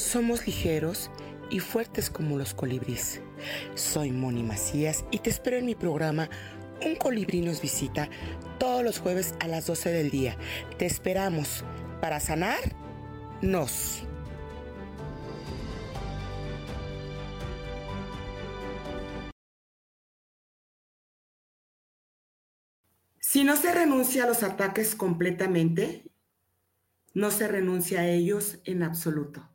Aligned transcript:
Somos 0.00 0.46
ligeros 0.46 1.10
y 1.50 1.60
fuertes 1.60 2.08
como 2.08 2.38
los 2.38 2.54
colibríes. 2.54 3.20
Soy 3.74 4.10
Moni 4.10 4.42
Macías 4.42 5.04
y 5.10 5.18
te 5.18 5.28
espero 5.28 5.58
en 5.58 5.66
mi 5.66 5.74
programa 5.74 6.30
Un 6.84 6.96
colibrí 6.96 7.42
nos 7.42 7.60
visita 7.60 8.08
todos 8.58 8.82
los 8.82 8.98
jueves 8.98 9.34
a 9.40 9.46
las 9.46 9.66
12 9.66 9.90
del 9.90 10.10
día. 10.10 10.38
Te 10.78 10.86
esperamos 10.86 11.64
para 12.00 12.18
sanar 12.18 12.58
nos. 13.42 14.02
Si 23.18 23.44
no 23.44 23.54
se 23.54 23.72
renuncia 23.72 24.24
a 24.24 24.26
los 24.26 24.42
ataques 24.42 24.94
completamente, 24.94 26.10
no 27.12 27.30
se 27.30 27.46
renuncia 27.46 28.00
a 28.00 28.08
ellos 28.08 28.60
en 28.64 28.82
absoluto. 28.82 29.50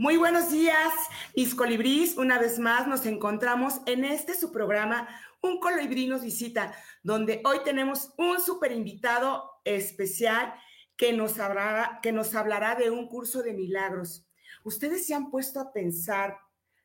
Muy 0.00 0.16
buenos 0.16 0.52
días, 0.52 0.94
mis 1.34 1.56
colibrís. 1.56 2.16
Una 2.16 2.38
vez 2.38 2.60
más 2.60 2.86
nos 2.86 3.04
encontramos 3.04 3.80
en 3.84 4.04
este 4.04 4.36
su 4.36 4.52
programa, 4.52 5.08
Un 5.40 5.58
colibrí 5.58 6.06
nos 6.06 6.22
visita, 6.22 6.72
donde 7.02 7.42
hoy 7.44 7.58
tenemos 7.64 8.12
un 8.16 8.40
super 8.40 8.70
invitado 8.70 9.60
especial 9.64 10.54
que 10.96 11.12
nos, 11.12 11.40
hablará, 11.40 12.76
de 12.78 12.90
un 12.92 13.08
curso 13.08 13.42
de 13.42 13.54
milagros. 13.54 14.24
Ustedes 14.62 15.04
se 15.04 15.14
han 15.14 15.32
puesto 15.32 15.58
a 15.58 15.72
pensar 15.72 16.38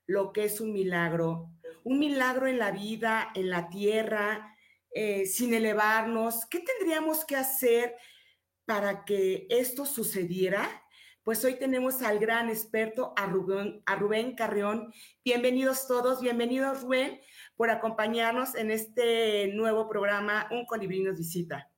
lo 0.07 0.33
que 0.33 0.45
es 0.45 0.59
un 0.59 0.73
milagro, 0.73 1.51
un 1.83 1.99
milagro 1.99 2.47
en 2.47 2.57
la 2.57 2.71
vida, 2.71 3.31
en 3.35 3.51
la 3.51 3.69
tierra, 3.69 4.57
eh, 4.89 5.27
sin 5.27 5.53
elevarnos. 5.53 6.47
¿Qué 6.47 6.61
tendríamos 6.61 7.25
que 7.25 7.35
hacer 7.35 7.95
para 8.65 9.05
que 9.05 9.45
esto 9.51 9.85
sucediera? 9.85 10.82
Pues 11.23 11.45
hoy 11.45 11.55
tenemos 11.57 12.01
al 12.01 12.19
gran 12.19 12.49
experto, 12.49 13.13
a 13.15 13.27
Rubén, 13.27 13.81
a 13.85 14.35
Carrión. 14.35 14.91
Bienvenidos 15.23 15.87
todos, 15.87 16.19
bienvenidos 16.19 16.81
Rubén, 16.81 17.21
por 17.55 17.69
acompañarnos 17.69 18.55
en 18.55 18.71
este 18.71 19.47
nuevo 19.53 19.87
programa, 19.87 20.49
Un 20.51 20.65
Colibrí 20.65 21.01
nos 21.01 21.17
visita. 21.17 21.71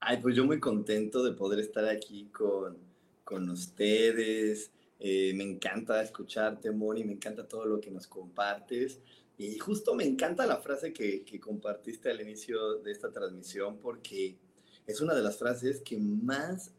Ay, 0.00 0.16
pues 0.20 0.34
yo 0.34 0.44
muy 0.44 0.58
contento 0.58 1.22
de 1.22 1.36
poder 1.36 1.60
estar 1.60 1.84
aquí 1.84 2.30
con, 2.30 2.76
con 3.22 3.48
ustedes. 3.48 4.72
Eh, 4.98 5.32
me 5.36 5.44
encanta 5.44 6.02
escucharte, 6.02 6.72
Moni, 6.72 7.04
me 7.04 7.12
encanta 7.12 7.46
todo 7.46 7.66
lo 7.66 7.80
que 7.80 7.92
nos 7.92 8.08
compartes. 8.08 9.00
Y 9.38 9.56
justo 9.56 9.94
me 9.94 10.02
encanta 10.02 10.46
la 10.46 10.56
frase 10.56 10.92
que, 10.92 11.24
que 11.24 11.38
compartiste 11.38 12.10
al 12.10 12.20
inicio 12.20 12.80
de 12.80 12.90
esta 12.90 13.12
transmisión 13.12 13.78
porque 13.78 14.36
es 14.84 15.00
una 15.00 15.14
de 15.14 15.22
las 15.22 15.38
frases 15.38 15.80
que 15.80 15.96
más 15.96 16.72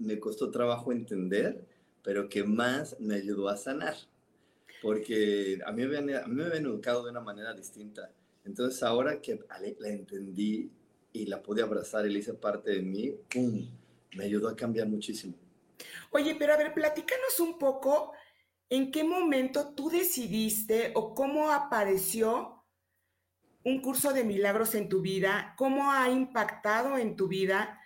me 0.00 0.18
costó 0.18 0.50
trabajo 0.50 0.92
entender, 0.92 1.64
pero 2.02 2.28
que 2.28 2.42
más 2.42 2.98
me 2.98 3.16
ayudó 3.16 3.48
a 3.48 3.56
sanar. 3.56 3.94
Porque 4.82 5.60
a 5.64 5.72
mí 5.72 5.86
me 5.86 5.98
habían, 5.98 6.64
educado 6.66 7.04
de 7.04 7.10
una 7.10 7.20
manera 7.20 7.52
distinta. 7.52 8.10
Entonces 8.44 8.82
ahora 8.82 9.20
que 9.20 9.38
la 9.78 9.88
entendí 9.88 10.70
y 11.12 11.26
la 11.26 11.42
pude 11.42 11.62
abrazar 11.62 12.06
y 12.06 12.10
le 12.10 12.20
hice 12.20 12.34
parte 12.34 12.70
de 12.70 12.82
mí, 12.82 13.14
¡pum! 13.32 13.68
Me 14.16 14.24
ayudó 14.24 14.48
a 14.48 14.56
cambiar 14.56 14.88
muchísimo. 14.88 15.34
Oye, 16.10 16.34
pero 16.38 16.54
a 16.54 16.56
ver, 16.56 16.72
platícanos 16.72 17.38
un 17.40 17.58
poco 17.58 18.12
en 18.70 18.90
qué 18.90 19.04
momento 19.04 19.74
tú 19.74 19.90
decidiste 19.90 20.92
o 20.94 21.14
cómo 21.14 21.50
apareció 21.52 22.64
un 23.64 23.82
curso 23.82 24.12
de 24.12 24.24
milagros 24.24 24.74
en 24.74 24.88
tu 24.88 25.02
vida, 25.02 25.54
cómo 25.58 25.92
ha 25.92 26.08
impactado 26.08 26.96
en 26.96 27.16
tu 27.16 27.28
vida, 27.28 27.79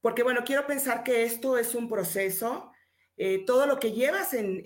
porque 0.00 0.22
bueno, 0.22 0.42
quiero 0.44 0.66
pensar 0.66 1.02
que 1.02 1.24
esto 1.24 1.58
es 1.58 1.74
un 1.74 1.88
proceso, 1.88 2.72
eh, 3.16 3.44
todo 3.44 3.66
lo 3.66 3.78
que 3.78 3.92
llevas 3.92 4.32
en, 4.34 4.60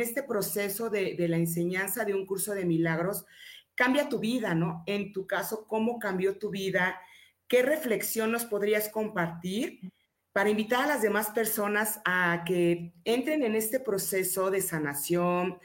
este 0.00 0.22
proceso 0.22 0.90
de, 0.90 1.14
de, 1.14 1.28
la 1.28 1.36
enseñanza 1.36 2.04
de 2.04 2.14
un 2.14 2.26
curso 2.26 2.54
de 2.54 2.64
milagros 2.64 3.24
cambia 3.74 4.08
tu 4.08 4.18
vida, 4.18 4.54
¿no? 4.54 4.82
En 4.86 5.12
tu 5.12 5.26
caso, 5.26 5.66
¿cómo 5.68 5.98
cambió 5.98 6.38
tu 6.38 6.50
vida? 6.50 7.00
¿qué 7.50 7.62
reflexión 7.62 8.30
nos 8.30 8.44
podrías 8.44 8.88
compartir 8.88 9.80
para 10.32 10.50
invitar 10.50 10.84
a 10.84 10.86
las 10.86 11.02
demás 11.02 11.30
personas 11.30 12.00
a 12.04 12.44
que 12.46 12.94
entren 13.04 13.42
en 13.42 13.56
este 13.56 13.80
proceso 13.80 14.52
de 14.52 14.62
sanación, 14.62 15.58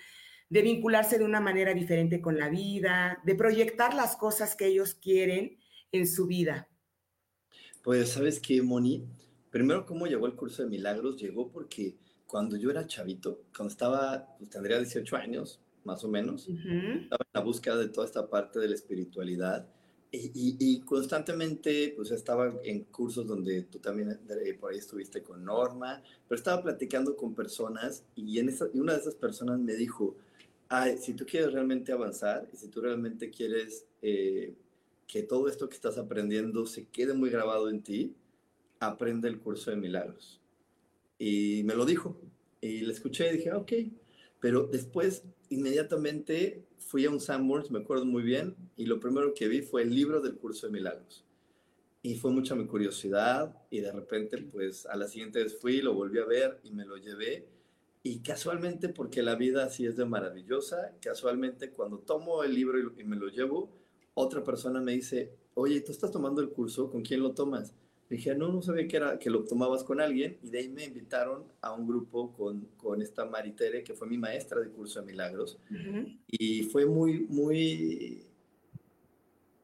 de 0.50 0.64
vincularse 0.64 1.20
de 1.20 1.26
una 1.26 1.40
manera 1.40 1.76
diferente 1.76 2.22
con 2.22 2.40
la 2.40 2.50
vida, 2.50 3.22
de 3.24 3.36
proyectar 3.36 3.94
las 3.94 4.16
cosas 4.18 4.56
que 4.56 4.66
ellos 4.66 4.96
quieren 4.96 5.60
en 5.92 6.08
su 6.08 6.26
vida? 6.26 6.68
Pues, 7.86 8.14
¿sabes 8.14 8.40
qué, 8.40 8.64
Moni? 8.64 9.06
Primero, 9.52 9.86
¿cómo 9.86 10.08
llegó 10.08 10.26
el 10.26 10.34
curso 10.34 10.64
de 10.64 10.70
milagros? 10.70 11.22
Llegó 11.22 11.52
porque 11.52 11.94
cuando 12.26 12.58
yo 12.58 12.72
era 12.72 12.88
chavito, 12.88 13.44
cuando 13.56 13.72
estaba, 13.72 14.36
pues 14.40 14.50
tendría 14.50 14.80
18 14.80 15.16
años, 15.16 15.62
más 15.84 16.04
o 16.04 16.08
menos, 16.08 16.50
estaba 16.50 17.24
en 17.24 17.32
la 17.32 17.42
búsqueda 17.42 17.78
de 17.78 17.90
toda 17.90 18.08
esta 18.08 18.28
parte 18.28 18.58
de 18.58 18.70
la 18.70 18.74
espiritualidad 18.74 19.70
y, 20.12 20.82
constantemente, 20.82 21.94
pues 21.96 22.10
estaba 22.10 22.56
en 22.64 22.86
cursos 22.86 23.28
donde 23.28 23.62
tú 23.62 23.78
también 23.78 24.20
eh, 24.30 24.54
por 24.56 24.72
ahí 24.72 24.80
estuviste 24.80 25.22
con 25.22 25.46
Norma, 25.46 26.02
pero 26.28 26.40
estaba 26.40 26.64
platicando 26.64 27.16
con 27.16 27.36
personas 27.36 28.04
y, 28.16 28.40
en 28.40 28.50
esa, 28.50 28.66
y 28.74 28.80
una 28.80 28.94
de 28.94 29.02
esas 29.02 29.14
personas 29.14 29.60
me 29.60 29.76
dijo, 29.76 30.16
Ay, 30.70 30.98
si 30.98 31.14
tú 31.14 31.24
quieres 31.28 31.54
realmente 31.54 31.92
avanzar 31.92 32.50
y 32.52 32.58
si 32.58 32.68
tú 32.68 32.82
realmente 32.82 33.30
quieres 33.30 33.86
eh, 34.02 34.56
que 35.08 35.24
todo 35.24 35.48
esto 35.48 35.70
que 35.70 35.76
estás 35.76 35.98
aprendiendo 35.98 36.66
se 36.66 36.88
quede 36.88 37.14
muy 37.14 37.30
grabado 37.30 37.70
en 37.70 37.84
ti, 37.84 38.16
aprende 38.80 39.28
el 39.28 39.40
curso 39.40 39.72
de 39.72 39.78
milagros. 39.78 40.42
Y 41.18 41.64
me 41.64 41.76
lo 41.76 41.86
dijo 41.86 42.20
y 42.62 42.82
le 42.82 42.94
escuché 42.94 43.30
y 43.30 43.38
dije, 43.38 43.54
ok, 43.54 43.72
pero 44.40 44.68
después 44.68 45.24
inmediatamente 45.50 46.66
fui 46.78 47.06
a 47.06 47.10
un 47.10 47.20
Sanborns, 47.20 47.72
me 47.72 47.80
acuerdo 47.80 48.06
muy 48.06 48.24
bien, 48.24 48.56
y 48.76 48.86
lo 48.86 49.00
primero 49.00 49.34
que 49.34 49.48
vi 49.48 49.62
fue 49.62 49.84
el 49.84 49.94
libro 49.94 50.22
del 50.22 50.36
curso 50.36 50.68
de 50.68 50.74
milagros. 50.74 51.26
Y 52.02 52.16
fue 52.16 52.32
mucha 52.32 52.54
mi 52.54 52.68
curiosidad 52.68 53.56
y 53.72 53.80
de 53.80 53.92
repente, 53.92 54.38
pues 54.38 54.86
a 54.86 54.96
la 54.96 55.08
siguiente 55.08 55.42
vez 55.42 55.58
fui, 55.60 55.82
lo 55.82 55.96
volví 55.96 56.20
a 56.20 56.26
ver 56.26 56.60
y 56.64 56.70
me 56.70 56.86
lo 56.86 56.98
llevé. 56.98 57.48
Y 58.04 58.20
casualmente, 58.20 58.90
porque 58.90 59.24
la 59.24 59.34
vida 59.34 59.66
así 59.66 59.88
es 59.88 59.96
de 59.96 60.06
maravillosa, 60.06 60.94
casualmente 61.02 61.72
cuando 61.72 61.98
tomo 61.98 62.44
el 62.44 62.54
libro 62.54 62.78
y, 62.96 63.04
me 63.04 63.16
lo 63.16 63.30
llevo, 63.30 63.76
otra 64.16 64.44
persona 64.44 64.82
me 64.82 64.94
dice, 64.94 65.32
oye, 65.54 65.82
¿tú 65.82 65.92
estás 65.92 66.12
tomando 66.12 66.42
el 66.42 66.50
curso? 66.50 66.90
¿Con 66.90 67.04
quién 67.04 67.22
lo 67.22 67.34
tomas? 67.34 67.76
dije, 68.10 68.36
no, 68.36 68.50
no 68.52 68.62
sabía 68.62 68.88
que, 68.88 68.98
era, 68.98 69.20
que 69.20 69.30
lo 69.30 69.44
tomabas 69.44 69.84
con 69.84 70.00
alguien. 70.00 70.38
Y 70.44 70.50
de 70.50 70.60
ahí 70.60 70.70
me 70.70 70.86
invitaron 70.86 71.44
a 71.62 71.74
un 71.74 71.88
grupo 71.88 72.34
con, 72.34 72.68
con 72.78 73.02
esta 73.02 73.26
Maritere, 73.26 73.84
que 73.84 73.94
fue 73.94 74.08
mi 74.08 74.18
maestra 74.18 74.60
de 74.60 74.70
curso 74.70 75.00
de 75.00 75.06
milagros. 75.06 75.60
Y 76.28 76.64
fue 76.64 76.86
muy, 76.86 77.26
muy 77.28 78.24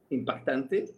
impactante 0.09 0.93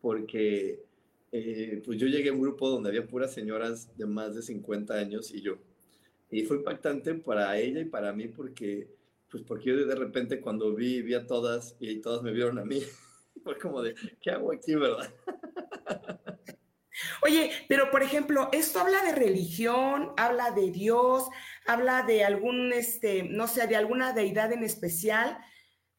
porque 0.00 0.84
eh, 1.32 1.82
pues 1.84 1.98
yo 1.98 2.06
llegué 2.06 2.30
a 2.30 2.32
un 2.32 2.40
grupo 2.40 2.70
donde 2.70 2.88
había 2.88 3.06
puras 3.06 3.32
señoras 3.32 3.96
de 3.96 4.06
más 4.06 4.34
de 4.34 4.42
50 4.42 4.94
años 4.94 5.34
y 5.34 5.40
yo. 5.40 5.58
Y 6.30 6.42
fue 6.42 6.58
impactante 6.58 7.14
para 7.14 7.58
ella 7.58 7.80
y 7.80 7.84
para 7.84 8.12
mí 8.12 8.28
porque, 8.28 8.88
pues 9.30 9.42
porque 9.42 9.66
yo 9.66 9.86
de 9.86 9.94
repente 9.94 10.40
cuando 10.40 10.74
vi, 10.74 11.02
vi 11.02 11.14
a 11.14 11.26
todas 11.26 11.76
y 11.80 12.00
todas 12.00 12.22
me 12.22 12.32
vieron 12.32 12.58
a 12.58 12.64
mí. 12.64 12.80
fue 13.46 13.58
como 13.58 13.82
de, 13.82 13.94
¿qué 14.20 14.30
hago 14.30 14.52
aquí, 14.52 14.74
verdad? 14.74 15.08
Oye, 17.22 17.52
pero 17.68 17.90
por 17.90 18.02
ejemplo, 18.02 18.48
esto 18.52 18.80
habla 18.80 19.04
de 19.04 19.14
religión, 19.14 20.12
habla 20.16 20.50
de 20.50 20.70
Dios, 20.70 21.28
habla 21.66 22.02
de 22.02 22.24
algún, 22.24 22.72
este, 22.72 23.22
no 23.22 23.46
sé, 23.46 23.66
de 23.66 23.76
alguna 23.76 24.12
deidad 24.12 24.52
en 24.52 24.64
especial. 24.64 25.38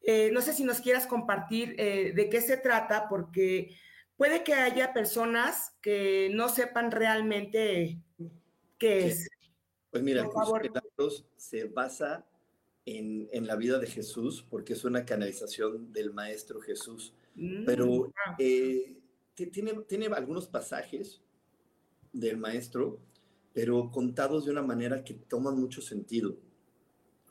Eh, 0.02 0.30
no 0.32 0.42
sé 0.42 0.52
si 0.52 0.64
nos 0.64 0.80
quieras 0.80 1.06
compartir 1.06 1.74
eh, 1.78 2.12
de 2.14 2.28
qué 2.28 2.40
se 2.40 2.56
trata, 2.56 3.08
porque 3.08 3.76
puede 4.16 4.42
que 4.42 4.54
haya 4.54 4.92
personas 4.92 5.76
que 5.80 6.30
no 6.32 6.48
sepan 6.48 6.90
realmente 6.90 8.02
qué 8.76 9.06
es. 9.06 9.28
Pues 9.90 10.02
mira, 10.02 10.22
de 10.22 10.68
milagros 10.68 11.24
se 11.36 11.64
basa 11.64 12.26
en, 12.96 13.28
en, 13.32 13.46
la 13.46 13.56
vida 13.56 13.78
de 13.78 13.86
Jesús, 13.86 14.44
porque 14.48 14.72
es 14.72 14.84
una 14.84 15.04
canalización 15.04 15.92
del 15.92 16.12
Maestro 16.12 16.60
Jesús. 16.60 17.12
Pero 17.66 17.86
mm, 17.86 18.12
eh, 18.38 18.96
tiene, 19.34 19.74
tiene 19.86 20.06
algunos 20.06 20.48
pasajes 20.48 21.20
del 22.12 22.38
maestro, 22.38 22.98
pero 23.52 23.90
contados 23.90 24.46
de 24.46 24.52
una 24.52 24.62
manera 24.62 25.04
que 25.04 25.14
toman 25.14 25.58
mucho 25.58 25.82
sentido. 25.82 26.36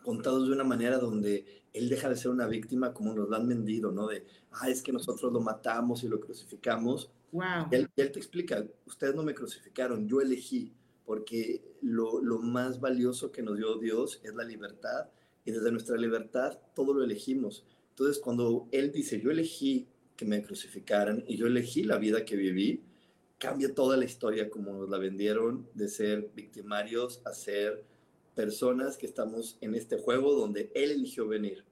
contados 0.04 0.48
de 0.48 0.54
una 0.54 0.64
manera 0.64 1.00
donde 1.00 1.64
él 1.74 1.90
deja 1.90 2.08
de 2.08 2.16
ser 2.16 2.32
una 2.32 2.48
víctima 2.48 2.94
como 2.94 3.14
nos 3.14 3.28
lo 3.28 3.36
han 3.36 3.48
vendido, 3.48 3.92
¿no? 3.92 4.08
De, 4.08 4.26
ah, 4.52 4.70
es 4.70 4.82
que 4.82 4.94
nosotros 4.94 5.34
lo 5.34 5.42
matamos 5.42 6.04
y 6.04 6.08
lo 6.08 6.20
crucificamos. 6.20 7.12
Wow. 7.32 7.68
Y 7.72 7.76
él, 7.76 7.90
él 7.98 8.12
te 8.12 8.20
explica, 8.20 8.66
ustedes 8.86 9.16
no 9.16 9.24
me 9.24 9.34
crucificaron, 9.34 10.08
yo 10.08 10.22
elegí, 10.22 10.72
porque 11.06 11.62
lo, 11.82 12.22
lo 12.22 12.40
más 12.40 12.80
valioso 12.80 13.32
que 13.32 13.42
nos 13.42 13.58
dio 13.58 13.78
Dios 13.80 14.22
es 14.24 14.34
la 14.36 14.44
libertad 14.44 15.10
y 15.48 15.52
desde 15.52 15.72
nuestra 15.72 15.96
libertad 15.96 16.60
todo 16.76 16.94
lo 16.94 17.06
elegimos. 17.06 17.64
Entonces, 17.92 18.22
cuando 18.22 18.68
Él 18.74 18.92
dice, 18.92 19.22
yo 19.22 19.32
elegí 19.32 19.88
que 20.18 20.26
me 20.26 20.44
crucificaran 20.44 21.24
y 21.26 21.38
yo 21.38 21.48
elegí 21.48 21.84
la 21.84 21.98
vida 21.98 22.26
que 22.26 22.36
viví, 22.36 22.84
cambia 23.38 23.74
toda 23.74 23.96
la 23.96 24.04
historia 24.04 24.50
como 24.50 24.74
nos 24.74 24.90
la 24.90 24.98
vendieron 24.98 25.66
de 25.74 25.88
ser 25.88 26.32
victimarios 26.36 27.22
a 27.24 27.32
ser 27.32 27.86
personas 28.36 28.98
que 28.98 29.06
estamos 29.06 29.58
en 29.62 29.74
este 29.74 29.98
juego 29.98 30.34
donde 30.34 30.70
Él 30.76 30.92
eligió 30.92 31.30
venir. 31.30 31.64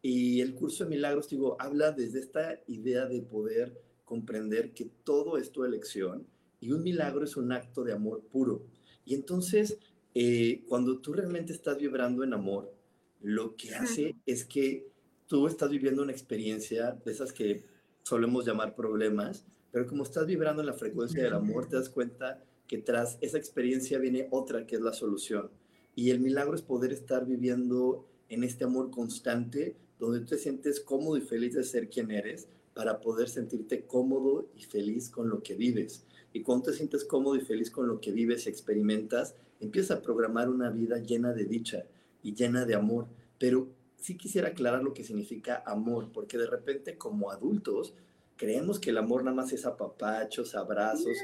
Y 0.00 0.40
el 0.40 0.54
curso 0.54 0.84
de 0.84 0.90
milagros, 0.90 1.28
digo, 1.28 1.56
habla 1.60 1.92
desde 1.92 2.20
esta 2.20 2.58
idea 2.68 3.04
de 3.04 3.20
poder 3.20 3.78
comprender 4.06 4.72
que 4.72 4.90
todo 5.04 5.36
es 5.36 5.52
tu 5.52 5.64
elección 5.64 6.26
y 6.58 6.72
un 6.72 6.82
milagro 6.82 7.22
es 7.22 7.36
un 7.36 7.52
acto 7.52 7.84
de 7.84 7.92
amor 7.92 8.22
puro. 8.32 8.64
Y 9.04 9.14
entonces, 9.14 9.76
eh, 10.14 10.64
cuando 10.70 11.00
tú 11.00 11.12
realmente 11.12 11.52
estás 11.52 11.76
vibrando 11.76 12.24
en 12.24 12.32
amor, 12.32 12.79
lo 13.22 13.56
que 13.56 13.74
hace 13.74 14.16
es 14.26 14.44
que 14.44 14.86
tú 15.26 15.46
estás 15.46 15.70
viviendo 15.70 16.02
una 16.02 16.12
experiencia 16.12 16.98
de 17.04 17.12
esas 17.12 17.32
que 17.32 17.64
solemos 18.02 18.46
llamar 18.46 18.74
problemas, 18.74 19.44
pero 19.70 19.86
como 19.86 20.02
estás 20.02 20.26
vibrando 20.26 20.62
en 20.62 20.66
la 20.66 20.74
frecuencia 20.74 21.22
del 21.22 21.34
amor, 21.34 21.66
te 21.66 21.76
das 21.76 21.88
cuenta 21.88 22.42
que 22.66 22.78
tras 22.78 23.18
esa 23.20 23.38
experiencia 23.38 23.98
viene 23.98 24.28
otra 24.30 24.66
que 24.66 24.76
es 24.76 24.82
la 24.82 24.92
solución. 24.92 25.50
Y 25.94 26.10
el 26.10 26.20
milagro 26.20 26.54
es 26.54 26.62
poder 26.62 26.92
estar 26.92 27.26
viviendo 27.26 28.06
en 28.28 28.44
este 28.44 28.64
amor 28.64 28.90
constante, 28.90 29.76
donde 29.98 30.20
tú 30.20 30.26
te 30.26 30.38
sientes 30.38 30.80
cómodo 30.80 31.16
y 31.16 31.20
feliz 31.20 31.54
de 31.54 31.64
ser 31.64 31.90
quien 31.90 32.10
eres, 32.10 32.48
para 32.74 33.00
poder 33.00 33.28
sentirte 33.28 33.84
cómodo 33.86 34.48
y 34.56 34.62
feliz 34.62 35.10
con 35.10 35.28
lo 35.28 35.42
que 35.42 35.54
vives. 35.54 36.04
Y 36.32 36.42
cuando 36.42 36.66
te 36.66 36.72
sientes 36.72 37.04
cómodo 37.04 37.36
y 37.36 37.40
feliz 37.40 37.70
con 37.70 37.86
lo 37.88 38.00
que 38.00 38.12
vives 38.12 38.46
y 38.46 38.48
experimentas, 38.48 39.34
empiezas 39.58 39.98
a 39.98 40.02
programar 40.02 40.48
una 40.48 40.70
vida 40.70 40.98
llena 40.98 41.32
de 41.32 41.44
dicha 41.44 41.84
y 42.22 42.34
llena 42.34 42.64
de 42.64 42.74
amor. 42.74 43.08
Pero 43.38 43.68
sí 43.96 44.16
quisiera 44.16 44.48
aclarar 44.48 44.82
lo 44.82 44.94
que 44.94 45.04
significa 45.04 45.62
amor, 45.66 46.10
porque 46.12 46.38
de 46.38 46.46
repente 46.46 46.96
como 46.96 47.30
adultos 47.30 47.94
creemos 48.36 48.78
que 48.80 48.90
el 48.90 48.98
amor 48.98 49.22
nada 49.22 49.36
más 49.36 49.52
es 49.52 49.66
apapachos, 49.66 50.54
abrazos. 50.54 51.16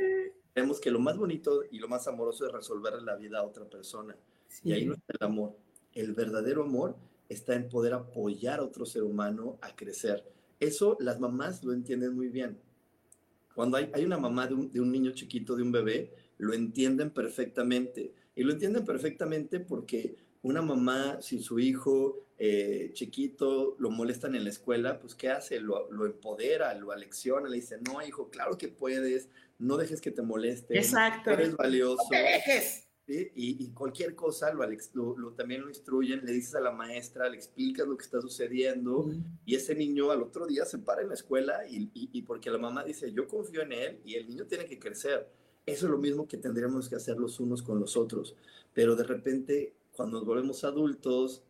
Creemos 0.52 0.80
que 0.80 0.90
lo 0.90 0.98
más 0.98 1.16
bonito 1.16 1.62
y 1.70 1.78
lo 1.78 1.88
más 1.88 2.06
amoroso 2.08 2.46
es 2.46 2.52
resolver 2.52 3.02
la 3.02 3.16
vida 3.16 3.38
a 3.38 3.42
otra 3.42 3.64
persona. 3.64 4.16
Y 4.62 4.72
ahí 4.72 4.84
no 4.84 4.94
está 4.94 5.14
el 5.18 5.26
amor. 5.26 5.56
El 5.92 6.12
verdadero 6.12 6.62
amor 6.64 6.96
está 7.28 7.54
en 7.54 7.68
poder 7.68 7.94
apoyar 7.94 8.60
a 8.60 8.64
otro 8.64 8.86
ser 8.86 9.02
humano 9.02 9.58
a 9.62 9.74
crecer. 9.74 10.24
Eso 10.60 10.96
las 11.00 11.18
mamás 11.18 11.64
lo 11.64 11.72
entienden 11.72 12.14
muy 12.14 12.28
bien. 12.28 12.58
Cuando 13.54 13.78
hay, 13.78 13.90
hay 13.94 14.04
una 14.04 14.18
mamá 14.18 14.46
de 14.46 14.54
un, 14.54 14.72
de 14.72 14.80
un 14.80 14.92
niño 14.92 15.12
chiquito, 15.12 15.56
de 15.56 15.62
un 15.62 15.72
bebé, 15.72 16.12
lo 16.38 16.52
entienden 16.52 17.10
perfectamente. 17.10 18.14
Y 18.34 18.42
lo 18.44 18.52
entienden 18.52 18.84
perfectamente 18.84 19.60
porque 19.60 20.16
una 20.42 20.62
mamá, 20.62 21.20
si 21.20 21.40
su 21.40 21.58
hijo 21.58 22.26
eh, 22.38 22.90
chiquito 22.92 23.76
lo 23.78 23.90
molestan 23.90 24.34
en 24.34 24.44
la 24.44 24.50
escuela, 24.50 25.00
pues 25.00 25.14
¿qué 25.14 25.30
hace? 25.30 25.58
Lo, 25.58 25.90
lo, 25.90 26.04
empodera, 26.04 26.74
lo 26.74 26.92
alecciona, 26.92 27.48
le 27.48 27.56
dice, 27.56 27.78
no, 27.80 28.04
hijo, 28.06 28.28
claro 28.28 28.58
que 28.58 28.68
puedes, 28.68 29.28
no 29.58 29.76
dejes 29.76 30.00
que 30.00 30.10
te 30.10 30.22
moleste. 30.22 30.76
Exacto. 30.76 31.30
Eres 31.30 31.56
valioso. 31.56 32.02
No 32.02 32.08
te 32.10 32.16
dejes. 32.16 32.86
¿sí? 33.06 33.32
Y, 33.34 33.64
y, 33.64 33.70
cualquier 33.72 34.14
cosa 34.14 34.52
lo, 34.52 34.66
lo, 34.92 35.16
lo, 35.16 35.32
también 35.32 35.62
lo 35.62 35.68
instruyen, 35.68 36.26
le 36.26 36.32
dices 36.32 36.54
a 36.56 36.60
la 36.60 36.72
maestra, 36.72 37.28
le 37.30 37.36
explicas 37.36 37.86
lo 37.86 37.96
que 37.96 38.04
está 38.04 38.20
sucediendo 38.20 39.10
y 39.46 39.54
ese 39.54 39.74
niño 39.74 40.10
al 40.10 40.22
otro 40.22 40.46
día 40.46 40.64
se 40.64 40.78
para 40.78 41.02
en 41.02 41.08
la 41.08 41.14
escuela 41.14 41.66
y, 41.68 41.84
y, 41.94 42.10
y 42.12 42.22
porque 42.22 42.50
la 42.50 42.58
mamá 42.58 42.84
dice, 42.84 43.12
yo 43.12 43.26
confío 43.26 43.62
en 43.62 43.72
él 43.72 44.00
y 44.04 44.16
el 44.16 44.28
niño 44.28 44.44
tiene 44.46 44.66
que 44.66 44.78
crecer. 44.78 45.26
Eso 45.64 45.86
es 45.86 45.90
lo 45.90 45.98
mismo 45.98 46.28
que 46.28 46.36
tendríamos 46.36 46.88
que 46.88 46.96
hacer 46.96 47.16
los 47.16 47.40
unos 47.40 47.62
con 47.62 47.80
los 47.80 47.96
otros. 47.96 48.36
Pero 48.72 48.94
de 48.94 49.04
repente 49.04 49.72
cuando 49.96 50.18
nos 50.18 50.26
volvemos 50.26 50.62
adultos, 50.64 51.42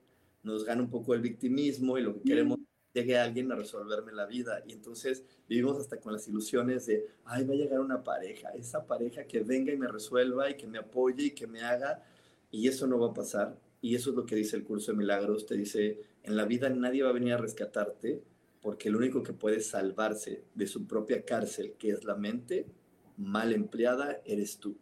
nos 0.43 0.64
gana 0.64 0.82
un 0.82 0.90
poco 0.90 1.14
el 1.14 1.20
victimismo 1.20 1.98
y 1.98 2.02
lo 2.02 2.14
que 2.14 2.22
queremos 2.22 2.58
llegue 2.93 3.19
a 3.19 3.25
alguien 3.25 3.52
a 3.52 3.56
resolverme 3.56 4.12
la 4.12 4.26
vida. 4.26 4.62
Y 4.66 4.72
entonces 4.72 5.25
vivimos 5.48 5.78
hasta 5.78 6.00
con 6.00 6.12
las 6.12 6.26
ilusiones 6.28 6.87
de, 6.87 7.06
ay, 7.25 7.44
va 7.44 7.52
a 7.52 7.56
llegar 7.56 7.81
una 7.81 8.02
pareja, 8.02 8.50
esa 8.50 8.87
pareja 8.87 9.26
que 9.26 9.40
venga 9.40 9.72
y 9.72 9.76
me 9.76 9.88
resuelva 9.88 10.50
y 10.50 10.56
que 10.56 10.66
me 10.66 10.78
apoye 10.78 11.25
y 11.25 11.31
que 11.32 11.46
me 11.46 11.60
haga. 11.60 12.02
Y 12.50 12.69
eso 12.69 12.87
no 12.87 12.98
va 12.98 13.08
a 13.08 13.14
pasar. 13.14 13.58
Y 13.82 13.94
eso 13.94 14.10
es 14.10 14.16
lo 14.16 14.25
que 14.25 14.37
dice 14.37 14.56
el 14.56 14.64
curso 14.64 14.92
de 14.92 14.99
milagros. 14.99 15.46
Te 15.46 15.56
dice, 15.56 16.00
en 16.22 16.37
la 16.37 16.46
vida 16.46 16.70
nadie 16.70 17.02
va 17.02 17.10
a 17.10 17.12
venir 17.12 17.34
a 17.34 17.38
rescatarte 17.38 18.22
porque 18.62 18.88
el 18.88 18.96
único 18.96 19.22
que 19.22 19.32
puede 19.32 19.60
salvarse 19.60 20.44
de 20.54 20.66
su 20.66 20.87
propia 20.87 21.25
cárcel, 21.25 21.75
que 21.78 21.90
es 21.90 22.04
la 22.04 22.16
mente, 22.16 22.66
mal 23.16 23.52
empleada, 23.52 24.20
eres 24.25 24.58
tú. 24.58 24.76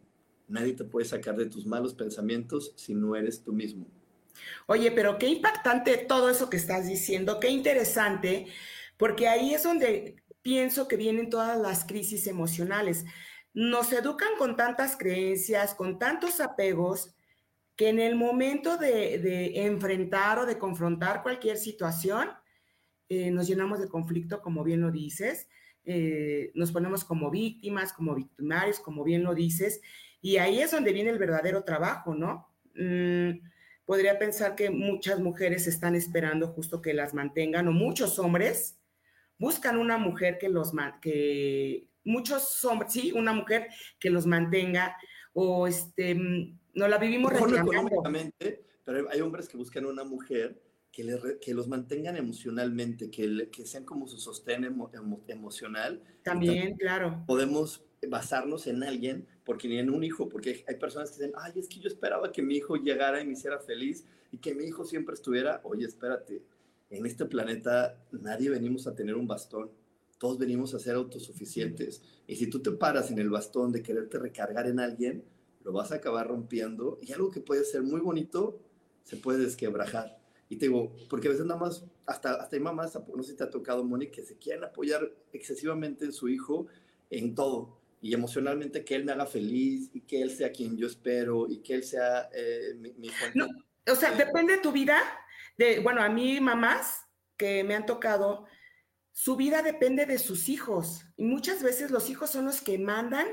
Nadie 0.47 0.73
te 0.73 0.83
puede 0.83 1.05
sacar 1.05 1.35
de 1.35 1.47
tus 1.47 1.65
malos 1.65 1.93
pensamientos 1.93 2.73
si 2.75 2.93
no 2.93 3.15
eres 3.15 3.41
tú 3.41 3.53
mismo. 3.53 3.87
Oye, 4.67 4.91
pero 4.91 5.17
qué 5.17 5.27
impactante 5.27 5.97
todo 5.97 6.29
eso 6.29 6.49
que 6.49 6.57
estás 6.57 6.87
diciendo, 6.87 7.39
qué 7.39 7.49
interesante, 7.49 8.47
porque 8.97 9.27
ahí 9.27 9.53
es 9.53 9.63
donde 9.63 10.17
pienso 10.41 10.87
que 10.87 10.97
vienen 10.97 11.29
todas 11.29 11.59
las 11.59 11.85
crisis 11.85 12.27
emocionales. 12.27 13.05
Nos 13.53 13.91
educan 13.93 14.35
con 14.37 14.55
tantas 14.55 14.97
creencias, 14.97 15.73
con 15.73 15.97
tantos 15.97 16.39
apegos, 16.39 17.15
que 17.75 17.89
en 17.89 17.99
el 17.99 18.15
momento 18.15 18.77
de, 18.77 19.19
de 19.19 19.65
enfrentar 19.65 20.39
o 20.39 20.45
de 20.45 20.57
confrontar 20.57 21.23
cualquier 21.23 21.57
situación, 21.57 22.29
eh, 23.09 23.31
nos 23.31 23.47
llenamos 23.47 23.79
de 23.79 23.87
conflicto, 23.87 24.41
como 24.41 24.63
bien 24.63 24.81
lo 24.81 24.91
dices, 24.91 25.47
eh, 25.83 26.51
nos 26.55 26.71
ponemos 26.71 27.05
como 27.05 27.29
víctimas, 27.29 27.93
como 27.93 28.15
victimarios, 28.15 28.79
como 28.79 29.03
bien 29.03 29.23
lo 29.23 29.35
dices, 29.35 29.81
y 30.25 30.37
ahí 30.37 30.59
es 30.59 30.71
donde 30.71 30.91
viene 30.91 31.11
el 31.11 31.19
verdadero 31.19 31.63
trabajo, 31.63 32.15
¿no? 32.15 32.47
Mm, 32.73 33.47
podría 33.85 34.17
pensar 34.17 34.55
que 34.55 34.71
muchas 34.71 35.19
mujeres 35.19 35.67
están 35.67 35.93
esperando 35.93 36.47
justo 36.47 36.81
que 36.81 36.95
las 36.95 37.13
mantengan, 37.13 37.67
o 37.67 37.71
muchos 37.71 38.17
hombres 38.17 38.75
buscan 39.37 39.77
una 39.77 39.99
mujer 39.99 40.39
que 40.39 40.49
los 40.49 40.71
que 40.99 41.89
muchos 42.03 42.65
hombres, 42.65 42.91
sí, 42.91 43.11
una 43.11 43.33
mujer 43.33 43.67
que 43.99 44.09
los 44.09 44.25
mantenga, 44.25 44.97
o 45.33 45.67
este, 45.67 46.15
mm, 46.15 46.59
no 46.73 46.87
la 46.87 46.97
vivimos 46.97 47.31
económicamente, 47.31 48.65
pero 48.83 49.07
hay 49.11 49.21
hombres 49.21 49.47
que 49.47 49.57
buscan 49.57 49.85
una 49.85 50.05
mujer 50.05 50.59
que, 50.91 51.03
le, 51.03 51.19
que 51.39 51.53
los 51.53 51.67
mantengan 51.67 52.17
emocionalmente, 52.17 53.11
que, 53.11 53.27
le, 53.27 53.49
que 53.51 53.67
sean 53.67 53.85
como 53.85 54.07
su 54.07 54.17
sostén 54.17 54.63
emo, 54.63 54.89
emo, 54.91 55.23
emocional. 55.27 56.01
También, 56.23 56.53
también, 56.55 56.77
claro. 56.77 57.23
Podemos 57.27 57.85
basarnos 58.07 58.67
en 58.67 58.83
alguien, 58.83 59.27
porque 59.43 59.67
ni 59.67 59.77
en 59.77 59.89
un 59.89 60.03
hijo, 60.03 60.29
porque 60.29 60.63
hay 60.67 60.75
personas 60.75 61.11
que 61.11 61.17
dicen, 61.17 61.33
ay, 61.37 61.53
es 61.55 61.67
que 61.67 61.79
yo 61.79 61.87
esperaba 61.87 62.31
que 62.31 62.41
mi 62.41 62.55
hijo 62.55 62.75
llegara 62.75 63.21
y 63.21 63.25
me 63.25 63.33
hiciera 63.33 63.59
feliz 63.59 64.05
y 64.31 64.37
que 64.37 64.53
mi 64.53 64.65
hijo 64.65 64.85
siempre 64.85 65.15
estuviera, 65.15 65.61
oye, 65.63 65.85
espérate, 65.85 66.41
en 66.89 67.05
este 67.05 67.25
planeta 67.25 67.97
nadie 68.11 68.49
venimos 68.49 68.87
a 68.87 68.95
tener 68.95 69.15
un 69.15 69.27
bastón, 69.27 69.71
todos 70.17 70.37
venimos 70.37 70.73
a 70.73 70.79
ser 70.79 70.95
autosuficientes. 70.95 72.01
Y 72.27 72.35
si 72.35 72.47
tú 72.47 72.61
te 72.61 72.71
paras 72.71 73.11
en 73.11 73.19
el 73.19 73.29
bastón 73.29 73.71
de 73.71 73.81
quererte 73.81 74.17
recargar 74.17 74.67
en 74.67 74.79
alguien, 74.79 75.23
lo 75.63 75.71
vas 75.71 75.91
a 75.91 75.95
acabar 75.95 76.27
rompiendo 76.27 76.99
y 77.01 77.11
algo 77.11 77.31
que 77.31 77.41
puede 77.41 77.63
ser 77.63 77.81
muy 77.81 77.99
bonito 77.99 78.59
se 79.03 79.17
puede 79.17 79.39
desquebrajar. 79.39 80.19
Y 80.47 80.57
te 80.57 80.67
digo, 80.67 80.95
porque 81.09 81.27
a 81.27 81.31
veces 81.31 81.45
nada 81.45 81.59
más, 81.59 81.85
hasta, 82.05 82.35
hasta 82.35 82.55
hay 82.55 82.61
mamás, 82.61 82.97
no 83.15 83.23
sé 83.23 83.31
si 83.31 83.37
te 83.37 83.43
ha 83.43 83.49
tocado, 83.49 83.83
Moni, 83.83 84.07
que 84.07 84.23
se 84.23 84.37
quieren 84.37 84.63
apoyar 84.63 85.11
excesivamente 85.33 86.05
en 86.05 86.13
su 86.13 86.29
hijo 86.29 86.67
en 87.09 87.33
todo 87.33 87.79
y 88.01 88.13
emocionalmente 88.13 88.83
que 88.83 88.95
él 88.95 89.05
me 89.05 89.11
haga 89.11 89.25
feliz 89.25 89.89
y 89.93 90.01
que 90.01 90.21
él 90.21 90.29
sea 90.29 90.51
quien 90.51 90.77
yo 90.77 90.87
espero 90.87 91.47
y 91.49 91.59
que 91.59 91.73
él 91.75 91.83
sea 91.83 92.29
eh, 92.33 92.73
mi, 92.77 92.93
mi. 92.93 93.09
No, 93.33 93.47
o 93.91 93.95
sea, 93.95 94.11
depende 94.11 94.53
de 94.53 94.61
tu 94.61 94.71
vida. 94.71 94.97
De, 95.57 95.79
bueno, 95.79 96.01
a 96.01 96.09
mí 96.09 96.39
mamás 96.39 97.05
que 97.37 97.63
me 97.63 97.75
han 97.75 97.85
tocado, 97.85 98.45
su 99.11 99.35
vida 99.35 99.61
depende 99.61 100.05
de 100.05 100.19
sus 100.19 100.49
hijos 100.49 101.05
y 101.15 101.23
muchas 101.23 101.63
veces 101.63 101.91
los 101.91 102.09
hijos 102.09 102.29
son 102.29 102.45
los 102.45 102.61
que 102.61 102.77
mandan 102.77 103.27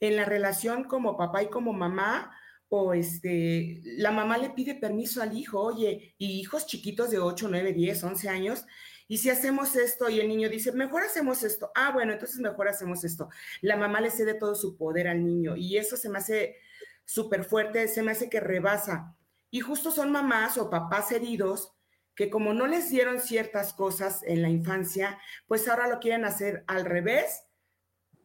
en 0.00 0.16
la 0.16 0.24
relación 0.24 0.84
como 0.84 1.16
papá 1.16 1.42
y 1.42 1.48
como 1.48 1.72
mamá 1.72 2.36
o 2.68 2.94
este, 2.94 3.80
la 3.84 4.12
mamá 4.12 4.38
le 4.38 4.50
pide 4.50 4.76
permiso 4.76 5.20
al 5.20 5.36
hijo, 5.36 5.60
oye, 5.60 6.14
y 6.18 6.40
hijos 6.40 6.66
chiquitos 6.66 7.10
de 7.10 7.18
8, 7.18 7.48
9, 7.50 7.72
10, 7.72 8.04
11 8.04 8.28
años, 8.28 8.64
y 9.10 9.18
si 9.18 9.28
hacemos 9.28 9.74
esto 9.74 10.08
y 10.08 10.20
el 10.20 10.28
niño 10.28 10.48
dice, 10.48 10.70
mejor 10.70 11.02
hacemos 11.02 11.42
esto, 11.42 11.72
ah, 11.74 11.90
bueno, 11.90 12.12
entonces 12.12 12.38
mejor 12.38 12.68
hacemos 12.68 13.02
esto. 13.02 13.28
La 13.60 13.76
mamá 13.76 14.00
le 14.00 14.08
cede 14.08 14.34
todo 14.34 14.54
su 14.54 14.76
poder 14.76 15.08
al 15.08 15.24
niño 15.24 15.56
y 15.56 15.78
eso 15.78 15.96
se 15.96 16.08
me 16.08 16.18
hace 16.18 16.58
súper 17.04 17.42
fuerte, 17.42 17.88
se 17.88 18.04
me 18.04 18.12
hace 18.12 18.30
que 18.30 18.38
rebasa. 18.38 19.16
Y 19.50 19.62
justo 19.62 19.90
son 19.90 20.12
mamás 20.12 20.58
o 20.58 20.70
papás 20.70 21.10
heridos 21.10 21.72
que 22.14 22.30
como 22.30 22.54
no 22.54 22.68
les 22.68 22.88
dieron 22.88 23.18
ciertas 23.18 23.74
cosas 23.74 24.22
en 24.22 24.42
la 24.42 24.48
infancia, 24.48 25.18
pues 25.48 25.66
ahora 25.66 25.88
lo 25.88 25.98
quieren 25.98 26.24
hacer 26.24 26.62
al 26.68 26.84
revés, 26.84 27.42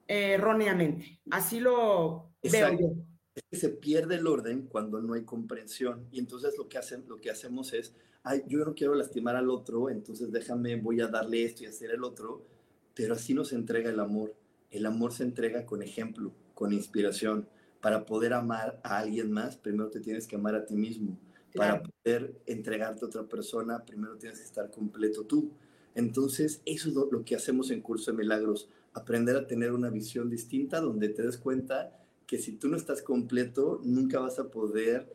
eh, 0.08 0.34
erróneamente. 0.34 1.20
Así 1.32 1.62
lo 1.62 2.32
Exacto. 2.44 2.77
veo 2.77 2.89
yo. 2.89 2.96
es 3.34 3.44
que 3.50 3.58
se 3.58 3.70
pierde 3.70 4.18
el 4.18 4.27
orden 4.27 4.68
cuando 4.68 5.01
no 5.01 5.15
hay 5.15 5.24
comprensión. 5.24 6.08
Y 6.12 6.20
entonces 6.20 6.56
lo 6.60 6.70
que, 6.70 6.77
hacen, 6.77 7.06
lo 7.08 7.18
que 7.18 7.32
hacemos 7.32 7.74
es, 7.74 7.96
ay, 8.25 8.44
yo 8.48 8.65
no 8.65 8.74
quiero 8.74 8.96
lastimar 8.96 9.36
al 9.36 9.50
otro, 9.50 9.89
entonces 9.89 10.32
déjame, 10.32 10.75
voy 10.75 11.00
a 11.00 11.08
darle 11.08 11.46
esto 11.46 11.63
y 11.63 11.67
hacer 11.67 11.91
el 11.91 12.03
otro. 12.03 12.44
Pero 12.96 13.13
así 13.13 13.34
nos 13.34 13.53
entrega 13.53 13.89
el 13.89 14.00
amor. 14.00 14.34
El 14.72 14.86
amor 14.86 15.13
se 15.13 15.24
entrega 15.24 15.65
con 15.65 15.84
ejemplo, 15.84 16.32
con 16.53 16.74
inspiración. 16.74 17.48
Para 17.82 18.05
poder 18.05 18.34
amar 18.34 18.79
a 18.84 18.98
alguien 18.98 19.32
más, 19.32 19.58
primero 19.58 19.89
te 19.89 20.00
tienes 20.00 20.25
que 20.27 20.36
amar 20.36 20.55
a 20.55 20.65
ti 20.65 20.75
mismo. 20.75 21.17
Para 21.53 21.84
poder 21.84 22.36
entregarte 22.46 23.05
a 23.05 23.08
otra 23.08 23.24
persona, 23.24 23.86
primero 23.86 24.17
tienes 24.17 24.39
que 24.39 24.46
estar 24.46 24.72
completo 24.72 25.24
tú. 25.24 25.51
Entonces, 25.94 26.62
eso 26.65 26.89
es 26.89 26.96
lo, 26.96 27.24
que 27.24 27.36
hacemos 27.36 27.70
en 27.70 27.82
Curso 27.82 28.12
de 28.12 28.17
Milagros, 28.17 28.70
aprender 28.94 29.36
a 29.38 29.48
tener 29.48 29.72
una 29.72 29.89
visión 29.89 30.29
distinta 30.29 30.82
donde 30.82 31.10
te 31.10 31.22
des 31.22 31.38
cuenta 31.38 31.98
que 32.25 32.39
si 32.39 32.53
tú 32.53 32.67
no 32.70 32.75
estás 32.75 33.01
completo, 33.01 33.79
nunca 33.84 34.20
vas 34.20 34.39
a 34.39 34.50
poder 34.50 35.13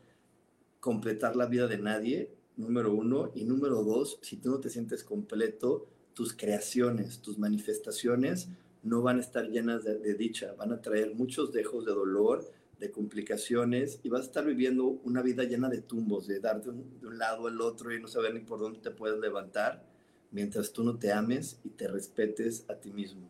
completar 0.79 1.37
la 1.37 1.47
vida 1.47 1.67
de 1.67 1.79
nadie, 1.79 2.31
número 2.61 2.93
uno. 2.93 3.33
Y 3.35 3.45
número 3.45 3.83
dos, 3.83 4.19
si 4.23 4.37
tú 4.37 4.51
no 4.51 4.61
te 4.61 4.71
sientes 4.71 5.03
completo, 5.05 5.89
tus 6.15 6.35
creaciones, 6.35 7.21
tus 7.21 7.39
manifestaciones 7.39 8.49
no 8.83 9.03
van 9.03 9.19
a 9.19 9.21
estar 9.21 9.47
llenas 9.49 9.85
de, 9.85 10.15
dicha, 10.15 10.55
van 10.55 10.73
a 10.73 10.81
traer 10.81 11.15
muchos 11.15 11.53
dejos 11.53 11.85
de 11.85 11.93
dolor, 11.93 12.51
de 12.79 12.91
complicaciones 12.91 14.01
y 14.03 14.09
vas 14.09 14.23
a 14.23 14.25
estar 14.25 14.45
viviendo 14.45 14.85
una 14.85 15.23
vida 15.23 15.45
llena 15.45 15.69
de 15.69 15.83
tumbos, 15.83 16.27
de 16.27 16.41
dar 16.41 16.63
de 16.63 16.71
un, 16.71 17.19
lado 17.19 17.47
al 17.47 17.61
otro 17.61 17.95
y 17.95 18.01
no 18.01 18.09
saber 18.09 18.33
ni 18.33 18.41
por 18.41 18.59
dónde 18.59 18.81
te 18.81 18.91
puedes 18.91 19.19
levantar 19.19 19.85
mientras 20.31 20.73
tú 20.73 20.83
no 20.83 20.99
te 20.99 21.13
ames 21.13 21.61
y 21.65 21.71
te 21.71 21.89
respetes 21.89 22.65
a 22.69 22.75
ti 22.75 22.91
mismo. 22.91 23.29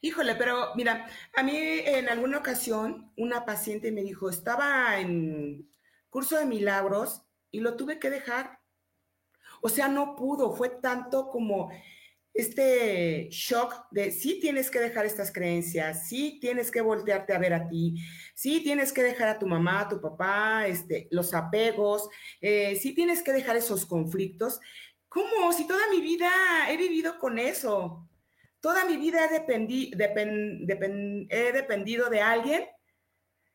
Híjole, 0.00 0.34
pero 0.34 0.74
mira, 0.76 1.06
a 1.34 1.42
mí 1.42 1.52
en 1.54 2.08
alguna 2.08 2.38
ocasión 2.38 3.12
una 3.18 3.44
paciente 3.44 3.92
me 3.92 4.02
dijo, 4.02 4.30
estaba 4.30 4.98
en 4.98 5.68
curso 6.08 6.38
de 6.38 6.46
milagros 6.46 7.22
y 7.50 7.60
lo 7.60 7.76
tuve 7.76 7.98
que 7.98 8.10
dejar. 8.10 8.58
O 9.62 9.68
sea, 9.68 9.88
no 9.88 10.16
pudo, 10.16 10.54
fue 10.54 10.68
tanto 10.68 11.28
como 11.28 11.70
este 12.32 13.28
shock 13.30 13.86
de 13.90 14.12
sí 14.12 14.38
tienes 14.40 14.70
que 14.70 14.78
dejar 14.78 15.04
estas 15.04 15.32
creencias, 15.32 16.08
sí 16.08 16.38
tienes 16.40 16.70
que 16.70 16.80
voltearte 16.80 17.34
a 17.34 17.38
ver 17.38 17.52
a 17.52 17.68
ti, 17.68 17.96
sí 18.34 18.62
tienes 18.62 18.92
que 18.92 19.02
dejar 19.02 19.28
a 19.28 19.38
tu 19.38 19.46
mamá, 19.46 19.80
a 19.80 19.88
tu 19.88 20.00
papá, 20.00 20.66
este, 20.66 21.08
los 21.10 21.34
apegos, 21.34 22.08
eh, 22.40 22.76
sí 22.76 22.94
tienes 22.94 23.22
que 23.22 23.32
dejar 23.32 23.56
esos 23.56 23.84
conflictos. 23.84 24.60
¿Cómo? 25.08 25.52
Si 25.52 25.66
toda 25.66 25.90
mi 25.90 26.00
vida 26.00 26.30
he 26.70 26.76
vivido 26.76 27.18
con 27.18 27.38
eso, 27.38 28.08
toda 28.60 28.84
mi 28.84 28.96
vida 28.96 29.24
he, 29.24 29.34
he 31.30 31.52
dependido 31.52 32.10
de 32.10 32.20
alguien 32.20 32.64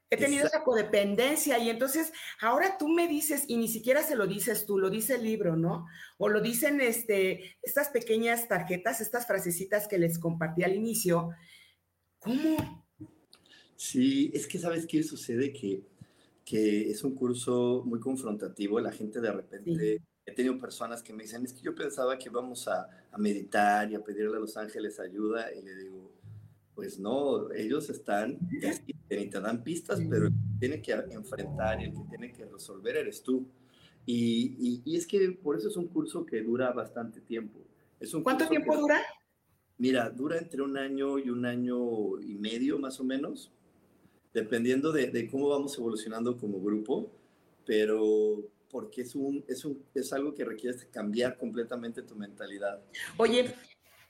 He 0.09 0.17
tenido 0.17 0.45
esa 0.45 0.63
codependencia 0.63 1.57
y 1.57 1.69
entonces 1.69 2.13
ahora 2.39 2.77
tú 2.77 2.87
me 2.87 3.07
dices, 3.07 3.45
y 3.47 3.57
ni 3.57 3.67
siquiera 3.67 4.03
se 4.03 4.15
lo 4.15 4.27
dices 4.27 4.65
tú, 4.65 4.77
lo 4.77 4.89
dice 4.89 5.15
el 5.15 5.23
libro, 5.23 5.55
¿no? 5.55 5.87
O 6.17 6.29
lo 6.29 6.41
dicen 6.41 6.79
este, 6.79 7.57
estas 7.63 7.89
pequeñas 7.89 8.47
tarjetas, 8.47 9.01
estas 9.01 9.25
frasecitas 9.25 9.87
que 9.87 9.97
les 9.97 10.19
compartí 10.19 10.63
al 10.63 10.75
inicio. 10.75 11.31
¿Cómo? 12.19 12.85
Sí, 13.75 14.31
es 14.33 14.47
que 14.47 14.59
sabes 14.59 14.85
qué 14.85 15.03
sucede 15.03 15.51
que, 15.51 15.83
que 16.45 16.89
es 16.91 17.03
un 17.03 17.15
curso 17.15 17.83
muy 17.85 17.99
confrontativo, 17.99 18.79
la 18.79 18.91
gente 18.91 19.19
de 19.19 19.31
repente... 19.31 20.01
He 20.27 20.31
tenido 20.31 20.57
personas 20.57 21.03
que 21.03 21.13
me 21.13 21.21
dicen, 21.21 21.45
es 21.45 21.53
que 21.53 21.61
yo 21.61 21.75
pensaba 21.75 22.17
que 22.17 22.29
íbamos 22.29 22.67
a, 22.67 22.89
a 23.11 23.17
meditar 23.19 23.91
y 23.91 23.93
a 23.93 24.03
pedirle 24.03 24.37
a 24.37 24.39
los 24.39 24.57
ángeles 24.57 24.99
ayuda, 24.99 25.53
y 25.53 25.61
le 25.61 25.75
digo, 25.75 26.11
pues 26.75 26.99
no, 26.99 27.51
ellos 27.53 27.89
están 27.89 28.37
y 29.09 29.25
te 29.27 29.39
dan 29.39 29.63
pistas, 29.63 30.01
pero 30.09 30.27
el 30.27 30.33
que 30.33 30.59
tiene 30.59 30.81
que 30.81 30.91
enfrentar 30.91 31.81
y 31.81 31.85
el 31.85 31.93
que 31.93 32.03
tiene 32.09 32.33
que 32.33 32.45
resolver 32.45 32.97
eres 32.97 33.23
tú. 33.23 33.47
Y, 34.05 34.81
y, 34.85 34.95
es 34.95 35.07
que 35.07 35.31
por 35.31 35.57
eso 35.57 35.69
es 35.69 35.77
un 35.77 35.87
curso 35.87 36.25
que 36.25 36.41
dura 36.43 36.71
bastante 36.71 37.21
tiempo. 37.21 37.59
Es 37.99 38.13
un 38.13 38.21
¿Cuánto 38.21 38.47
tiempo 38.47 38.77
dura? 38.77 39.01
Mira, 39.77 40.09
dura 40.09 40.37
entre 40.37 40.61
un 40.61 40.77
año 40.77 41.17
y 41.17 41.29
un 41.29 41.45
año 41.45 42.19
y 42.21 42.35
medio 42.35 42.77
más 42.77 42.99
o 42.99 43.03
menos, 43.03 43.51
dependiendo 44.33 44.91
de, 44.91 45.07
de 45.07 45.27
cómo 45.27 45.49
vamos 45.49 45.75
evolucionando 45.77 46.37
como 46.37 46.61
grupo, 46.61 47.11
pero 47.65 48.43
porque 48.69 49.01
es, 49.01 49.15
un, 49.15 49.43
es, 49.47 49.65
un, 49.65 49.81
es 49.93 50.11
algo 50.13 50.35
que 50.35 50.43
requiere 50.43 50.77
cambiar 50.91 51.37
completamente 51.37 52.01
tu 52.03 52.15
mentalidad. 52.15 52.81
Oye, 53.17 53.55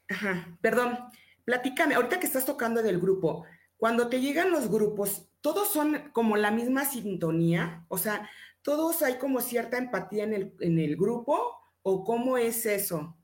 ajá, 0.09 0.57
perdón, 0.59 0.97
Platícame, 1.45 1.95
ahorita 1.95 2.19
que 2.19 2.25
estás 2.25 2.45
tocando 2.45 2.81
del 2.81 2.99
grupo, 2.99 3.45
cuando 3.77 4.09
te 4.09 4.19
llegan 4.19 4.51
los 4.51 4.69
grupos, 4.69 5.27
¿todos 5.41 5.69
son 5.69 6.09
como 6.11 6.37
la 6.37 6.51
misma 6.51 6.85
sintonía? 6.85 7.85
O 7.87 7.97
sea, 7.97 8.27
¿todos 8.63 9.01
hay 9.03 9.17
como 9.19 9.41
cierta 9.41 9.77
empatía 9.77 10.23
en 10.23 10.33
el, 10.33 10.53
en 10.59 10.79
el 10.79 10.95
grupo? 10.95 11.39
¿O 11.83 12.03
cómo 12.03 12.37
es 12.37 12.65
eso? 12.65 13.15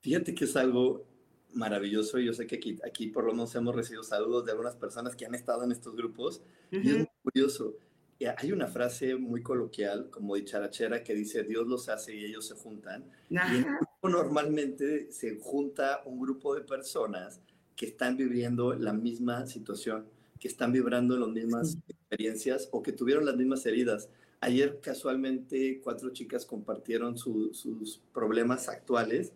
Fíjate 0.00 0.34
que 0.34 0.44
es 0.44 0.56
algo 0.56 1.06
maravilloso. 1.52 2.18
Yo 2.18 2.32
sé 2.32 2.46
que 2.46 2.56
aquí, 2.56 2.78
aquí 2.84 3.06
por 3.06 3.24
lo 3.24 3.32
menos 3.32 3.54
hemos 3.54 3.74
recibido 3.74 4.02
saludos 4.02 4.44
de 4.44 4.52
algunas 4.52 4.74
personas 4.74 5.14
que 5.14 5.26
han 5.26 5.34
estado 5.34 5.62
en 5.62 5.70
estos 5.70 5.94
grupos. 5.94 6.42
Y 6.72 6.90
es 6.90 6.96
muy 6.96 7.08
curioso. 7.22 7.76
Hay 8.36 8.52
una 8.52 8.66
frase 8.66 9.14
muy 9.14 9.42
coloquial, 9.42 10.10
como 10.10 10.34
dicharachera, 10.34 11.02
que 11.02 11.14
dice, 11.14 11.42
Dios 11.44 11.66
los 11.66 11.88
hace 11.88 12.14
y 12.14 12.24
ellos 12.24 12.46
se 12.46 12.54
juntan. 12.54 13.10
Y 13.30 13.36
en 13.36 13.62
grupo 13.62 14.08
normalmente 14.08 15.12
se 15.12 15.38
junta 15.38 16.02
un 16.04 16.20
grupo 16.20 16.54
de 16.54 16.62
personas 16.62 17.40
que 17.76 17.86
están 17.86 18.16
viviendo 18.16 18.74
la 18.74 18.92
misma 18.92 19.46
situación, 19.46 20.06
que 20.38 20.48
están 20.48 20.72
vibrando 20.72 21.16
las 21.16 21.28
mismas 21.28 21.78
experiencias 21.88 22.68
o 22.72 22.82
que 22.82 22.92
tuvieron 22.92 23.24
las 23.24 23.36
mismas 23.36 23.64
heridas. 23.66 24.08
Ayer 24.40 24.80
casualmente 24.80 25.80
cuatro 25.82 26.10
chicas 26.10 26.46
compartieron 26.46 27.18
sus 27.18 28.00
problemas 28.12 28.68
actuales 28.68 29.32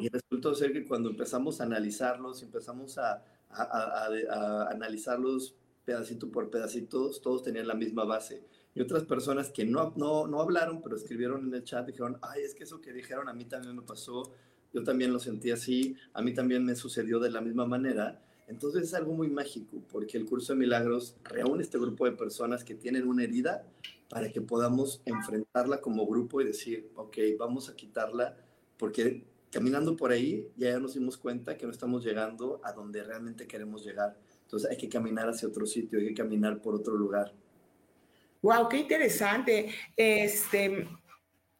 y 0.00 0.08
resultó 0.08 0.54
ser 0.54 0.72
que 0.72 0.86
cuando 0.86 1.10
empezamos 1.10 1.60
a 1.60 1.64
analizarlos, 1.64 2.42
empezamos 2.42 2.96
a, 2.96 3.22
a, 3.50 4.68
analizarlos 4.70 5.54
pedacito 5.84 6.30
por 6.30 6.50
pedacito, 6.50 7.10
todos 7.22 7.42
tenían 7.42 7.68
la 7.68 7.74
misma 7.74 8.04
base. 8.04 8.42
Y 8.74 8.80
otras 8.80 9.04
personas 9.04 9.50
que 9.50 9.64
no, 9.64 9.94
no, 9.96 10.26
no 10.26 10.40
hablaron, 10.40 10.82
pero 10.82 10.96
escribieron 10.96 11.46
en 11.46 11.54
el 11.54 11.64
chat, 11.64 11.86
dijeron, 11.86 12.18
ay, 12.22 12.42
es 12.42 12.54
que 12.54 12.64
eso 12.64 12.80
que 12.80 12.92
dijeron 12.92 13.28
a 13.28 13.32
mí 13.32 13.44
también 13.44 13.76
me 13.76 13.82
pasó, 13.82 14.32
yo 14.76 14.84
también 14.84 15.10
lo 15.10 15.18
sentí 15.18 15.50
así, 15.50 15.96
a 16.12 16.20
mí 16.20 16.34
también 16.34 16.62
me 16.62 16.76
sucedió 16.76 17.18
de 17.18 17.30
la 17.30 17.40
misma 17.40 17.64
manera. 17.64 18.20
Entonces 18.46 18.82
es 18.82 18.92
algo 18.92 19.14
muy 19.14 19.28
mágico, 19.28 19.82
porque 19.90 20.18
el 20.18 20.26
curso 20.26 20.52
de 20.52 20.58
milagros 20.58 21.16
reúne 21.24 21.62
este 21.62 21.78
grupo 21.78 22.04
de 22.04 22.12
personas 22.12 22.62
que 22.62 22.74
tienen 22.74 23.08
una 23.08 23.24
herida 23.24 23.64
para 24.10 24.30
que 24.30 24.42
podamos 24.42 25.00
enfrentarla 25.06 25.80
como 25.80 26.06
grupo 26.06 26.42
y 26.42 26.44
decir, 26.44 26.90
ok, 26.94 27.16
vamos 27.38 27.70
a 27.70 27.74
quitarla, 27.74 28.36
porque 28.76 29.24
caminando 29.50 29.96
por 29.96 30.10
ahí 30.10 30.46
ya 30.58 30.78
nos 30.78 30.92
dimos 30.92 31.16
cuenta 31.16 31.56
que 31.56 31.64
no 31.64 31.72
estamos 31.72 32.04
llegando 32.04 32.60
a 32.62 32.72
donde 32.72 33.02
realmente 33.02 33.46
queremos 33.46 33.82
llegar. 33.82 34.14
Entonces 34.42 34.70
hay 34.70 34.76
que 34.76 34.90
caminar 34.90 35.30
hacia 35.30 35.48
otro 35.48 35.64
sitio, 35.64 35.98
hay 35.98 36.08
que 36.08 36.14
caminar 36.14 36.60
por 36.60 36.74
otro 36.74 36.94
lugar. 36.94 37.32
Wow, 38.42 38.68
qué 38.68 38.76
interesante. 38.76 39.70
Este, 39.96 40.86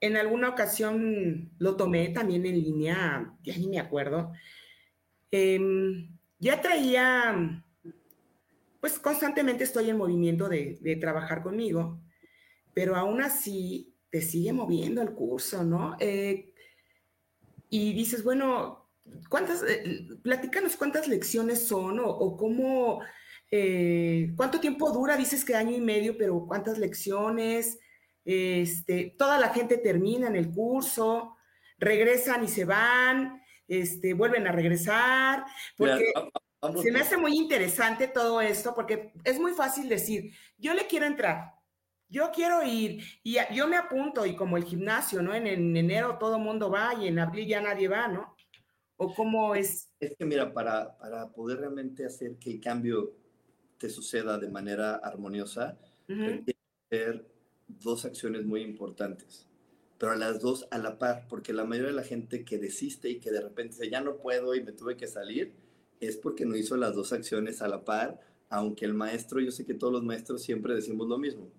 en 0.00 0.16
alguna 0.16 0.50
ocasión 0.50 1.50
lo 1.58 1.76
tomé 1.76 2.08
también 2.08 2.44
en 2.46 2.60
línea, 2.60 3.34
ya 3.42 3.56
ni 3.56 3.68
me 3.68 3.78
acuerdo. 3.78 4.32
Em, 5.30 6.16
ya 6.38 6.60
traía, 6.60 7.64
pues 8.80 8.98
constantemente 8.98 9.64
estoy 9.64 9.90
en 9.90 9.96
movimiento 9.96 10.48
de, 10.48 10.98
trabajar 11.00 11.42
conmigo, 11.42 12.00
pero 12.74 12.96
aún 12.96 13.22
así 13.22 13.94
te 14.10 14.20
sigue 14.20 14.52
moviendo 14.52 15.02
el 15.02 15.12
curso, 15.12 15.64
¿no? 15.64 15.96
Eh, 15.98 16.52
y 17.70 17.92
dices, 17.94 18.22
bueno, 18.22 18.88
¿cuántas, 19.28 19.62
eh, 19.62 20.08
platícanos 20.22 20.76
cuántas 20.76 21.08
lecciones 21.08 21.66
son 21.66 22.00
o, 22.02 22.36
cómo, 22.36 23.00
eh, 23.50 24.32
cuánto 24.36 24.60
tiempo 24.60 24.92
dura, 24.92 25.16
dices 25.16 25.44
que 25.44 25.54
año 25.54 25.76
y 25.76 25.80
medio, 25.80 26.16
pero 26.16 26.46
cuántas 26.46 26.78
lecciones, 26.78 27.78
este, 28.26 29.14
toda 29.16 29.38
la 29.38 29.50
gente 29.50 29.78
termina 29.78 30.26
en 30.26 30.34
el 30.34 30.50
curso, 30.50 31.36
regresan 31.78 32.42
y 32.42 32.48
se 32.48 32.64
van, 32.64 33.40
este, 33.68 34.14
vuelven 34.14 34.48
a 34.48 34.52
regresar, 34.52 35.44
porque 35.76 36.12
se 36.82 36.90
me 36.90 37.00
hace 37.00 37.16
muy 37.16 37.36
interesante 37.36 38.08
todo 38.08 38.40
esto, 38.40 38.74
porque 38.74 39.12
es 39.22 39.38
muy 39.38 39.52
fácil 39.52 39.88
decir, 39.88 40.32
yo 40.58 40.74
le 40.74 40.88
quiero 40.88 41.06
entrar, 41.06 41.52
yo 42.08 42.32
quiero 42.34 42.64
ir, 42.64 43.00
y 43.22 43.36
yo 43.54 43.68
me 43.68 43.76
apunto, 43.76 44.26
y 44.26 44.34
como 44.34 44.56
el 44.56 44.64
gimnasio, 44.64 45.22
¿no? 45.22 45.32
En, 45.32 45.46
enero 45.46 46.18
todo 46.18 46.40
mundo 46.40 46.68
va 46.68 46.94
y 46.94 47.06
en 47.06 47.20
abril 47.20 47.46
ya 47.46 47.60
nadie 47.60 47.86
va, 47.86 48.08
¿no? 48.08 48.34
¿O 48.96 49.14
cómo 49.14 49.54
es? 49.54 49.92
Es 50.00 50.16
que 50.18 50.24
mira, 50.24 50.52
para, 50.52 50.96
para 50.98 51.30
poder 51.30 51.58
realmente 51.58 52.04
hacer 52.04 52.38
que 52.38 52.50
el 52.50 52.60
cambio 52.60 53.14
te 53.78 53.88
suceda 53.88 54.36
de 54.36 54.48
manera 54.48 54.96
armoniosa, 54.96 55.78
uh 56.08 56.44
que 56.44 56.56
ser 56.88 57.35
dos 57.68 58.04
acciones 58.04 58.44
muy 58.44 58.62
importantes, 58.62 59.46
pero 59.98 60.12
a 60.12 60.16
las 60.16 60.40
dos 60.40 60.66
a 60.70 60.78
la 60.78 60.98
par, 60.98 61.26
porque 61.28 61.52
la 61.52 61.64
mayoría 61.64 61.90
de 61.90 61.96
la 61.96 62.04
gente 62.04 62.44
que 62.44 62.58
desiste 62.58 63.08
y 63.10 63.20
que 63.20 63.30
de 63.30 63.40
repente 63.40 63.74
dice, 63.74 63.90
ya 63.90 64.00
no 64.00 64.16
puedo 64.16 64.54
y 64.54 64.62
me 64.62 64.72
tuve 64.72 64.96
que 64.96 65.06
salir, 65.06 65.52
es 66.00 66.16
porque 66.16 66.44
no 66.44 66.56
hizo 66.56 66.76
las 66.76 66.94
dos 66.94 67.12
acciones 67.12 67.62
a 67.62 67.68
la 67.68 67.84
par 67.84 68.20
aunque 68.48 68.84
el 68.84 68.94
maestro, 68.94 69.40
yo 69.40 69.50
sé 69.50 69.64
que 69.64 69.74
todos 69.74 69.92
los 69.92 70.04
maestros 70.04 70.42
siempre 70.42 70.74
decimos 70.74 71.08
lo 71.08 71.18
mismo. 71.18 71.50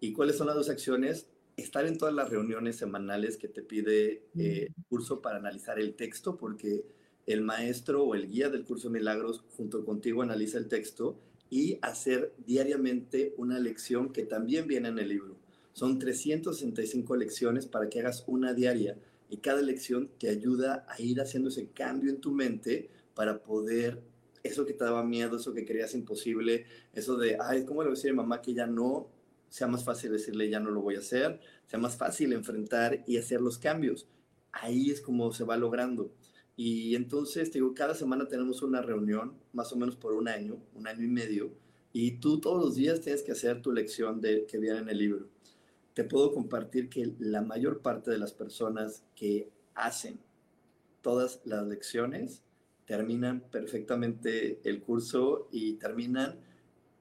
¿Y 0.00 0.12
cuáles 0.12 0.36
son 0.36 0.46
las 0.46 0.56
dos 0.56 0.68
acciones? 0.68 1.26
Estar 1.56 1.86
en 1.86 1.96
todas 1.96 2.14
las 2.14 2.28
reuniones 2.28 2.76
semanales 2.76 3.36
que 3.38 3.48
te 3.48 3.62
pide 3.62 4.24
eh, 4.38 4.68
el 4.76 4.84
curso 4.88 5.22
para 5.22 5.38
analizar 5.38 5.78
el 5.78 5.94
texto, 5.94 6.36
porque 6.36 6.84
el 7.26 7.40
maestro 7.40 8.04
o 8.04 8.14
el 8.14 8.28
guía 8.28 8.50
del 8.50 8.64
curso 8.64 8.88
de 8.88 8.98
milagros 8.98 9.42
junto 9.56 9.84
contigo 9.84 10.22
analiza 10.22 10.58
el 10.58 10.68
texto 10.68 11.18
y 11.48 11.78
hacer 11.80 12.34
diariamente 12.44 13.34
una 13.38 13.58
lección 13.58 14.12
que 14.12 14.24
también 14.24 14.66
viene 14.66 14.88
en 14.88 14.98
el 14.98 15.08
libro. 15.08 15.36
Son 15.76 15.98
365 15.98 17.16
lecciones 17.16 17.66
para 17.66 17.90
que 17.90 18.00
hagas 18.00 18.24
una 18.26 18.54
diaria 18.54 18.98
y 19.28 19.36
cada 19.36 19.60
lección 19.60 20.10
te 20.18 20.30
ayuda 20.30 20.86
a 20.88 20.98
ir 21.02 21.20
haciendo 21.20 21.50
ese 21.50 21.68
cambio 21.68 22.08
en 22.08 22.18
tu 22.18 22.32
mente 22.32 22.88
para 23.14 23.42
poder 23.42 24.02
eso 24.42 24.64
que 24.64 24.72
te 24.72 24.86
daba 24.86 25.04
miedo, 25.04 25.36
eso 25.36 25.52
que 25.52 25.66
creías 25.66 25.94
imposible, 25.94 26.64
eso 26.94 27.18
de, 27.18 27.36
ay, 27.38 27.66
¿cómo 27.66 27.82
le 27.82 27.88
voy 27.88 27.94
a 27.94 27.98
decir 27.98 28.10
a 28.12 28.14
mamá 28.14 28.40
que 28.40 28.54
ya 28.54 28.66
no? 28.66 29.10
Sea 29.50 29.66
más 29.66 29.84
fácil 29.84 30.12
decirle, 30.12 30.48
ya 30.48 30.60
no 30.60 30.70
lo 30.70 30.80
voy 30.80 30.94
a 30.94 31.00
hacer, 31.00 31.40
sea 31.66 31.78
más 31.78 31.94
fácil 31.94 32.32
enfrentar 32.32 33.04
y 33.06 33.18
hacer 33.18 33.42
los 33.42 33.58
cambios. 33.58 34.08
Ahí 34.52 34.88
es 34.90 35.02
como 35.02 35.30
se 35.34 35.44
va 35.44 35.58
logrando. 35.58 36.10
Y 36.56 36.94
entonces, 36.94 37.50
te 37.50 37.58
digo, 37.58 37.74
cada 37.74 37.94
semana 37.94 38.28
tenemos 38.28 38.62
una 38.62 38.80
reunión, 38.80 39.34
más 39.52 39.74
o 39.74 39.76
menos 39.76 39.96
por 39.96 40.14
un 40.14 40.26
año, 40.26 40.58
un 40.74 40.86
año 40.86 41.04
y 41.04 41.08
medio, 41.08 41.52
y 41.92 42.12
tú 42.12 42.40
todos 42.40 42.64
los 42.64 42.76
días 42.76 43.02
tienes 43.02 43.22
que 43.22 43.32
hacer 43.32 43.60
tu 43.60 43.72
lección 43.72 44.22
de, 44.22 44.46
que 44.46 44.56
viene 44.56 44.78
en 44.78 44.88
el 44.88 44.96
libro. 44.96 45.35
Te 45.96 46.04
puedo 46.04 46.30
compartir 46.34 46.90
que 46.90 47.14
la 47.20 47.40
mayor 47.40 47.80
parte 47.80 48.10
de 48.10 48.18
las 48.18 48.34
personas 48.34 49.02
que 49.14 49.48
hacen 49.74 50.20
todas 51.00 51.40
las 51.46 51.66
lecciones 51.66 52.42
terminan 52.84 53.40
perfectamente 53.40 54.60
el 54.64 54.82
curso 54.82 55.48
y 55.50 55.72
terminan 55.78 56.38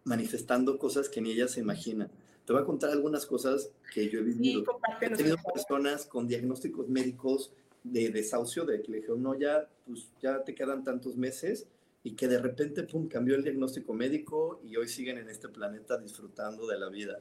manifestando 0.05 0.79
cosas 0.79 1.09
que 1.09 1.19
ni 1.19 1.31
ellas 1.31 1.51
se 1.51 1.59
imaginan. 1.59 2.09
Te 2.45 2.53
voy 2.53 2.61
a 2.61 2.65
contar 2.65 2.89
algunas 2.91 3.25
cosas 3.25 3.69
que 3.93 4.07
yo 4.09 4.19
he 4.19 4.23
vivido. 4.23 4.63
he 5.01 5.09
tenido 5.09 5.35
personas 5.53 6.05
con 6.05 6.25
diagnósticos 6.25 6.87
médicos 6.87 7.51
de 7.83 8.11
desahucio, 8.11 8.63
de 8.63 8.81
que 8.81 8.93
le 8.93 8.97
dijeron, 8.99 9.21
no, 9.21 9.37
ya, 9.37 9.69
pues 9.85 10.09
ya 10.21 10.41
te 10.41 10.55
quedan 10.55 10.85
tantos 10.85 11.17
meses 11.17 11.67
y 12.01 12.11
que 12.11 12.29
de 12.29 12.39
repente, 12.39 12.83
pum, 12.83 13.09
cambió 13.09 13.35
el 13.35 13.43
diagnóstico 13.43 13.93
médico 13.93 14.61
y 14.63 14.77
hoy 14.77 14.87
siguen 14.87 15.17
en 15.17 15.29
este 15.29 15.49
planeta 15.49 15.97
disfrutando 15.97 16.65
de 16.65 16.79
la 16.79 16.87
vida. 16.87 17.19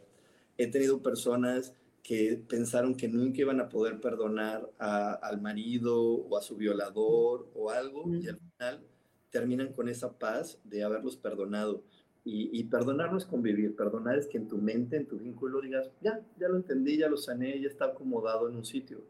He 0.56 0.66
tenido 0.68 1.02
personas 1.02 1.74
que 2.04 2.38
pensaron 2.48 2.94
que 2.94 3.08
nunca 3.08 3.40
iban 3.40 3.60
a 3.60 3.68
poder 3.70 3.98
perdonar 3.98 4.70
al 4.78 5.40
marido 5.40 5.98
o 5.98 6.36
a 6.36 6.42
su 6.42 6.54
violador 6.54 7.48
o 7.54 7.70
algo 7.70 8.14
y 8.14 8.28
al 8.28 8.38
final 8.38 8.84
terminan 9.30 9.72
con 9.72 9.88
esa 9.88 10.12
paz 10.16 10.58
de 10.64 10.84
haberlos 10.84 11.16
perdonado. 11.16 11.82
Y, 12.26 12.58
y, 12.58 12.64
perdonar 12.64 13.10
no 13.10 13.18
es 13.18 13.26
convivir, 13.26 13.76
perdonar 13.76 14.18
es 14.18 14.26
que 14.26 14.38
en 14.38 14.48
tu 14.48 14.56
mente, 14.56 14.96
en 14.96 15.06
tu 15.06 15.18
vínculo 15.18 15.60
digas, 15.60 15.90
ya, 16.00 16.20
ya 16.38 16.48
lo 16.48 16.56
entendí, 16.56 16.96
ya 16.96 17.08
lo 17.08 17.18
sané, 17.18 17.60
ya 17.60 17.68
está 17.68 17.86
acomodado 17.86 18.48
en 18.48 18.56
un 18.56 18.64
sitio. 18.64 19.02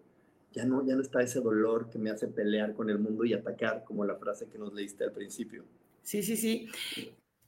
Ya 0.53 0.65
no, 0.65 0.85
ya 0.85 0.95
no 0.95 1.03
está 1.03 1.21
ese 1.21 1.41
dolor 1.41 1.91
que 1.91 1.99
me 1.99 2.11
hace 2.11 2.29
pelear 2.29 2.75
con 2.75 2.91
el 2.91 2.99
mundo 2.99 3.25
y 3.25 3.33
atacar, 3.33 3.85
como 3.85 4.05
la 4.05 4.17
frase 4.17 4.49
que 4.49 4.59
nos 4.59 4.73
leíste 4.73 5.05
al 5.05 5.13
principio. 5.13 5.65
Sí, 6.03 6.23
sí, 6.23 6.37
sí. 6.37 6.69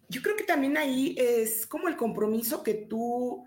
Yo 0.09 0.23
creo 0.23 0.37
que 0.37 0.45
también 0.45 0.77
ahí 0.77 1.15
es 1.19 1.67
como 1.67 1.89
el 1.89 1.97
compromiso 1.97 2.63
que 2.63 2.75
tú 2.75 3.45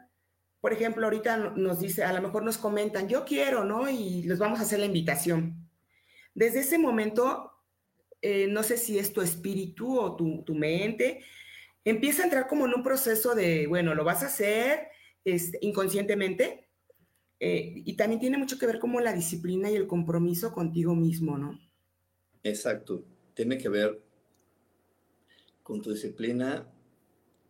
por 0.61 0.73
ejemplo, 0.73 1.05
ahorita 1.05 1.37
nos 1.55 1.79
dice, 1.79 2.03
a 2.03 2.13
lo 2.13 2.21
mejor 2.21 2.43
nos 2.43 2.57
comentan, 2.57 3.07
yo 3.07 3.23
quiero, 3.23 3.63
¿no? 3.63 3.89
Y 3.89 4.23
les 4.23 4.39
vamos 4.39 4.59
a 4.59 4.63
hacer 4.63 4.79
la 4.79 4.85
invitación. 4.85 5.69
Desde 6.33 6.59
ese 6.59 6.77
momento, 6.77 7.51
eh, 8.21 8.47
no 8.47 8.63
sé 8.63 8.77
si 8.77 8.99
es 8.99 9.13
tu 9.13 9.21
espíritu 9.21 9.97
o 9.97 10.15
tu, 10.15 10.53
mente, 10.53 11.23
empieza 11.85 12.21
a 12.21 12.25
entrar 12.25 12.47
como 12.47 12.65
en 12.65 12.73
un 12.73 12.83
proceso 12.83 13.35
de, 13.35 13.67
bueno, 13.67 13.95
lo 13.95 14.03
vas 14.03 14.21
a 14.23 14.27
hacer 14.27 14.89
este, 15.23 15.59
inconscientemente. 15.61 16.67
Eh, 17.39 17.71
y 17.85 17.95
también 17.95 18.19
tiene 18.19 18.37
mucho 18.37 18.59
que 18.59 18.65
ver 18.65 18.79
como 18.79 18.99
la 18.99 19.13
disciplina 19.13 19.71
y 19.71 19.75
el 19.75 19.87
compromiso 19.87 20.51
contigo 20.51 20.93
mismo, 20.93 21.37
¿no? 21.37 21.57
Exacto. 22.43 23.05
Tiene 23.33 23.57
que 23.57 23.69
ver 23.69 24.01
con 25.63 25.81
tu 25.81 25.93
disciplina, 25.93 26.69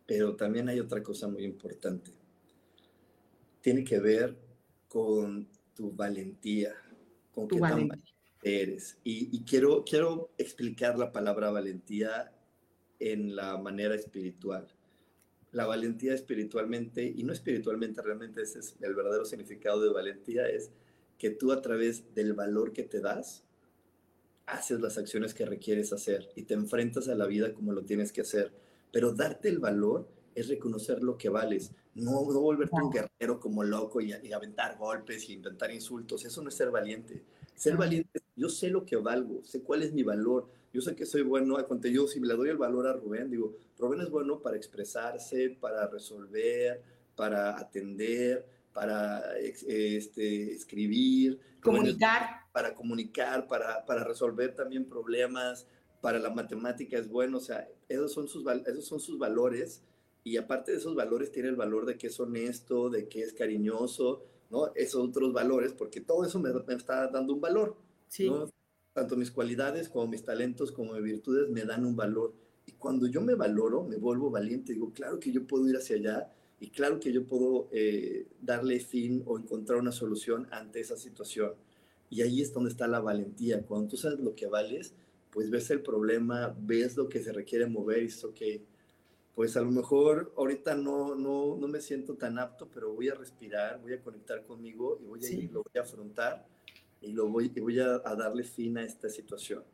pero 0.06 0.36
también 0.36 0.68
hay 0.68 0.78
otra 0.78 1.02
cosa 1.02 1.26
muy 1.26 1.42
importante 1.42 2.19
tiene 3.60 3.84
que 3.84 3.98
ver 3.98 4.36
con 4.88 5.48
tu 5.74 5.92
valentía, 5.92 6.74
con 7.32 7.48
qué 7.48 7.58
tan 7.60 7.88
eres. 8.42 8.98
Y, 9.04 9.44
quiero, 9.44 9.84
quiero 9.84 10.30
explicar 10.38 10.98
la 10.98 11.12
palabra 11.12 11.50
valentía 11.50 12.32
en 12.98 13.36
la 13.36 13.56
manera 13.58 13.94
espiritual. 13.94 14.68
La 15.52 15.66
valentía 15.66 16.14
espiritualmente, 16.14 17.04
y 17.04 17.22
no 17.24 17.32
espiritualmente, 17.32 18.02
realmente 18.02 18.42
ese 18.42 18.60
es 18.60 18.76
el 18.80 18.94
verdadero 18.94 19.24
significado 19.24 19.82
de 19.82 19.92
valentía, 19.92 20.46
es 20.48 20.70
que 21.18 21.30
tú 21.30 21.52
a 21.52 21.60
través 21.60 22.14
del 22.14 22.32
valor 22.32 22.72
que 22.72 22.84
te 22.84 23.00
das, 23.00 23.44
haces 24.46 24.80
las 24.80 24.98
acciones 24.98 25.34
que 25.34 25.44
requieres 25.44 25.92
hacer 25.92 26.28
y 26.34 26.42
te 26.42 26.54
enfrentas 26.54 27.08
a 27.08 27.14
la 27.14 27.26
vida 27.26 27.52
como 27.52 27.72
lo 27.72 27.84
tienes 27.84 28.12
que 28.12 28.22
hacer. 28.22 28.52
Pero 28.92 29.12
darte 29.12 29.48
el 29.48 29.58
valor 29.58 30.08
es 30.40 30.48
reconocer 30.48 31.02
lo 31.02 31.16
que 31.16 31.28
vales, 31.28 31.72
no, 31.94 32.12
no 32.32 32.40
volverte 32.40 32.76
un 32.80 32.90
guerrero 32.90 33.40
como 33.40 33.62
loco 33.62 34.00
y, 34.00 34.12
aventar 34.32 34.76
golpes 34.78 35.28
y 35.28 35.34
inventar 35.34 35.70
insultos, 35.70 36.24
eso 36.24 36.42
no 36.42 36.48
es 36.48 36.54
ser 36.54 36.70
valiente. 36.70 37.22
Ser 37.54 37.76
valiente, 37.76 38.20
yo 38.36 38.48
sé 38.48 38.70
lo 38.70 38.86
que 38.86 38.96
valgo, 38.96 39.44
sé 39.44 39.62
cuál 39.62 39.82
es 39.82 39.92
mi 39.92 40.02
valor, 40.02 40.48
yo 40.72 40.80
sé 40.80 40.94
que 40.94 41.04
soy 41.04 41.22
bueno, 41.22 41.56
cuando 41.66 41.88
yo 41.88 42.06
si 42.06 42.20
le 42.20 42.34
doy 42.34 42.48
el 42.48 42.56
valor 42.56 42.86
a 42.86 42.94
Rubén, 42.94 43.30
digo, 43.30 43.54
Rubén 43.78 44.00
es 44.00 44.08
bueno 44.08 44.40
para 44.40 44.56
expresarse, 44.56 45.56
para 45.60 45.86
resolver, 45.86 46.82
para 47.14 47.58
atender, 47.58 48.46
para 48.72 49.36
este, 49.38 50.52
escribir. 50.52 51.38
Comunicar. 51.60 52.46
para 52.52 52.74
comunicar, 52.74 53.46
para, 53.46 53.84
para 53.84 54.04
resolver 54.04 54.54
también 54.54 54.86
problemas, 54.86 55.66
para 56.00 56.18
la 56.18 56.30
matemática 56.30 56.96
es 56.96 57.08
bueno, 57.08 57.38
o 57.38 57.40
sea, 57.40 57.68
esos 57.88 58.12
son 58.12 58.28
sus, 58.28 58.44
esos 58.66 58.86
son 58.86 59.00
sus 59.00 59.18
valores 59.18 59.82
y 60.22 60.36
aparte 60.36 60.72
de 60.72 60.78
esos 60.78 60.94
valores 60.94 61.32
tiene 61.32 61.48
el 61.48 61.56
valor 61.56 61.86
de 61.86 61.96
que 61.96 62.08
es 62.08 62.20
honesto, 62.20 62.90
de 62.90 63.08
que 63.08 63.22
es 63.22 63.32
cariñoso, 63.32 64.24
¿no? 64.50 64.72
Esos 64.74 65.08
otros 65.08 65.32
valores, 65.32 65.72
porque 65.72 66.00
todo 66.00 66.24
eso 66.24 66.38
me, 66.38 66.50
está 66.74 67.08
dando 67.08 67.34
un 67.34 67.40
valor, 67.40 67.76
sí. 68.08 68.30
Tanto 68.92 69.16
mis 69.16 69.30
cualidades 69.30 69.88
como 69.88 70.08
mis 70.08 70.24
talentos 70.24 70.72
como 70.72 70.94
mis 70.94 71.02
virtudes 71.02 71.48
me 71.48 71.64
dan 71.64 71.86
un 71.86 71.94
valor. 71.94 72.34
Y 72.66 72.72
cuando 72.72 73.06
yo 73.06 73.20
me 73.20 73.34
valoro, 73.34 73.84
me 73.84 73.96
vuelvo 73.96 74.30
valiente, 74.30 74.72
digo, 74.72 74.92
claro 74.92 75.20
que 75.20 75.30
yo 75.30 75.46
puedo 75.46 75.68
ir 75.68 75.76
hacia 75.76 75.96
allá 75.96 76.32
y 76.58 76.70
claro 76.70 76.98
que 76.98 77.12
yo 77.12 77.24
puedo 77.24 77.68
eh, 77.72 78.26
darle 78.40 78.80
fin 78.80 79.22
o 79.26 79.38
encontrar 79.38 79.78
una 79.78 79.92
solución 79.92 80.48
ante 80.50 80.80
esa 80.80 80.96
situación. 80.96 81.54
Y 82.10 82.22
ahí 82.22 82.42
es 82.42 82.52
donde 82.52 82.70
está 82.70 82.88
la 82.88 83.00
valentía. 83.00 83.62
Cuando 83.62 83.88
tú 83.88 83.96
sabes 83.96 84.18
lo 84.18 84.34
que 84.34 84.46
vales, 84.46 84.92
pues 85.30 85.48
ves 85.50 85.70
el 85.70 85.82
problema, 85.82 86.54
ves 86.60 86.96
lo 86.96 87.08
que 87.08 87.22
se 87.22 87.32
requiere 87.32 87.66
mover 87.66 87.98
y 87.98 88.02
dices, 88.02 88.24
ok, 88.24 88.40
pues 89.40 89.56
a 89.56 89.62
lo 89.62 89.70
mejor 89.70 90.34
ahorita 90.36 90.74
no, 90.74 91.14
no, 91.14 91.56
no 91.56 91.66
me 91.66 91.80
siento 91.80 92.14
tan 92.14 92.38
apto, 92.38 92.68
pero 92.68 92.92
voy 92.92 93.08
a 93.08 93.14
respirar, 93.14 93.80
voy 93.80 93.94
a 93.94 94.02
conectar 94.02 94.44
conmigo 94.44 94.98
y 95.00 95.06
voy 95.06 95.24
a 95.24 95.30
ir, 95.30 95.50
lo 95.50 95.62
voy 95.62 95.78
a 95.78 95.80
afrontar 95.80 96.46
y, 97.00 97.12
lo 97.12 97.26
voy, 97.26 97.50
y 97.54 97.58
voy 97.58 97.80
a, 97.80 98.00
darle 98.00 98.44
fin 98.44 98.76
a 98.76 98.84
esta 98.84 99.08
situación. 99.08 99.64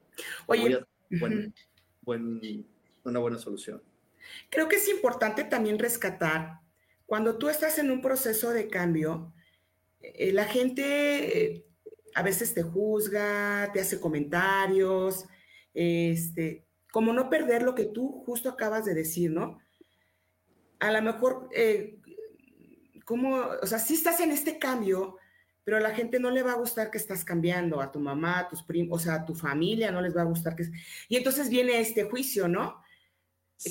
Oye, 0.47 0.79
una 1.11 3.19
buena 3.19 3.39
solución. 3.39 3.83
Creo 4.51 4.69
que 4.69 4.77
es 4.77 4.89
importante 4.89 5.43
también 5.43 5.81
rescatar, 5.81 6.61
cuando 7.05 7.37
tú 7.37 7.49
estás 7.49 7.81
en 7.81 7.91
un 7.91 8.01
proceso 8.01 8.51
de 8.51 8.69
cambio, 8.69 9.35
eh, 10.01 10.33
la 10.33 10.45
gente 10.45 11.43
eh, 11.43 11.67
a 12.15 12.23
veces 12.23 12.55
te 12.55 12.63
juzga, 12.63 13.73
te 13.73 13.81
hace 13.81 13.99
comentarios, 13.99 15.25
este, 15.75 16.66
como 16.97 17.13
no 17.13 17.29
perder 17.29 17.63
lo 17.63 17.75
que 17.75 17.85
tú 17.85 18.23
justo 18.25 18.49
acabas 18.49 18.87
de 18.87 18.95
decir, 18.95 19.31
¿no? 19.31 19.61
A 20.79 20.91
lo 20.91 21.03
mejor, 21.03 21.47
eh, 21.53 21.99
como, 23.05 23.37
o 23.37 23.67
sea, 23.67 23.79
sí 23.79 23.93
estás 23.93 24.19
en 24.21 24.31
este 24.31 24.59
cambio, 24.59 25.19
pero 25.63 25.77
a 25.77 25.81
la 25.81 25.91
gente 25.91 26.19
no 26.19 26.31
le 26.31 26.43
va 26.43 26.53
a 26.53 26.57
gustar 26.57 26.91
que 26.91 26.97
estás 26.97 27.23
cambiando, 27.23 27.83
a 27.83 27.93
tu 27.93 28.01
mamá, 28.01 28.39
a 28.39 28.49
tus 28.49 28.63
primos, 28.63 29.03
o 29.03 29.05
sea, 29.05 29.15
a 29.17 29.27
tu 29.27 29.35
familia 29.35 29.91
no 29.91 30.01
les 30.01 30.17
va 30.17 30.23
a 30.23 30.25
gustar 30.25 30.57
que... 30.57 30.71
Y 31.11 31.17
entonces 31.17 31.51
viene 31.51 31.81
este 31.81 32.05
juicio, 32.05 32.49
¿no? 32.49 32.81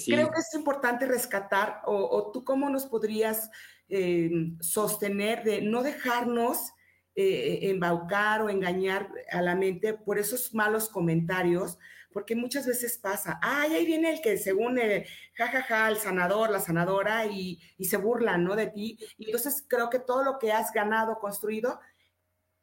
Creo 0.06 0.30
que 0.30 0.42
es 0.42 0.54
importante 0.54 1.08
rescatar, 1.08 1.82
o, 1.88 2.30
tú 2.32 2.44
cómo 2.44 2.70
nos 2.70 2.86
podrías 2.86 3.50
eh, 3.90 4.54
sostener 4.60 5.44
de 5.44 5.64
no 5.64 5.82
dejarnos 5.82 6.74
eh, 7.16 7.72
embaucar 7.72 8.44
o 8.44 8.52
engañar 8.52 9.10
a 9.32 9.42
la 9.42 9.56
mente 9.56 9.96
por 9.96 10.20
esos 10.20 10.54
malos 10.54 10.90
comentarios, 10.90 11.80
porque 12.16 12.34
muchas 12.34 12.66
veces 12.66 12.98
pasa, 12.98 13.42
ay, 13.42 13.74
ahí 13.74 13.86
viene 13.86 14.10
el 14.10 14.22
que 14.22 14.38
según 14.38 14.80
el 14.80 15.04
jajaja, 15.34 15.90
el 15.90 15.98
sanador, 15.98 16.50
la 16.50 16.62
sanadora, 16.62 17.26
y, 17.26 17.60
se 17.82 17.98
burlan, 17.98 18.46
¿no? 18.46 18.56
De 18.56 18.68
ti. 18.68 18.98
Y 19.18 19.26
entonces 19.26 19.66
creo 19.68 19.90
que 19.90 20.00
todo 20.00 20.24
lo 20.24 20.40
que 20.40 20.54
has 20.54 20.72
ganado, 20.72 21.20
construido, 21.20 21.78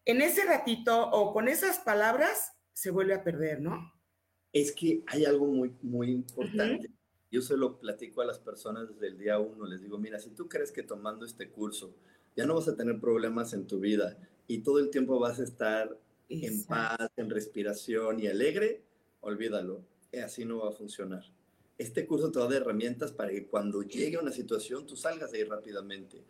en 0.07 0.23
ese 0.23 0.47
ratito 0.47 1.11
o 1.11 1.35
con 1.35 1.49
esas 1.49 1.81
palabras, 1.81 2.55
se 2.73 2.91
vuelve 2.91 3.13
a 3.13 3.23
perder, 3.23 3.61
¿no? 3.61 3.93
Es 4.55 4.73
que 4.73 5.05
hay 5.07 5.27
algo 5.27 5.45
muy, 5.45 5.77
muy 5.83 6.11
importante. 6.11 6.91
Yo 7.31 7.43
se 7.43 7.59
lo 7.59 7.79
platico 7.79 8.23
a 8.23 8.25
las 8.25 8.39
personas 8.39 8.89
desde 8.89 9.09
el 9.09 9.19
día 9.19 9.39
uno. 9.39 9.67
Les 9.67 9.83
digo, 9.83 9.99
mira, 9.99 10.19
si 10.19 10.31
tú 10.31 10.49
crees 10.49 10.73
que 10.73 10.83
tomando 10.83 11.27
este 11.27 11.51
curso 11.51 11.95
ya 12.35 12.47
no 12.47 12.55
vas 12.55 12.69
a 12.69 12.77
tener 12.77 12.99
problemas 12.99 13.53
en 13.53 13.67
tu 13.67 13.81
vida 13.81 14.17
y 14.47 14.61
todo 14.61 14.79
el 14.79 14.89
tiempo 14.89 15.21
vas 15.21 15.41
a 15.41 15.45
estar 15.45 15.95
en 16.31 16.65
paz, 16.65 17.11
en 17.19 17.29
respiración 17.29 18.19
y 18.19 18.29
alegre, 18.29 18.83
olvídalo. 19.23 19.81
Así 20.23 20.45
no 20.45 20.59
va 20.59 20.69
a 20.69 20.73
funcionar. 20.73 21.25
Este 21.79 22.07
curso 22.07 22.31
te 22.31 22.39
va 22.39 22.45
a 22.45 22.49
dar 22.49 22.63
herramientas 22.63 23.11
para 23.11 23.31
que 23.31 23.47
cuando 23.47 23.83
llegue 23.83 24.19
una 24.19 24.31
situación 24.31 24.87
tú 24.87 24.95
salgas 24.95 25.33
de 25.33 25.39
ahí 25.39 25.45
rápidamente 25.45 26.23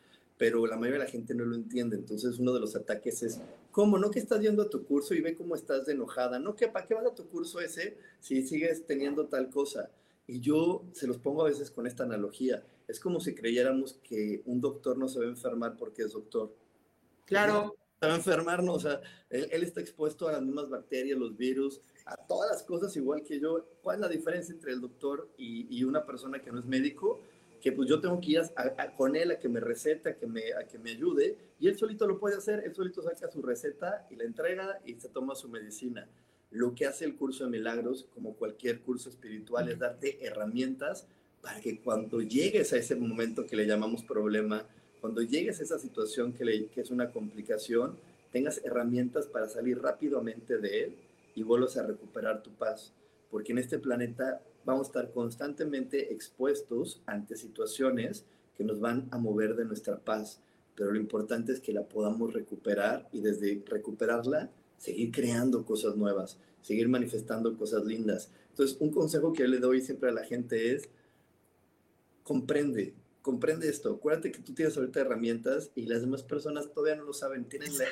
pero 0.43 0.67
la 0.67 0.77
mayoría 0.77 0.99
de 0.99 1.05
la 1.05 1.11
gente 1.13 1.37
no 1.37 1.45
lo 1.45 1.55
entiende. 1.55 1.95
Entonces, 1.95 2.41
uno 2.41 2.53
de 2.53 2.59
los 2.59 2.75
ataques 2.75 3.23
es, 3.23 3.41
¿cómo? 3.71 3.97
¿No 3.97 4.11
que 4.11 4.19
estás 4.19 4.41
yendo 4.41 4.65
a 4.65 4.69
tu 4.69 4.85
curso 4.85 5.15
y 5.15 5.21
ve 5.21 5.37
cómo 5.37 5.55
estás 5.55 5.87
de 5.87 5.93
enojada? 5.93 6.41
¿No 6.41 6.57
que 6.57 6.67
para 6.67 6.85
qué 6.85 6.95
vas 6.95 7.07
a 7.07 7.15
tu 7.15 7.29
curso 7.29 7.61
ese 7.61 7.97
si 8.19 8.43
sigues 8.43 8.85
teniendo 8.85 9.27
tal 9.27 9.51
cosa? 9.51 9.91
Y 10.27 10.41
yo 10.41 10.85
se 10.95 11.07
los 11.07 11.19
pongo 11.19 11.43
a 11.43 11.49
veces 11.49 11.71
con 11.71 11.87
esta 11.87 12.03
analogía. 12.03 12.65
Es 12.89 12.99
como 12.99 13.21
si 13.21 13.37
creyéramos 13.37 14.01
que 14.03 14.43
un 14.45 14.61
doctor 14.61 14.99
no 14.99 15.07
se 15.07 15.21
va 15.21 15.27
a 15.27 15.29
enfermar 15.29 15.77
porque 15.77 16.03
es 16.03 16.13
doctor. 16.13 16.53
Claro. 17.25 17.77
Se 18.03 18.09
a 18.09 18.17
enfermar, 18.17 18.65
no, 18.65 18.73
o 18.73 18.81
sea, 18.81 19.01
él, 19.31 19.62
está 19.62 19.81
expuesto 19.81 20.27
a 20.27 20.33
las 20.33 20.43
mismas 20.43 20.69
bacterias, 20.69 21.17
los 21.17 21.37
virus, 21.37 21.81
a 22.05 22.17
todas 22.17 22.51
las 22.51 22.65
cosas 22.65 22.97
igual 22.97 23.23
que 23.23 23.38
yo. 23.38 23.65
¿Cuál 23.81 23.95
es 23.95 24.01
la 24.01 24.09
diferencia 24.09 24.53
entre 24.53 24.73
el 24.73 24.81
doctor 24.81 25.31
y, 25.38 25.69
y 25.71 25.85
una 25.85 26.05
persona 26.05 26.43
que 26.43 26.51
no 26.51 26.59
es 26.59 26.65
médico? 26.65 27.21
que 27.61 27.71
pues 27.71 27.88
yo 27.88 28.01
tengo 28.01 28.21
que 28.21 28.33
ir 28.33 28.41
con 28.97 29.15
él 29.15 29.31
a 29.31 29.38
que 29.38 29.49
me 29.49 29.61
receta, 29.61 30.11
a 30.11 30.15
que 30.17 30.27
me, 30.27 30.53
a 30.53 30.67
que 30.67 30.81
me 30.81 30.91
ayude, 30.91 31.37
y 31.61 31.69
él 31.69 31.79
solito 31.79 32.09
lo 32.09 32.19
puede 32.19 32.35
hacer, 32.37 32.65
él 32.67 32.75
solito 32.75 33.03
saca 33.03 33.31
su 33.31 33.41
receta 33.41 34.05
y 34.11 34.17
la 34.17 34.25
entrega 34.25 34.81
y 34.85 34.95
se 34.95 35.09
toma 35.09 35.37
su 35.37 35.49
medicina. 35.49 36.09
Lo 36.51 36.75
que 36.75 36.87
hace 36.87 37.05
el 37.05 37.15
curso 37.15 37.45
de 37.45 37.51
milagros, 37.51 38.09
como 38.12 38.35
cualquier 38.35 38.81
curso 38.81 39.11
espiritual, 39.11 39.69
es 39.69 39.79
darte 39.79 40.27
herramientas 40.27 41.07
para 41.41 41.61
que 41.61 41.81
cuando 41.81 42.21
llegues 42.21 42.73
a 42.73 42.79
ese 42.79 42.97
momento 42.97 43.47
que 43.47 43.55
le 43.55 43.65
llamamos 43.65 44.03
problema, 44.03 44.67
cuando 45.03 45.21
llegues 45.21 45.59
a 45.59 45.65
esa 45.65 45.81
situación 45.81 46.33
que, 46.33 46.45
le, 46.45 46.67
que 46.69 46.81
es 46.81 46.93
una 46.93 47.11
complicación, 47.11 47.97
tengas 48.31 48.65
herramientas 48.65 49.27
para 49.27 49.49
salir 49.49 49.83
rápidamente 49.83 50.59
de 50.59 50.85
él 50.85 50.97
y 51.35 51.43
vuelvas 51.43 51.77
a 51.77 51.85
recuperar 51.85 52.45
tu 52.45 52.51
paz. 52.53 52.93
Porque 53.29 53.51
en 53.51 53.59
este 53.59 53.81
planeta 53.81 54.41
vamos 54.65 54.87
a 54.87 54.91
estar 54.91 55.11
constantemente 55.11 56.12
expuestos 56.12 57.03
ante 57.05 57.35
situaciones 57.35 58.25
que 58.57 58.62
nos 58.62 58.79
van 58.79 59.09
a 59.11 59.19
mover 59.19 59.57
de 59.57 59.65
nuestra 59.65 59.99
paz, 59.99 60.41
pero 60.77 60.93
lo 60.93 61.01
importante 61.01 61.51
es 61.51 61.59
que 61.59 61.73
la 61.73 61.83
podamos 61.83 62.33
recuperar 62.33 63.09
y 63.12 63.23
desde 63.23 63.61
recuperarla, 63.67 64.51
seguir 64.79 65.11
creando 65.11 65.65
cosas 65.65 65.97
nuevas, 65.97 66.38
seguir 66.61 66.88
manifestando 66.88 67.59
cosas 67.59 67.85
lindas. 67.85 68.31
Entonces, 68.51 68.77
un 68.79 68.93
consejo 68.93 69.33
que 69.33 69.43
yo 69.43 69.49
le 69.49 69.59
doy 69.59 69.81
siempre 69.81 70.11
a 70.11 70.12
la 70.12 70.23
gente 70.23 70.77
es, 70.77 70.88
comprende, 72.23 72.95
comprende 73.23 73.69
esto. 73.69 73.95
Acuérdate 73.95 74.33
que 74.33 74.41
tú 74.41 74.53
tienes 74.53 74.77
ahorita 74.77 75.01
herramientas 75.01 75.71
y 75.75 75.87
las 75.87 76.03
demás 76.03 76.23
personas 76.23 76.73
todavía 76.73 76.97
no 76.97 77.05
lo 77.05 77.13
saben, 77.13 77.49
tienen 77.49 77.77
la, 77.79 77.87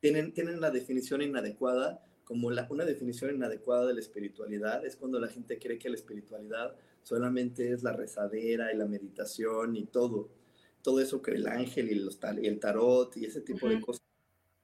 tienen, 0.00 0.34
tienen 0.34 0.60
la 0.60 0.70
definición 0.70 1.22
inadecuada 1.22 2.02
como 2.28 2.48
una 2.48 2.84
definición 2.84 3.34
inadecuada 3.34 3.86
de 3.86 3.94
la 3.94 4.00
espiritualidad. 4.00 4.84
Es 4.84 4.96
cuando 4.96 5.18
la 5.18 5.28
gente 5.28 5.58
cree 5.58 5.78
que 5.78 5.88
la 5.88 5.96
espiritualidad 5.96 6.76
solamente 7.02 7.72
es 7.72 7.82
la 7.82 7.94
rezadera 7.94 8.70
y 8.70 8.76
la 8.76 8.84
meditación 8.84 9.74
y 9.76 9.86
todo, 9.86 10.28
todo 10.82 11.00
eso 11.00 11.22
que 11.22 11.30
el 11.30 11.46
ángel 11.46 11.90
y, 11.90 11.94
los, 11.94 12.18
y 12.42 12.46
el 12.46 12.60
tarot 12.60 13.16
y 13.16 13.24
ese 13.24 13.40
tipo 13.40 13.66
de 13.66 13.80
cosas. 13.80 14.04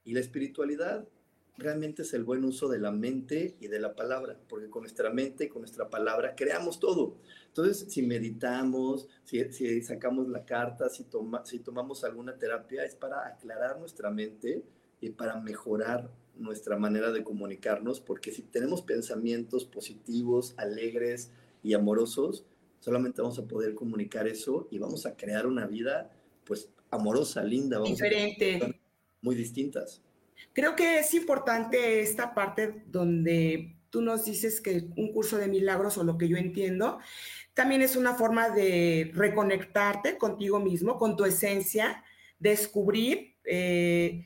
Y 0.03 0.13
la 0.13 0.19
espiritualidad 0.19 1.07
realmente 1.57 2.01
es 2.01 2.13
el 2.13 2.23
buen 2.23 2.43
uso 2.43 2.67
de 2.67 2.79
la 2.79 2.91
mente 2.91 3.55
y 3.59 3.67
de 3.67 3.79
la 3.79 3.95
palabra, 3.95 4.37
porque 4.47 4.69
con 4.69 4.83
nuestra 4.83 5.09
mente 5.09 5.45
y 5.45 5.47
con 5.47 5.61
nuestra 5.61 5.89
palabra 5.89 6.35
creamos 6.35 6.79
todo. 6.79 7.17
Entonces, 7.47 7.85
si 7.89 8.01
meditamos, 8.01 9.07
si, 9.23 9.51
si 9.51 9.81
sacamos 9.81 10.27
la 10.27 10.45
carta, 10.45 10.89
si, 10.89 11.05
toma, 11.05 11.45
si 11.45 11.59
tomamos 11.59 12.03
alguna 12.03 12.37
terapia, 12.37 12.83
es 12.83 12.95
para 12.95 13.25
aclarar 13.25 13.79
nuestra 13.79 14.11
mente 14.11 14.63
y 14.99 15.09
para 15.09 15.39
mejorar 15.39 16.09
nuestra 16.37 16.77
manera 16.77 17.11
de 17.11 17.23
comunicarnos, 17.23 18.01
porque 18.01 18.31
si 18.31 18.41
tenemos 18.41 18.81
pensamientos 18.81 19.65
positivos, 19.65 20.53
alegres 20.57 21.31
y 21.63 21.73
amorosos, 21.73 22.45
solamente 22.79 23.21
vamos 23.21 23.39
a 23.39 23.47
poder 23.47 23.73
comunicar 23.73 24.27
eso 24.27 24.67
y 24.69 24.77
vamos 24.77 25.05
a 25.05 25.15
crear 25.15 25.47
una 25.47 25.65
vida 25.65 26.11
pues 26.43 26.69
amorosa, 26.91 27.43
linda, 27.43 27.79
diferente, 27.81 28.79
muy 29.21 29.35
distintas. 29.35 30.01
Creo 30.53 30.75
que 30.75 30.99
es 30.99 31.13
importante 31.13 31.99
esta 32.01 32.33
parte 32.33 32.83
donde 32.87 33.75
tú 33.89 34.01
nos 34.01 34.25
dices 34.25 34.61
que 34.61 34.87
un 34.97 35.13
curso 35.13 35.37
de 35.37 35.47
milagros 35.47 35.97
o 35.97 36.03
lo 36.03 36.17
que 36.17 36.27
yo 36.27 36.37
entiendo, 36.37 36.99
también 37.53 37.81
es 37.81 37.95
una 37.95 38.15
forma 38.15 38.49
de 38.49 39.11
reconectarte 39.13 40.17
contigo 40.17 40.59
mismo, 40.59 40.97
con 40.97 41.15
tu 41.15 41.23
esencia, 41.23 42.03
descubrir 42.37 43.35
eh, 43.45 44.25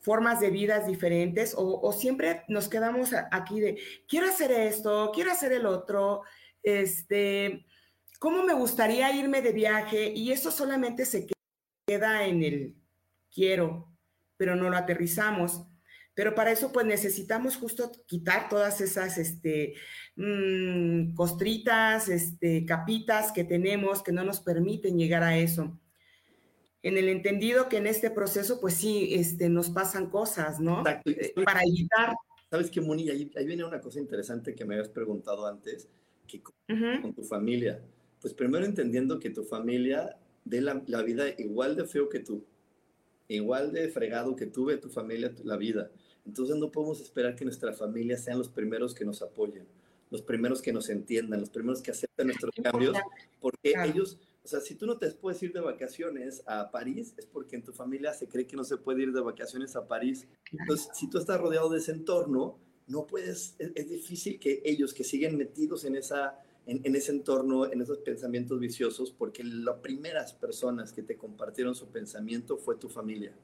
formas 0.00 0.40
de 0.40 0.50
vidas 0.50 0.86
diferentes 0.86 1.54
o, 1.56 1.92
siempre 1.92 2.44
nos 2.48 2.68
quedamos 2.68 3.10
aquí 3.32 3.60
de, 3.60 3.78
quiero 4.06 4.28
hacer 4.28 4.52
esto, 4.52 5.10
quiero 5.12 5.32
hacer 5.32 5.52
el 5.52 5.66
otro, 5.66 6.22
este, 6.62 7.66
¿cómo 8.18 8.44
me 8.44 8.54
gustaría 8.54 9.12
irme 9.12 9.42
de 9.42 9.52
viaje? 9.52 10.12
Y 10.14 10.30
eso 10.30 10.50
solamente 10.50 11.04
se 11.04 11.26
queda 11.86 12.24
en 12.24 12.42
el 12.42 12.76
quiero, 13.34 13.88
pero 14.38 14.56
no 14.56 14.70
lo 14.70 14.76
aterrizamos. 14.78 15.66
Pero 16.14 16.34
para 16.34 16.50
eso 16.50 16.72
pues 16.72 16.86
necesitamos 16.86 17.56
justo 17.56 17.92
quitar 18.06 18.48
todas 18.48 18.80
esas 18.80 19.18
este, 19.18 19.74
mm, 20.16 21.12
costritas, 21.14 22.08
este, 22.08 22.64
capitas 22.64 23.32
que 23.32 23.44
tenemos 23.44 24.02
que 24.02 24.12
no 24.12 24.24
nos 24.24 24.40
permiten 24.40 24.98
llegar 24.98 25.22
a 25.22 25.36
eso 25.36 25.78
en 26.82 26.96
el 26.96 27.08
entendido 27.08 27.68
que 27.68 27.78
en 27.78 27.86
este 27.86 28.10
proceso, 28.10 28.60
pues 28.60 28.74
sí, 28.74 29.10
este, 29.12 29.48
nos 29.48 29.70
pasan 29.70 30.10
cosas, 30.10 30.60
¿no? 30.60 30.80
Exacto. 30.80 31.10
Eh, 31.10 31.34
para 31.44 31.62
evitar. 31.62 32.14
¿Sabes 32.50 32.70
qué, 32.70 32.80
Moni? 32.80 33.10
Ahí, 33.10 33.30
viene 33.44 33.64
una 33.64 33.80
cosa 33.80 33.98
interesante 33.98 34.54
que 34.54 34.64
me 34.64 34.74
habías 34.74 34.88
preguntado 34.88 35.46
antes, 35.46 35.88
que 36.26 36.40
con, 36.42 37.14
tu 37.14 37.22
familia. 37.24 37.82
Pues 38.20 38.32
primero 38.32 38.64
entendiendo 38.64 39.18
que 39.18 39.30
tu 39.30 39.44
familia 39.44 40.16
dé 40.44 40.60
la, 40.60 40.82
la, 40.86 41.02
vida 41.02 41.28
igual 41.36 41.76
de 41.76 41.84
feo 41.84 42.08
que 42.08 42.20
tú, 42.20 42.44
igual 43.28 43.72
de 43.72 43.88
fregado 43.88 44.34
que 44.36 44.46
tú 44.46 44.66
ve 44.66 44.76
tu 44.76 44.88
familia 44.88 45.34
la 45.44 45.56
vida. 45.56 45.90
Entonces 46.26 46.56
no 46.56 46.70
podemos 46.70 47.00
esperar 47.00 47.36
que 47.36 47.44
nuestra 47.44 47.72
familia 47.72 48.16
sean 48.16 48.38
los 48.38 48.48
primeros 48.48 48.94
que 48.94 49.04
nos 49.04 49.22
apoyen, 49.22 49.66
los 50.10 50.22
primeros 50.22 50.60
que 50.60 50.72
nos 50.72 50.88
entiendan, 50.88 51.40
los 51.40 51.50
primeros 51.50 51.82
que 51.82 51.90
acepten 51.90 52.26
nuestros 52.26 52.54
cambios, 52.62 52.96
porque 53.40 53.74
ellos 53.84 54.18
o 54.48 54.50
sea, 54.50 54.60
si 54.60 54.76
tú 54.76 54.86
no 54.86 54.96
te 54.96 55.10
puedes 55.10 55.42
ir 55.42 55.52
de 55.52 55.60
vacaciones 55.60 56.42
a 56.46 56.70
París, 56.70 57.12
es 57.18 57.26
porque 57.26 57.54
en 57.54 57.62
tu 57.62 57.74
familia 57.74 58.14
se 58.14 58.28
cree 58.28 58.46
que 58.46 58.56
no 58.56 58.64
se 58.64 58.78
puede 58.78 59.02
ir 59.02 59.12
de 59.12 59.20
vacaciones 59.20 59.76
a 59.76 59.86
París. 59.86 60.26
Entonces, 60.50 60.88
si 60.94 61.10
tú 61.10 61.18
estás 61.18 61.38
rodeado 61.38 61.68
de 61.68 61.80
ese 61.80 61.92
entorno, 61.92 62.58
no 62.86 63.06
puedes, 63.06 63.56
es, 63.58 63.88
difícil 63.90 64.40
que 64.40 64.62
ellos 64.64 64.94
que 64.94 65.04
siguen 65.04 65.36
metidos 65.36 65.84
en, 65.84 65.96
esa, 65.96 66.38
en, 66.68 66.80
en, 66.84 66.94
ese 66.94 67.10
entorno, 67.10 67.70
en 67.70 67.80
esos 67.80 67.98
pensamientos 67.98 68.60
viciosos, 68.60 69.10
porque 69.10 69.42
las 69.42 69.78
primeras 69.78 70.32
personas 70.32 70.92
que 70.92 71.02
te 71.02 71.16
compartieron 71.16 71.74
su 71.74 71.88
pensamiento 71.88 72.56
fue 72.56 72.76
tu 72.76 72.88
familia. 72.88 73.34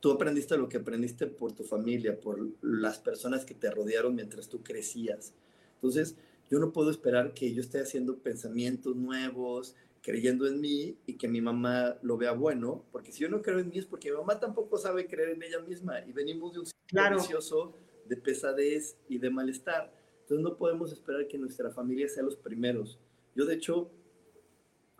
Tú 0.00 0.12
aprendiste 0.12 0.56
lo 0.58 0.68
que 0.68 0.78
aprendiste 0.78 1.26
por 1.26 1.52
tu 1.52 1.64
familia, 1.64 2.20
por 2.20 2.46
las 2.60 2.98
personas 2.98 3.44
que 3.44 3.54
te 3.54 3.70
rodearon 3.70 4.14
mientras 4.14 4.48
tú 4.48 4.62
crecías. 4.62 5.34
Entonces, 5.76 6.16
yo 6.50 6.58
no 6.58 6.72
puedo 6.72 6.90
esperar 6.90 7.32
que 7.32 7.54
yo 7.54 7.60
esté 7.60 7.80
haciendo 7.80 8.18
pensamientos 8.18 8.96
nuevos, 8.96 9.76
creyendo 10.02 10.46
en 10.46 10.60
mí 10.60 10.96
y 11.06 11.14
que 11.14 11.28
mi 11.28 11.40
mamá 11.40 11.98
lo 12.02 12.16
vea 12.16 12.32
bueno, 12.32 12.84
porque 12.90 13.12
si 13.12 13.20
yo 13.20 13.28
no 13.28 13.42
creo 13.42 13.58
en 13.58 13.68
mí 13.68 13.78
es 13.78 13.86
porque 13.86 14.10
mi 14.10 14.16
mamá 14.16 14.40
tampoco 14.40 14.78
sabe 14.78 15.06
creer 15.06 15.30
en 15.30 15.42
ella 15.42 15.60
misma 15.60 16.00
y 16.06 16.12
venimos 16.12 16.52
de 16.54 16.60
un 16.60 16.66
ciclo 16.66 17.16
vicioso 17.16 17.74
de 18.06 18.16
pesadez 18.16 18.96
y 19.08 19.18
de 19.18 19.30
malestar. 19.30 19.99
Entonces 20.30 20.44
no 20.44 20.56
podemos 20.56 20.92
esperar 20.92 21.26
que 21.26 21.38
nuestra 21.38 21.70
familia 21.70 22.08
sea 22.08 22.22
los 22.22 22.36
primeros. 22.36 22.98
Yo 23.34 23.44
de 23.44 23.54
hecho, 23.54 23.90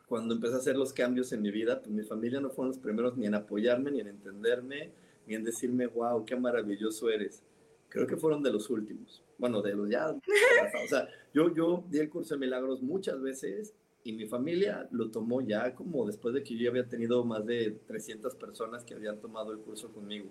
cuando 0.06 0.34
empecé 0.34 0.54
a 0.54 0.58
hacer 0.58 0.76
los 0.76 0.92
cambios 0.92 1.32
en 1.32 1.42
mi 1.42 1.52
vida, 1.52 1.80
pues 1.80 1.90
mi 1.90 2.02
familia 2.02 2.40
no 2.40 2.50
fueron 2.50 2.72
los 2.72 2.78
primeros 2.78 3.16
ni 3.16 3.26
en 3.26 3.34
apoyarme, 3.34 3.92
ni 3.92 4.00
en 4.00 4.08
entenderme, 4.08 4.90
ni 5.26 5.36
en 5.36 5.44
decirme, 5.44 5.86
wow, 5.86 6.24
qué 6.24 6.34
maravilloso 6.34 7.08
eres. 7.08 7.44
Creo 7.88 8.06
que 8.06 8.16
fueron 8.16 8.42
de 8.42 8.52
los 8.52 8.68
últimos 8.70 9.22
bueno, 9.40 9.62
de 9.62 9.74
los 9.74 9.88
ya, 9.88 10.10
o 10.84 10.88
sea, 10.88 11.08
yo, 11.32 11.52
yo 11.54 11.84
di 11.88 11.98
el 11.98 12.10
curso 12.10 12.34
de 12.34 12.40
milagros 12.40 12.82
muchas 12.82 13.20
veces 13.20 13.74
y 14.04 14.12
mi 14.12 14.26
familia 14.26 14.86
lo 14.92 15.10
tomó 15.10 15.40
ya 15.40 15.74
como 15.74 16.06
después 16.06 16.34
de 16.34 16.42
que 16.42 16.54
yo 16.54 16.64
ya 16.64 16.70
había 16.70 16.88
tenido 16.88 17.24
más 17.24 17.44
de 17.46 17.70
300 17.86 18.34
personas 18.36 18.84
que 18.84 18.94
habían 18.94 19.18
tomado 19.18 19.52
el 19.52 19.58
curso 19.58 19.90
conmigo. 19.92 20.30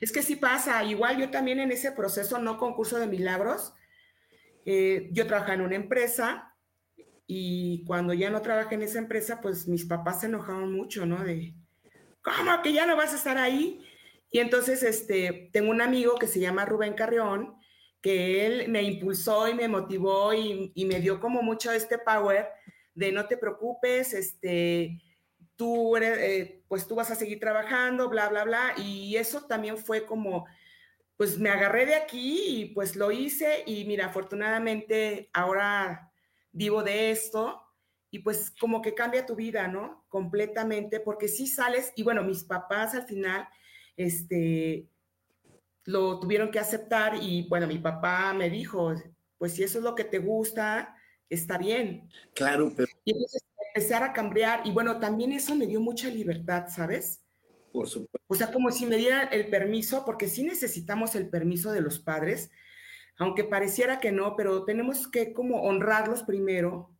Es 0.00 0.12
que 0.12 0.22
sí 0.22 0.36
pasa, 0.36 0.84
igual 0.84 1.18
yo 1.18 1.30
también 1.30 1.60
en 1.60 1.72
ese 1.72 1.92
proceso, 1.92 2.38
no 2.38 2.58
con 2.58 2.74
curso 2.74 2.98
de 2.98 3.06
milagros, 3.06 3.74
eh, 4.64 5.08
yo 5.12 5.26
trabajaba 5.26 5.54
en 5.54 5.62
una 5.62 5.76
empresa 5.76 6.54
y 7.26 7.84
cuando 7.86 8.14
ya 8.14 8.30
no 8.30 8.42
trabajé 8.42 8.74
en 8.74 8.82
esa 8.82 8.98
empresa, 8.98 9.40
pues 9.40 9.68
mis 9.68 9.84
papás 9.84 10.20
se 10.20 10.26
enojaban 10.26 10.72
mucho, 10.72 11.06
¿no? 11.06 11.22
De, 11.24 11.54
¿cómo 12.22 12.62
que 12.62 12.72
ya 12.72 12.86
no 12.86 12.96
vas 12.96 13.12
a 13.12 13.16
estar 13.16 13.38
ahí? 13.38 13.84
Y 14.30 14.40
entonces, 14.40 14.82
este, 14.82 15.50
tengo 15.52 15.70
un 15.70 15.80
amigo 15.80 16.16
que 16.16 16.26
se 16.26 16.40
llama 16.40 16.64
Rubén 16.64 16.94
Carrión, 16.94 17.54
que 18.00 18.46
él 18.46 18.68
me 18.68 18.82
impulsó 18.82 19.48
y 19.48 19.54
me 19.54 19.68
motivó 19.68 20.32
y, 20.34 20.72
me 20.84 21.00
dio 21.00 21.20
como 21.20 21.42
mucho 21.42 21.72
este 21.72 21.98
power 21.98 22.48
de 22.94 23.12
no 23.12 23.26
te 23.26 23.36
preocupes, 23.36 24.12
este, 24.12 25.00
tú 25.58 25.96
eres, 25.96 26.18
eh, 26.20 26.62
pues 26.68 26.86
tú 26.86 26.94
vas 26.94 27.10
a 27.10 27.16
seguir 27.16 27.40
trabajando, 27.40 28.08
bla, 28.08 28.28
bla, 28.28 28.44
bla. 28.44 28.74
Y 28.78 29.16
eso 29.16 29.44
también 29.44 29.76
fue 29.76 30.06
como, 30.06 30.46
pues 31.16 31.36
me 31.38 31.50
agarré 31.50 31.84
de 31.84 31.96
aquí 31.96 32.44
y 32.46 32.64
pues 32.66 32.94
lo 32.94 33.10
hice 33.10 33.64
y 33.66 33.84
mira, 33.84 34.06
afortunadamente 34.06 35.28
ahora 35.34 36.12
vivo 36.52 36.82
de 36.84 37.10
esto 37.10 37.60
y 38.10 38.20
pues 38.20 38.52
como 38.58 38.80
que 38.80 38.94
cambia 38.94 39.26
tu 39.26 39.34
vida, 39.34 39.66
¿no? 39.66 40.06
Completamente, 40.08 41.00
porque 41.00 41.26
si 41.26 41.48
sales, 41.48 41.92
y 41.96 42.04
bueno, 42.04 42.22
mis 42.22 42.44
papás 42.44 42.94
al 42.94 43.02
final, 43.02 43.48
este, 43.96 44.88
lo 45.84 46.20
tuvieron 46.20 46.52
que 46.52 46.60
aceptar 46.60 47.16
y 47.20 47.48
bueno, 47.48 47.66
mi 47.66 47.78
papá 47.78 48.32
me 48.32 48.48
dijo, 48.48 48.94
pues 49.38 49.54
si 49.54 49.64
eso 49.64 49.78
es 49.78 49.84
lo 49.84 49.96
que 49.96 50.04
te 50.04 50.20
gusta, 50.20 50.96
está 51.28 51.58
bien. 51.58 52.08
Claro, 52.32 52.72
pero... 52.76 52.88
Y 53.04 53.10
entonces 53.10 53.42
empezar 53.74 54.02
a 54.02 54.12
cambiar 54.12 54.62
y 54.64 54.72
bueno, 54.72 54.98
también 54.98 55.32
eso 55.32 55.54
me 55.54 55.66
dio 55.66 55.80
mucha 55.80 56.08
libertad, 56.08 56.66
¿sabes? 56.68 57.24
Por 57.72 57.88
supuesto. 57.88 58.18
O 58.26 58.34
sea, 58.34 58.50
como 58.52 58.70
si 58.70 58.86
me 58.86 58.96
dieran 58.96 59.28
el 59.32 59.48
permiso, 59.48 60.04
porque 60.04 60.28
sí 60.28 60.42
necesitamos 60.42 61.14
el 61.14 61.28
permiso 61.28 61.72
de 61.72 61.80
los 61.80 61.98
padres, 61.98 62.50
aunque 63.18 63.44
pareciera 63.44 64.00
que 64.00 64.12
no, 64.12 64.36
pero 64.36 64.64
tenemos 64.64 65.08
que 65.08 65.32
como 65.32 65.62
honrarlos 65.62 66.22
primero 66.22 66.94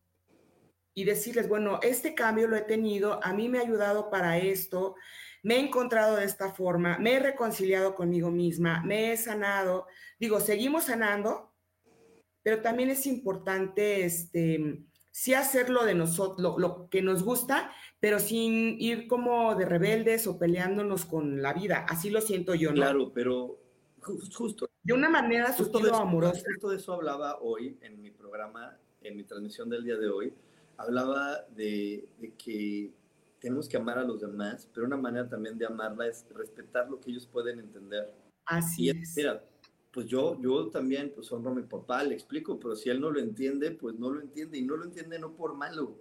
y 0.93 1.05
decirles, 1.05 1.47
bueno, 1.47 1.79
este 1.81 2.13
cambio 2.13 2.47
lo 2.47 2.57
he 2.57 2.61
tenido, 2.61 3.23
a 3.23 3.33
mí 3.33 3.47
me 3.47 3.59
ha 3.59 3.61
ayudado 3.61 4.09
para 4.09 4.37
esto, 4.37 4.95
me 5.43 5.55
he 5.55 5.59
encontrado 5.59 6.17
de 6.17 6.25
esta 6.25 6.51
forma, 6.51 6.97
me 6.97 7.13
he 7.13 7.19
reconciliado 7.19 7.95
conmigo 7.95 8.31
misma, 8.31 8.83
me 8.83 9.13
he 9.13 9.17
sanado. 9.17 9.87
Digo, 10.19 10.41
seguimos 10.41 10.85
sanando, 10.85 11.53
pero 12.43 12.61
también 12.61 12.89
es 12.89 13.05
importante, 13.05 14.03
este, 14.03 14.83
sí 15.19 15.33
hacerlo 15.33 15.83
de 15.83 15.95
nosotros, 15.95 16.57
lo, 16.57 16.87
que 16.89 17.01
nos 17.01 17.23
gusta, 17.23 17.73
pero 17.99 18.19
sin 18.19 18.79
ir 18.79 19.05
como 19.09 19.53
de 19.55 19.65
rebeldes 19.65 20.25
o 20.27 20.39
peleándonos 20.39 21.03
con 21.03 21.41
la 21.41 21.51
vida. 21.51 21.85
Así 21.89 22.09
lo 22.09 22.21
siento 22.21 22.55
yo, 22.55 22.69
¿no? 22.69 22.77
Claro, 22.77 23.11
pero 23.13 23.59
justo. 23.99 24.69
De 24.81 24.93
una 24.93 25.09
manera 25.09 25.51
sutil 25.51 25.87
o 25.87 25.95
amorosa. 25.95 26.41
Justo 26.47 26.69
de 26.69 26.77
eso 26.77 26.93
hablaba 26.93 27.37
hoy 27.41 27.77
en 27.81 28.01
mi 28.01 28.11
programa, 28.11 28.77
en 29.01 29.17
mi 29.17 29.25
transmisión 29.25 29.69
del 29.69 29.83
día 29.83 29.97
de 29.97 30.09
hoy. 30.09 30.33
Hablaba 30.77 31.41
de, 31.49 32.07
de 32.19 32.33
que 32.35 32.93
tenemos 33.41 33.67
que 33.67 33.75
amar 33.75 33.97
a 33.97 34.05
los 34.05 34.21
demás, 34.21 34.69
pero 34.73 34.87
una 34.87 34.95
manera 34.95 35.27
también 35.27 35.57
de 35.57 35.65
amarla 35.65 36.07
es 36.07 36.25
respetar 36.33 36.89
lo 36.89 36.97
que 37.01 37.11
ellos 37.11 37.27
pueden 37.27 37.59
entender. 37.59 38.09
Así 38.45 38.89
es. 38.89 39.17
Mira, 39.17 39.43
pues 39.91 40.05
yo, 40.05 40.39
yo 40.41 40.67
también 40.67 41.11
pues 41.13 41.31
honro 41.31 41.51
a 41.51 41.55
mi 41.55 41.63
papá, 41.63 42.03
le 42.03 42.15
explico, 42.15 42.59
pero 42.59 42.75
si 42.75 42.89
él 42.89 43.01
no 43.01 43.09
lo 43.09 43.19
entiende, 43.19 43.71
pues 43.71 43.95
no 43.95 44.11
lo 44.11 44.21
entiende 44.21 44.57
y 44.57 44.61
no 44.61 44.75
lo 44.77 44.85
entiende 44.85 45.19
no 45.19 45.33
por 45.33 45.55
malo, 45.55 45.95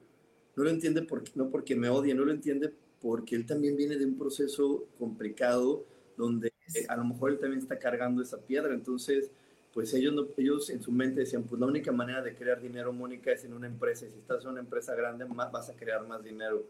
no 0.57 0.64
lo 0.64 0.70
entiende 0.70 1.03
porque, 1.03 1.33
no 1.35 1.51
porque 1.51 1.74
me 1.74 1.88
odie, 1.88 2.14
no 2.14 2.24
lo 2.24 2.33
entiende 2.33 2.72
porque 3.01 3.37
él 3.37 3.46
también 3.46 3.77
viene 3.77 3.96
de 3.96 4.05
un 4.05 4.18
proceso 4.18 4.87
complicado 4.98 5.85
donde 6.16 6.53
a 6.88 6.96
lo 6.96 7.05
mejor 7.05 7.31
él 7.31 7.38
también 7.38 7.62
está 7.62 7.79
cargando 7.79 8.22
esa 8.22 8.38
piedra, 8.38 8.74
entonces 8.74 9.31
pues 9.72 9.94
ellos, 9.94 10.12
no, 10.12 10.27
ellos 10.37 10.70
en 10.70 10.83
su 10.83 10.90
mente 10.90 11.20
decían, 11.20 11.44
pues 11.44 11.61
la 11.61 11.66
única 11.66 11.92
manera 11.92 12.22
de 12.22 12.35
crear 12.35 12.61
dinero, 12.61 12.92
Mónica, 12.92 13.31
es 13.31 13.44
en 13.44 13.53
una 13.53 13.66
empresa, 13.66 14.07
y 14.07 14.11
si 14.11 14.18
estás 14.18 14.42
en 14.42 14.51
una 14.51 14.61
empresa 14.61 14.94
grande, 14.94 15.24
más, 15.24 15.53
vas 15.53 15.68
a 15.68 15.77
crear 15.77 16.07
más 16.07 16.22
dinero, 16.24 16.64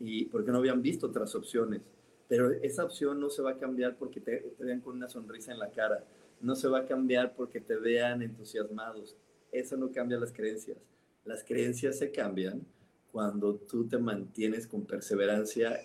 y 0.00 0.24
porque 0.24 0.50
no 0.50 0.58
habían 0.58 0.82
visto 0.82 1.06
otras 1.06 1.34
opciones, 1.34 1.82
pero 2.28 2.50
esa 2.50 2.84
opción 2.84 3.20
no 3.20 3.30
se 3.30 3.42
va 3.42 3.52
a 3.52 3.56
cambiar 3.58 3.96
porque 3.96 4.20
te, 4.20 4.38
te 4.56 4.64
vean 4.64 4.80
con 4.80 4.96
una 4.96 5.08
sonrisa 5.08 5.52
en 5.52 5.58
la 5.58 5.70
cara, 5.70 6.04
no 6.40 6.54
se 6.54 6.68
va 6.68 6.80
a 6.80 6.86
cambiar 6.86 7.34
porque 7.34 7.60
te 7.60 7.76
vean 7.76 8.22
entusiasmados. 8.22 9.16
Eso 9.52 9.76
no 9.76 9.90
cambia 9.92 10.18
las 10.18 10.32
creencias. 10.32 10.78
Las 11.24 11.44
creencias 11.44 11.98
se 11.98 12.10
cambian 12.10 12.66
cuando 13.12 13.56
tú 13.56 13.86
te 13.86 13.98
mantienes 13.98 14.66
con 14.66 14.84
perseverancia 14.84 15.80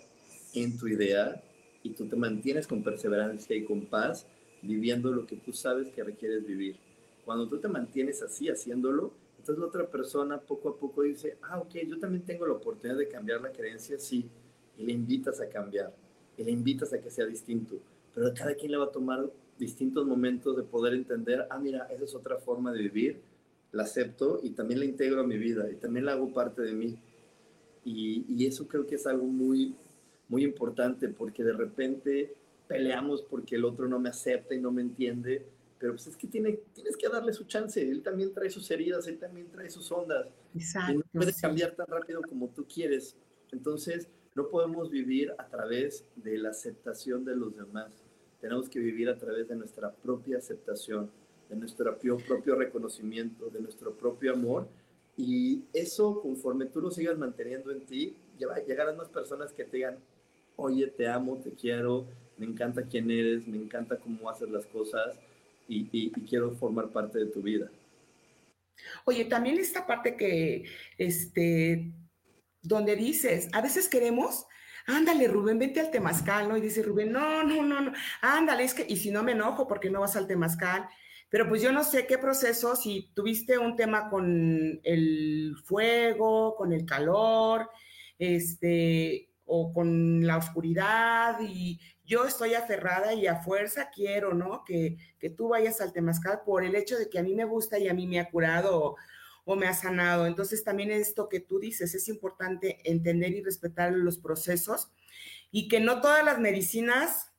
en 0.54 0.78
tu 0.78 0.88
idea 0.88 1.42
y 1.82 1.90
tú 1.90 2.08
te 2.08 2.16
mantienes 2.16 2.66
con 2.66 2.82
perseverancia 2.82 3.54
y 3.54 3.64
con 3.64 3.86
paz 3.86 4.26
viviendo 4.62 5.12
lo 5.12 5.26
que 5.26 5.36
tú 5.36 5.52
sabes 5.52 5.88
que 5.90 6.02
requieres 6.02 6.46
vivir. 6.46 6.76
Cuando 7.24 7.48
tú 7.48 7.58
te 7.58 7.68
mantienes 7.68 8.22
así 8.22 8.48
haciéndolo, 8.48 9.12
entonces 9.38 9.58
la 9.58 9.66
otra 9.66 9.86
persona 9.86 10.40
poco 10.40 10.70
a 10.70 10.76
poco 10.76 11.02
dice, 11.02 11.36
ah, 11.42 11.60
ok, 11.60 11.74
yo 11.86 11.98
también 11.98 12.24
tengo 12.24 12.46
la 12.46 12.54
oportunidad 12.54 12.98
de 12.98 13.08
cambiar 13.08 13.40
la 13.40 13.52
creencia, 13.52 13.98
sí, 13.98 14.28
y 14.76 14.84
le 14.84 14.92
invitas 14.92 15.40
a 15.40 15.48
cambiar, 15.48 15.94
y 16.36 16.42
le 16.42 16.50
invitas 16.50 16.92
a 16.92 17.00
que 17.00 17.10
sea 17.10 17.26
distinto, 17.26 17.76
pero 18.14 18.32
cada 18.34 18.54
quien 18.54 18.72
le 18.72 18.78
va 18.78 18.86
a 18.86 18.90
tomar 18.90 19.30
distintos 19.58 20.06
momentos 20.06 20.56
de 20.56 20.62
poder 20.62 20.94
entender, 20.94 21.46
ah, 21.50 21.58
mira, 21.58 21.86
esa 21.86 22.04
es 22.04 22.14
otra 22.14 22.36
forma 22.38 22.72
de 22.72 22.82
vivir, 22.82 23.20
la 23.72 23.84
acepto 23.84 24.40
y 24.42 24.50
también 24.50 24.80
la 24.80 24.86
integro 24.86 25.20
a 25.20 25.26
mi 25.26 25.36
vida 25.36 25.70
y 25.70 25.76
también 25.76 26.06
la 26.06 26.12
hago 26.12 26.32
parte 26.32 26.62
de 26.62 26.72
mí. 26.72 26.98
Y, 27.84 28.24
y 28.28 28.46
eso 28.46 28.66
creo 28.66 28.86
que 28.86 28.96
es 28.96 29.06
algo 29.06 29.26
muy, 29.26 29.74
muy 30.28 30.44
importante 30.44 31.08
porque 31.08 31.44
de 31.44 31.52
repente 31.52 32.34
peleamos 32.66 33.22
porque 33.22 33.56
el 33.56 33.64
otro 33.64 33.88
no 33.88 33.98
me 33.98 34.08
acepta 34.08 34.54
y 34.54 34.60
no 34.60 34.72
me 34.72 34.82
entiende, 34.82 35.46
pero 35.78 35.92
pues 35.92 36.06
es 36.06 36.16
que 36.16 36.26
tiene, 36.26 36.58
tienes 36.72 36.96
que 36.96 37.08
darle 37.08 37.32
su 37.32 37.44
chance, 37.44 37.80
él 37.80 38.02
también 38.02 38.32
trae 38.32 38.50
sus 38.50 38.70
heridas, 38.70 39.06
él 39.06 39.18
también 39.18 39.48
trae 39.50 39.70
sus 39.70 39.90
ondas. 39.92 40.26
Exacto, 40.54 40.92
y 40.92 40.96
no 40.96 41.04
puede 41.12 41.32
cambiar 41.34 41.72
tan 41.72 41.86
rápido 41.86 42.22
como 42.22 42.48
tú 42.48 42.66
quieres. 42.66 43.14
Entonces, 43.52 44.08
no 44.34 44.48
podemos 44.48 44.90
vivir 44.90 45.32
a 45.38 45.46
través 45.46 46.04
de 46.16 46.38
la 46.38 46.50
aceptación 46.50 47.24
de 47.24 47.36
los 47.36 47.56
demás 47.56 48.05
tenemos 48.40 48.68
que 48.68 48.78
vivir 48.78 49.08
a 49.08 49.18
través 49.18 49.48
de 49.48 49.56
nuestra 49.56 49.92
propia 49.92 50.38
aceptación, 50.38 51.10
de 51.48 51.56
nuestro 51.56 51.96
propio 51.98 52.54
reconocimiento, 52.54 53.48
de 53.50 53.60
nuestro 53.60 53.92
propio 53.94 54.32
amor. 54.32 54.68
Y 55.16 55.64
eso, 55.72 56.20
conforme 56.20 56.66
tú 56.66 56.80
lo 56.80 56.90
sigas 56.90 57.16
manteniendo 57.16 57.70
en 57.70 57.80
ti, 57.86 58.16
llegarán 58.66 58.96
más 58.96 59.08
personas 59.08 59.52
que 59.52 59.64
te 59.64 59.78
digan, 59.78 59.98
oye, 60.56 60.86
te 60.88 61.08
amo, 61.08 61.38
te 61.42 61.52
quiero, 61.52 62.06
me 62.36 62.46
encanta 62.46 62.82
quién 62.82 63.10
eres, 63.10 63.46
me 63.46 63.56
encanta 63.56 63.96
cómo 63.96 64.28
haces 64.28 64.50
las 64.50 64.66
cosas 64.66 65.18
y, 65.68 65.88
y 65.92 66.10
quiero 66.28 66.50
formar 66.52 66.88
parte 66.90 67.18
de 67.18 67.26
tu 67.26 67.40
vida. 67.40 67.70
Oye, 69.04 69.24
también 69.24 69.58
esta 69.58 69.86
parte 69.86 70.16
que, 70.16 70.64
este, 70.98 71.92
donde 72.62 72.96
dices, 72.96 73.48
a 73.52 73.60
veces 73.62 73.88
queremos 73.88 74.46
ándale, 74.86 75.28
Rubén, 75.28 75.58
vente 75.58 75.80
al 75.80 75.90
temazcal, 75.90 76.48
¿no? 76.48 76.56
Y 76.56 76.60
dice 76.60 76.82
Rubén, 76.82 77.12
no, 77.12 77.42
no, 77.42 77.62
no, 77.62 77.80
no, 77.80 77.92
ándale, 78.20 78.64
es 78.64 78.74
que, 78.74 78.86
y 78.88 78.96
si 78.96 79.10
no 79.10 79.22
me 79.22 79.32
enojo 79.32 79.66
porque 79.66 79.90
no 79.90 80.00
vas 80.00 80.16
al 80.16 80.26
temazcal, 80.26 80.88
pero 81.28 81.48
pues 81.48 81.60
yo 81.60 81.72
no 81.72 81.82
sé 81.82 82.06
qué 82.06 82.18
proceso, 82.18 82.76
si 82.76 83.10
tuviste 83.14 83.58
un 83.58 83.76
tema 83.76 84.08
con 84.08 84.80
el 84.84 85.56
fuego, 85.64 86.54
con 86.56 86.72
el 86.72 86.86
calor, 86.86 87.68
este, 88.18 89.28
o 89.44 89.72
con 89.72 90.26
la 90.26 90.36
oscuridad, 90.36 91.38
y 91.40 91.80
yo 92.04 92.24
estoy 92.24 92.54
aferrada 92.54 93.12
y 93.14 93.26
a 93.26 93.36
fuerza 93.36 93.90
quiero, 93.92 94.34
¿no? 94.34 94.64
Que, 94.64 94.96
que 95.18 95.30
tú 95.30 95.48
vayas 95.48 95.80
al 95.80 95.92
temazcal 95.92 96.42
por 96.44 96.64
el 96.64 96.76
hecho 96.76 96.96
de 96.96 97.10
que 97.10 97.18
a 97.18 97.22
mí 97.22 97.34
me 97.34 97.44
gusta 97.44 97.78
y 97.78 97.88
a 97.88 97.94
mí 97.94 98.06
me 98.06 98.20
ha 98.20 98.30
curado 98.30 98.96
o 99.46 99.56
me 99.56 99.66
ha 99.66 99.72
sanado. 99.74 100.26
Entonces 100.26 100.62
también 100.64 100.90
esto 100.90 101.30
que 101.30 101.40
tú 101.40 101.58
dices, 101.58 101.94
es 101.94 102.08
importante 102.08 102.80
entender 102.84 103.32
y 103.32 103.42
respetar 103.42 103.92
los 103.92 104.18
procesos 104.18 104.90
y 105.50 105.68
que 105.68 105.80
no 105.80 106.02
todas 106.02 106.24
las 106.24 106.38
medicinas 106.40 107.32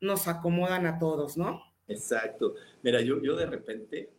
nos 0.00 0.28
acomodan 0.28 0.84
a 0.86 0.98
todos, 0.98 1.36
¿no? 1.38 1.62
Exacto. 1.88 2.56
Mira, 2.82 3.00
yo, 3.00 3.22
yo 3.22 3.36
de 3.36 3.46
repente 3.46 4.10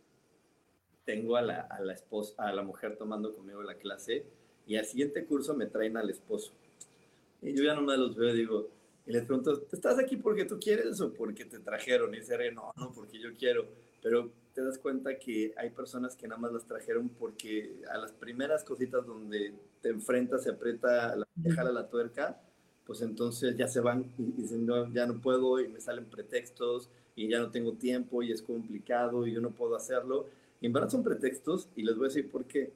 tengo 1.04 1.36
a 1.36 1.42
la, 1.42 1.60
a 1.60 1.80
la 1.80 1.92
esposa, 1.92 2.34
a 2.38 2.52
la 2.52 2.62
mujer 2.62 2.96
tomando 2.96 3.34
conmigo 3.34 3.62
la 3.62 3.74
clase 3.74 4.24
y 4.66 4.76
al 4.76 4.86
siguiente 4.86 5.24
curso 5.26 5.54
me 5.54 5.66
traen 5.66 5.98
al 5.98 6.08
esposo. 6.08 6.52
Y 7.42 7.54
yo 7.54 7.62
ya 7.62 7.74
no 7.74 7.82
me 7.82 7.96
los 7.96 8.16
veo 8.16 8.34
y 8.34 8.38
digo, 8.38 8.70
y 9.06 9.12
les 9.12 9.24
pregunto, 9.24 9.66
¿estás 9.70 9.98
aquí 9.98 10.16
porque 10.16 10.46
tú 10.46 10.58
quieres 10.58 10.98
o 11.02 11.12
porque 11.12 11.44
te 11.44 11.58
trajeron? 11.58 12.14
Y 12.14 12.20
dice, 12.20 12.50
no, 12.52 12.72
no, 12.74 12.92
porque 12.92 13.18
yo 13.18 13.34
quiero. 13.38 13.66
Pero 14.02 14.30
te 14.54 14.64
das 14.64 14.78
cuenta 14.78 15.18
que 15.18 15.54
hay 15.56 15.70
personas 15.70 16.16
que 16.16 16.26
nada 16.26 16.40
más 16.40 16.52
las 16.52 16.66
trajeron 16.66 17.08
porque 17.10 17.80
a 17.90 17.98
las 17.98 18.12
primeras 18.12 18.64
cositas 18.64 19.06
donde 19.06 19.54
te 19.80 19.88
enfrentas, 19.88 20.42
se 20.42 20.50
aprieta, 20.50 21.14
la, 21.14 21.26
jala 21.54 21.70
la 21.70 21.88
tuerca, 21.88 22.40
pues 22.84 23.02
entonces 23.02 23.56
ya 23.56 23.68
se 23.68 23.80
van 23.80 24.12
y 24.18 24.32
dicen, 24.32 24.66
no, 24.66 24.92
ya 24.92 25.06
no 25.06 25.20
puedo 25.20 25.60
y 25.60 25.68
me 25.68 25.80
salen 25.80 26.06
pretextos 26.06 26.90
y 27.14 27.28
ya 27.28 27.38
no 27.38 27.50
tengo 27.50 27.74
tiempo 27.74 28.22
y 28.22 28.32
es 28.32 28.42
complicado 28.42 29.26
y 29.26 29.32
yo 29.32 29.40
no 29.40 29.50
puedo 29.50 29.76
hacerlo. 29.76 30.26
Y 30.60 30.66
en 30.66 30.72
verdad 30.72 30.88
son 30.88 31.04
pretextos 31.04 31.68
y 31.76 31.82
les 31.82 31.96
voy 31.96 32.06
a 32.06 32.08
decir 32.08 32.30
por 32.30 32.46
qué. 32.46 32.72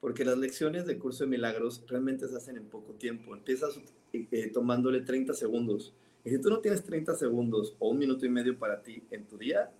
Porque 0.00 0.24
las 0.24 0.38
lecciones 0.38 0.86
de 0.86 0.98
curso 0.98 1.24
de 1.24 1.30
milagros 1.30 1.84
realmente 1.86 2.28
se 2.28 2.36
hacen 2.36 2.56
en 2.56 2.64
poco 2.64 2.94
tiempo. 2.94 3.34
Empiezas 3.34 3.76
eh, 4.12 4.26
eh, 4.30 4.50
tomándole 4.52 5.00
30 5.00 5.34
segundos. 5.34 5.92
Y 6.24 6.30
si 6.30 6.40
tú 6.40 6.48
no 6.48 6.60
tienes 6.60 6.82
30 6.82 7.14
segundos 7.14 7.74
o 7.78 7.90
un 7.90 7.98
minuto 7.98 8.24
y 8.24 8.30
medio 8.30 8.58
para 8.58 8.82
ti 8.82 9.02
en 9.10 9.26
tu 9.26 9.36
día, 9.36 9.70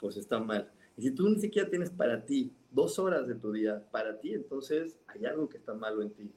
pues 0.00 0.16
está 0.16 0.38
mal. 0.40 0.70
Y 0.96 1.02
si 1.02 1.10
tú 1.12 1.28
ni 1.28 1.38
siquiera 1.38 1.68
tienes 1.68 1.90
para 1.90 2.24
ti 2.24 2.52
dos 2.70 2.98
horas 2.98 3.26
de 3.26 3.34
tu 3.34 3.52
día 3.52 3.84
para 3.90 4.18
ti, 4.18 4.34
entonces 4.34 4.98
hay 5.06 5.26
algo 5.26 5.48
que 5.48 5.58
está 5.58 5.74
malo 5.74 6.02
en 6.02 6.10
ti. 6.10 6.30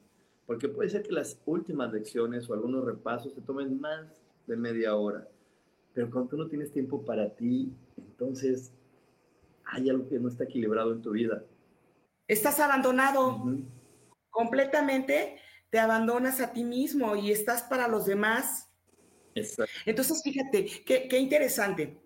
Porque 0.46 0.68
puede 0.68 0.90
ser 0.90 1.04
que 1.04 1.14
las 1.14 1.42
últimas 1.46 1.92
lecciones 1.94 2.50
o 2.50 2.54
algunos 2.54 2.84
repasos 2.84 3.34
te 3.34 3.42
tomen 3.42 3.80
más 3.80 4.22
de 4.46 4.58
media 4.58 4.96
hora. 4.96 5.28
Pero 5.94 6.10
cuando 6.12 6.30
tú 6.30 6.38
no 6.38 6.48
tienes 6.48 6.72
tiempo 6.72 7.04
para 7.06 7.30
ti, 7.30 7.72
entonces 7.98 8.74
hay 9.66 9.90
algo 9.90 10.08
que 10.08 10.20
no 10.20 10.28
está 10.28 10.44
equilibrado 10.44 10.92
en 10.92 11.02
tu 11.02 11.12
vida. 11.12 11.44
Estás 12.28 12.60
abandonado 12.60 13.44
completamente, 14.30 15.38
te 15.70 15.80
abandonas 15.80 16.42
a 16.42 16.52
ti 16.52 16.64
mismo 16.64 17.16
y 17.16 17.32
estás 17.32 17.64
para 17.64 17.88
los 17.88 18.06
demás. 18.06 18.70
Entonces, 19.86 20.22
fíjate, 20.24 20.66
qué, 20.86 21.08
qué 21.08 21.18
interesante. 21.20 22.03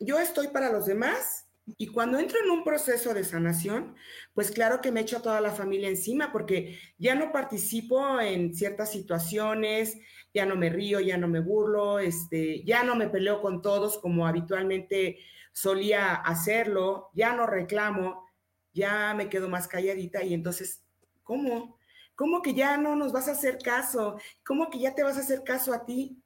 Yo 0.00 0.18
estoy 0.18 0.48
para 0.48 0.70
los 0.70 0.86
demás 0.86 1.46
y 1.78 1.88
cuando 1.88 2.18
entro 2.18 2.38
en 2.42 2.50
un 2.50 2.62
proceso 2.62 3.12
de 3.12 3.24
sanación, 3.24 3.96
pues 4.34 4.52
claro 4.52 4.80
que 4.80 4.92
me 4.92 5.00
echo 5.00 5.16
a 5.16 5.22
toda 5.22 5.40
la 5.40 5.50
familia 5.50 5.88
encima 5.88 6.30
porque 6.30 6.78
ya 6.96 7.16
no 7.16 7.32
participo 7.32 8.20
en 8.20 8.54
ciertas 8.54 8.92
situaciones, 8.92 9.98
ya 10.32 10.46
no 10.46 10.54
me 10.54 10.70
río, 10.70 11.00
ya 11.00 11.18
no 11.18 11.26
me 11.26 11.40
burlo, 11.40 11.98
este, 11.98 12.62
ya 12.62 12.84
no 12.84 12.94
me 12.94 13.08
peleo 13.08 13.40
con 13.40 13.62
todos 13.62 13.98
como 13.98 14.26
habitualmente 14.26 15.18
solía 15.52 16.14
hacerlo, 16.14 17.10
ya 17.14 17.34
no 17.34 17.46
reclamo, 17.46 18.28
ya 18.72 19.14
me 19.14 19.28
quedo 19.28 19.48
más 19.48 19.66
calladita 19.66 20.22
y 20.22 20.34
entonces, 20.34 20.84
¿cómo? 21.24 21.78
¿Cómo 22.14 22.42
que 22.42 22.54
ya 22.54 22.76
no 22.76 22.94
nos 22.94 23.12
vas 23.12 23.26
a 23.28 23.32
hacer 23.32 23.58
caso? 23.58 24.20
¿Cómo 24.44 24.70
que 24.70 24.78
ya 24.78 24.94
te 24.94 25.02
vas 25.02 25.16
a 25.16 25.20
hacer 25.20 25.42
caso 25.42 25.72
a 25.72 25.84
ti? 25.84 26.22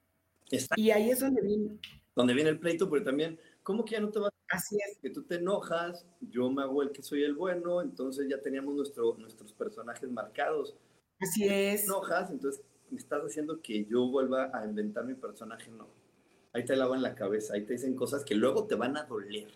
Y 0.75 0.91
ahí 0.91 1.09
es 1.09 1.21
donde 1.21 1.41
viene. 1.41 1.79
Donde 2.15 2.33
viene 2.33 2.49
el 2.49 2.59
pleito, 2.59 2.89
pero 2.89 3.03
también 3.03 3.39
¿Cómo 3.63 3.85
que 3.85 3.93
ya 3.93 4.01
no 4.01 4.09
te 4.09 4.19
vas? 4.19 4.31
Así 4.49 4.77
es. 4.77 4.97
Que 4.99 5.09
tú 5.09 5.23
te 5.23 5.35
enojas, 5.35 6.05
yo 6.19 6.49
me 6.49 6.63
hago 6.63 6.81
el 6.83 6.91
que 6.91 7.03
soy 7.03 7.23
el 7.23 7.35
bueno, 7.35 7.81
entonces 7.81 8.27
ya 8.29 8.41
teníamos 8.41 8.75
nuestro, 8.75 9.15
nuestros 9.17 9.53
personajes 9.53 10.09
marcados. 10.09 10.75
Así 11.19 11.47
es. 11.47 11.81
Te 11.81 11.85
enojas, 11.85 12.31
entonces 12.31 12.63
me 12.89 12.97
estás 12.97 13.23
haciendo 13.23 13.61
que 13.61 13.85
yo 13.85 14.07
vuelva 14.07 14.51
a 14.53 14.65
inventar 14.65 15.05
mi 15.05 15.13
personaje, 15.13 15.71
no. 15.71 15.87
Ahí 16.53 16.65
te 16.65 16.75
lavan 16.75 17.01
la 17.01 17.15
cabeza, 17.15 17.53
ahí 17.53 17.65
te 17.65 17.73
dicen 17.73 17.95
cosas 17.95 18.25
que 18.25 18.35
luego 18.35 18.65
te 18.65 18.75
van 18.75 18.97
a 18.97 19.03
doler 19.03 19.47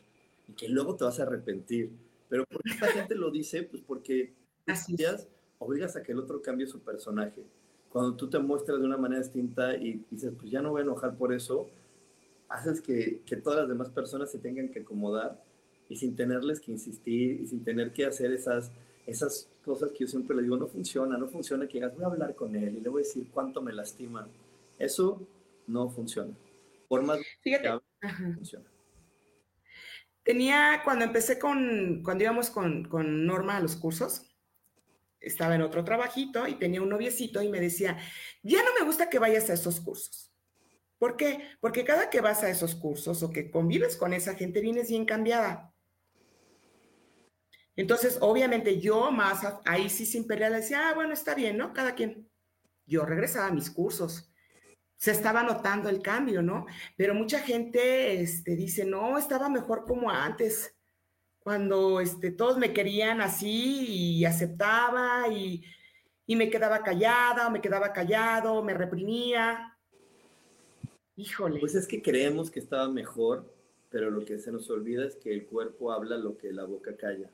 y 0.47 0.53
que 0.53 0.69
luego 0.69 0.95
te 0.95 1.03
vas 1.03 1.19
a 1.19 1.23
arrepentir. 1.23 1.91
Pero 2.29 2.45
¿por 2.45 2.61
qué 2.63 2.71
esta 2.71 2.87
gente 2.87 3.15
lo 3.15 3.31
dice? 3.31 3.63
Pues 3.63 3.81
porque 3.85 4.33
Así 4.67 4.95
obligas 5.59 5.95
a 5.95 6.03
que 6.03 6.11
el 6.11 6.19
otro 6.19 6.41
cambie 6.41 6.67
su 6.67 6.79
personaje. 6.79 7.43
Cuando 7.89 8.15
tú 8.15 8.29
te 8.29 8.39
muestras 8.39 8.79
de 8.79 8.85
una 8.85 8.97
manera 8.97 9.21
distinta 9.21 9.75
y 9.75 10.03
dices, 10.09 10.33
pues 10.37 10.49
ya 10.49 10.61
no 10.61 10.71
voy 10.71 10.81
a 10.81 10.83
enojar 10.83 11.15
por 11.17 11.33
eso, 11.33 11.69
haces 12.49 12.81
que, 12.81 13.21
que, 13.25 13.37
todas 13.37 13.59
las 13.59 13.69
demás 13.69 13.89
personas 13.89 14.31
se 14.31 14.39
tengan 14.39 14.69
que 14.69 14.79
acomodar 14.79 15.43
y 15.89 15.95
sin 15.95 16.15
tenerles 16.15 16.59
que 16.59 16.71
insistir 16.71 17.41
y 17.41 17.47
sin 17.47 17.63
tener 17.63 17.93
que 17.93 18.05
hacer 18.05 18.31
esas, 18.31 18.71
esas 19.05 19.49
cosas 19.63 19.91
que 19.91 19.99
yo 19.99 20.07
siempre 20.07 20.35
le 20.35 20.43
digo, 20.43 20.57
no 20.57 20.67
funciona, 20.67 21.17
no 21.17 21.27
funciona 21.27 21.67
que 21.67 21.73
digas, 21.73 21.95
voy 21.95 22.03
a 22.03 22.07
hablar 22.07 22.35
con 22.35 22.55
él 22.55 22.77
y 22.77 22.81
le 22.81 22.89
voy 22.89 23.01
a 23.01 23.05
decir 23.05 23.27
cuánto 23.31 23.61
me 23.61 23.73
lastima. 23.73 24.27
Eso 24.77 25.27
no 25.67 25.89
funciona. 25.89 26.33
Por 26.87 27.03
más 27.03 27.19
Fíjate, 27.41 27.63
que 27.63 27.69
hable, 27.69 28.33
funciona. 28.35 28.65
Tenía, 30.23 30.81
cuando 30.83 31.05
empecé 31.05 31.37
con, 31.37 32.01
cuando 32.03 32.23
íbamos 32.23 32.49
con, 32.49 32.85
con 32.85 33.25
Norma 33.25 33.57
a 33.57 33.61
los 33.61 33.75
cursos, 33.75 34.23
estaba 35.19 35.55
en 35.55 35.61
otro 35.61 35.83
trabajito 35.83 36.47
y 36.47 36.55
tenía 36.55 36.81
un 36.81 36.89
noviecito 36.89 37.41
y 37.41 37.49
me 37.49 37.59
decía, 37.59 37.97
ya 38.43 38.63
no 38.63 38.69
me 38.79 38.85
gusta 38.85 39.09
que 39.09 39.19
vayas 39.19 39.49
a 39.49 39.53
esos 39.53 39.79
cursos 39.79 40.34
¿Por 40.97 41.17
qué? 41.17 41.49
Porque 41.59 41.83
cada 41.83 42.09
que 42.09 42.21
vas 42.21 42.43
a 42.43 42.49
esos 42.49 42.75
cursos 42.75 43.21
o 43.23 43.31
que 43.31 43.51
convives 43.51 43.97
con 43.97 44.13
esa 44.13 44.35
gente, 44.35 44.61
vienes 44.61 44.89
bien 44.89 45.05
cambiada. 45.05 45.73
Entonces, 47.75 48.17
obviamente 48.21 48.79
yo 48.79 49.11
más 49.11 49.41
ahí 49.65 49.89
sí 49.89 50.05
sin 50.05 50.25
pelear 50.25 50.53
decía, 50.53 50.89
ah, 50.89 50.93
bueno, 50.93 51.13
está 51.13 51.35
bien, 51.35 51.57
¿no? 51.57 51.73
Cada 51.73 51.93
quien. 51.93 52.29
Yo 52.85 53.05
regresaba 53.05 53.47
a 53.47 53.53
mis 53.53 53.69
cursos. 53.69 54.31
Se 54.95 55.11
estaba 55.11 55.43
notando 55.43 55.89
el 55.89 56.01
cambio, 56.01 56.41
¿no? 56.41 56.65
Pero 56.95 57.13
mucha 57.13 57.39
gente 57.39 58.21
este, 58.21 58.55
dice, 58.55 58.85
no, 58.85 59.17
estaba 59.17 59.49
mejor 59.49 59.85
como 59.85 60.09
antes, 60.09 60.73
cuando 61.39 61.99
este, 61.99 62.31
todos 62.31 62.57
me 62.57 62.73
querían 62.73 63.21
así 63.21 64.17
y 64.17 64.25
aceptaba 64.25 65.27
y, 65.27 65.63
y 66.25 66.35
me 66.35 66.49
quedaba 66.49 66.81
callada 66.81 67.47
o 67.47 67.51
me 67.51 67.61
quedaba 67.61 67.91
callado, 67.91 68.63
me 68.63 68.73
reprimía. 68.73 69.74
Híjole. 71.17 71.59
Pues 71.59 71.75
es 71.75 71.87
que 71.87 72.01
creemos 72.01 72.51
que 72.51 72.59
estaba 72.59 72.89
mejor, 72.89 73.45
pero 73.89 74.09
lo 74.11 74.25
que 74.25 74.37
se 74.39 74.51
nos 74.51 74.69
olvida 74.69 75.05
es 75.05 75.15
que 75.15 75.33
el 75.33 75.45
cuerpo 75.45 75.91
habla 75.91 76.17
lo 76.17 76.37
que 76.37 76.51
la 76.51 76.65
boca 76.65 76.95
calla. 76.95 77.29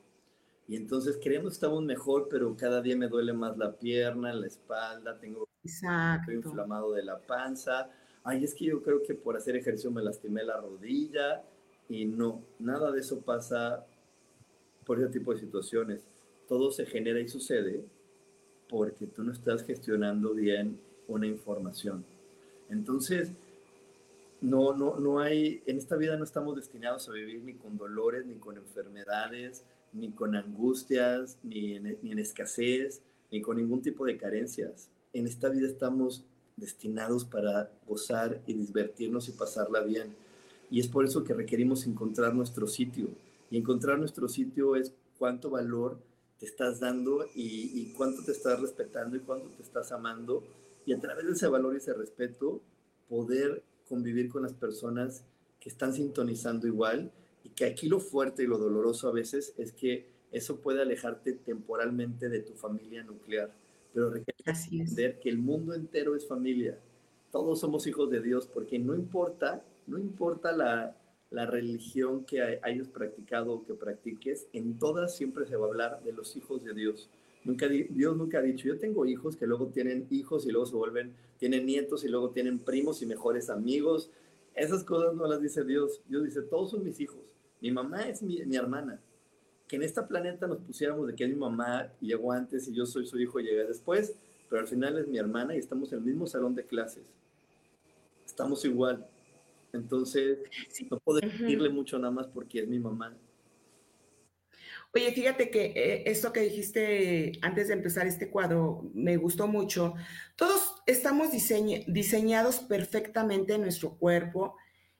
Y 0.68 0.76
entonces 0.76 1.18
creemos 1.20 1.50
que 1.50 1.54
estamos 1.54 1.82
mejor, 1.82 2.28
pero 2.30 2.56
cada 2.56 2.80
día 2.80 2.96
me 2.96 3.08
duele 3.08 3.32
más 3.32 3.58
la 3.58 3.72
pierna, 3.72 4.32
la 4.32 4.46
espalda, 4.46 5.18
tengo 5.18 5.48
Exacto. 5.64 6.32
inflamado 6.32 6.92
de 6.92 7.02
la 7.02 7.18
panza. 7.18 7.90
Ay, 8.22 8.44
es 8.44 8.54
que 8.54 8.66
yo 8.66 8.82
creo 8.82 9.02
que 9.02 9.14
por 9.14 9.36
hacer 9.36 9.56
ejercicio 9.56 9.90
me 9.90 10.02
lastimé 10.02 10.44
la 10.44 10.60
rodilla 10.60 11.42
y 11.88 12.04
no, 12.04 12.40
nada 12.60 12.92
de 12.92 13.00
eso 13.00 13.20
pasa 13.20 13.84
por 14.86 15.00
ese 15.00 15.08
tipo 15.08 15.34
de 15.34 15.40
situaciones. 15.40 16.06
Todo 16.48 16.70
se 16.70 16.86
genera 16.86 17.20
y 17.20 17.28
sucede 17.28 17.84
porque 18.68 19.06
tú 19.06 19.24
no 19.24 19.32
estás 19.32 19.64
gestionando 19.64 20.32
bien 20.32 20.78
una 21.08 21.26
información. 21.26 22.04
Entonces, 22.70 23.32
no, 24.42 24.74
no, 24.74 24.98
no 24.98 25.20
hay, 25.20 25.62
en 25.66 25.78
esta 25.78 25.96
vida 25.96 26.16
no 26.16 26.24
estamos 26.24 26.56
destinados 26.56 27.08
a 27.08 27.12
vivir 27.12 27.42
ni 27.42 27.54
con 27.54 27.78
dolores, 27.78 28.26
ni 28.26 28.34
con 28.34 28.56
enfermedades, 28.56 29.64
ni 29.92 30.10
con 30.10 30.34
angustias, 30.34 31.38
ni 31.44 31.76
en, 31.76 31.98
ni 32.02 32.10
en 32.10 32.18
escasez, 32.18 33.02
ni 33.30 33.40
con 33.40 33.56
ningún 33.56 33.82
tipo 33.82 34.04
de 34.04 34.16
carencias. 34.16 34.90
En 35.12 35.26
esta 35.26 35.48
vida 35.48 35.68
estamos 35.68 36.24
destinados 36.56 37.24
para 37.24 37.70
gozar 37.86 38.42
y 38.46 38.54
divertirnos 38.54 39.28
y 39.28 39.32
pasarla 39.32 39.80
bien. 39.82 40.14
Y 40.70 40.80
es 40.80 40.88
por 40.88 41.04
eso 41.04 41.22
que 41.22 41.34
requerimos 41.34 41.86
encontrar 41.86 42.34
nuestro 42.34 42.66
sitio. 42.66 43.08
Y 43.50 43.58
encontrar 43.58 43.98
nuestro 43.98 44.28
sitio 44.28 44.74
es 44.74 44.92
cuánto 45.18 45.50
valor 45.50 45.98
te 46.40 46.46
estás 46.46 46.80
dando 46.80 47.26
y, 47.34 47.70
y, 47.80 47.92
cuánto 47.92 48.24
te 48.24 48.32
estás 48.32 48.60
respetando 48.60 49.16
y 49.16 49.20
cuánto 49.20 49.48
te 49.50 49.62
estás 49.62 49.92
amando. 49.92 50.42
Y 50.84 50.92
a 50.94 51.00
través 51.00 51.26
de 51.26 51.32
ese 51.32 51.46
valor 51.46 51.74
y 51.74 51.76
ese 51.76 51.92
respeto, 51.92 52.60
poder 53.08 53.62
convivir 53.88 54.28
con 54.28 54.42
las 54.42 54.52
personas 54.52 55.24
que 55.60 55.68
están 55.68 55.92
sintonizando 55.92 56.66
igual 56.66 57.10
y 57.44 57.50
que 57.50 57.64
aquí 57.64 57.88
lo 57.88 58.00
fuerte 58.00 58.42
y 58.42 58.46
lo 58.46 58.58
doloroso 58.58 59.08
a 59.08 59.12
veces 59.12 59.54
es 59.58 59.72
que 59.72 60.06
eso 60.32 60.56
puede 60.60 60.82
alejarte 60.82 61.32
temporalmente 61.34 62.28
de 62.28 62.40
tu 62.40 62.54
familia 62.54 63.02
nuclear, 63.04 63.50
pero 63.92 64.10
requiere 64.10 64.42
entender 64.46 65.20
que 65.20 65.28
el 65.28 65.38
mundo 65.38 65.74
entero 65.74 66.16
es 66.16 66.26
familia. 66.26 66.78
Todos 67.30 67.60
somos 67.60 67.86
hijos 67.86 68.10
de 68.10 68.20
Dios 68.20 68.46
porque 68.46 68.78
no 68.78 68.94
importa, 68.94 69.62
no 69.86 69.98
importa 69.98 70.52
la, 70.52 70.96
la 71.30 71.46
religión 71.46 72.24
que 72.24 72.60
hayas 72.62 72.88
practicado 72.88 73.52
o 73.52 73.64
que 73.64 73.74
practiques, 73.74 74.46
en 74.52 74.78
todas 74.78 75.16
siempre 75.16 75.46
se 75.46 75.56
va 75.56 75.66
a 75.66 75.68
hablar 75.68 76.02
de 76.02 76.12
los 76.12 76.36
hijos 76.36 76.64
de 76.64 76.74
Dios. 76.74 77.08
Nunca, 77.44 77.68
Dios 77.68 78.16
nunca 78.16 78.38
ha 78.38 78.42
dicho, 78.42 78.68
yo 78.68 78.78
tengo 78.78 79.04
hijos 79.04 79.36
que 79.36 79.46
luego 79.46 79.66
tienen 79.68 80.06
hijos 80.10 80.46
y 80.46 80.50
luego 80.50 80.66
se 80.66 80.76
vuelven, 80.76 81.14
tienen 81.38 81.66
nietos 81.66 82.04
y 82.04 82.08
luego 82.08 82.30
tienen 82.30 82.60
primos 82.60 83.02
y 83.02 83.06
mejores 83.06 83.50
amigos. 83.50 84.10
Esas 84.54 84.84
cosas 84.84 85.14
no 85.14 85.26
las 85.26 85.40
dice 85.40 85.64
Dios. 85.64 86.02
Dios 86.08 86.24
dice, 86.24 86.42
todos 86.42 86.70
son 86.70 86.84
mis 86.84 87.00
hijos. 87.00 87.20
Mi 87.60 87.72
mamá 87.72 88.08
es 88.08 88.22
mi, 88.22 88.44
mi 88.44 88.56
hermana. 88.56 89.00
Que 89.66 89.76
en 89.76 89.82
esta 89.82 90.06
planeta 90.06 90.46
nos 90.46 90.58
pusiéramos 90.58 91.06
de 91.06 91.14
que 91.14 91.24
es 91.24 91.30
mi 91.30 91.36
mamá 91.36 91.92
y 92.00 92.08
llegó 92.08 92.32
antes 92.32 92.68
y 92.68 92.74
yo 92.74 92.86
soy 92.86 93.06
su 93.06 93.18
hijo 93.18 93.40
y 93.40 93.44
llegué 93.44 93.64
después, 93.64 94.14
pero 94.48 94.60
al 94.60 94.68
final 94.68 94.98
es 94.98 95.08
mi 95.08 95.18
hermana 95.18 95.54
y 95.56 95.58
estamos 95.58 95.92
en 95.92 95.98
el 95.98 96.04
mismo 96.04 96.26
salón 96.26 96.54
de 96.54 96.64
clases. 96.64 97.04
Estamos 98.24 98.64
igual. 98.64 99.06
Entonces, 99.72 100.38
no 100.90 100.98
puedo 100.98 101.20
decirle 101.20 101.70
mucho 101.70 101.98
nada 101.98 102.12
más 102.12 102.26
porque 102.26 102.60
es 102.60 102.68
mi 102.68 102.78
mamá. 102.78 103.16
Oye, 104.94 105.10
fíjate 105.12 105.50
que 105.50 105.72
eh, 105.74 106.02
esto 106.06 106.32
que 106.32 106.40
dijiste 106.40 107.32
antes 107.40 107.68
de 107.68 107.74
empezar 107.74 108.06
este 108.06 108.30
cuadro 108.30 108.90
me 108.94 109.16
gustó 109.16 109.48
mucho. 109.48 109.94
Todos 110.36 110.82
estamos 110.86 111.28
diseñados 111.32 112.60
perfectamente 112.60 113.54
en 113.54 113.62
nuestro 113.62 113.96
cuerpo 113.96 114.56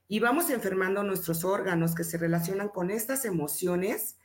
y 0.08 0.18
vamos 0.18 0.48
enfermando 0.50 1.02
nuestros 1.02 1.44
órganos 1.44 1.94
que 1.94 2.04
se 2.04 2.16
relacionan 2.16 2.68
con 2.68 2.90
estas 2.90 3.26
emociones 3.26 4.18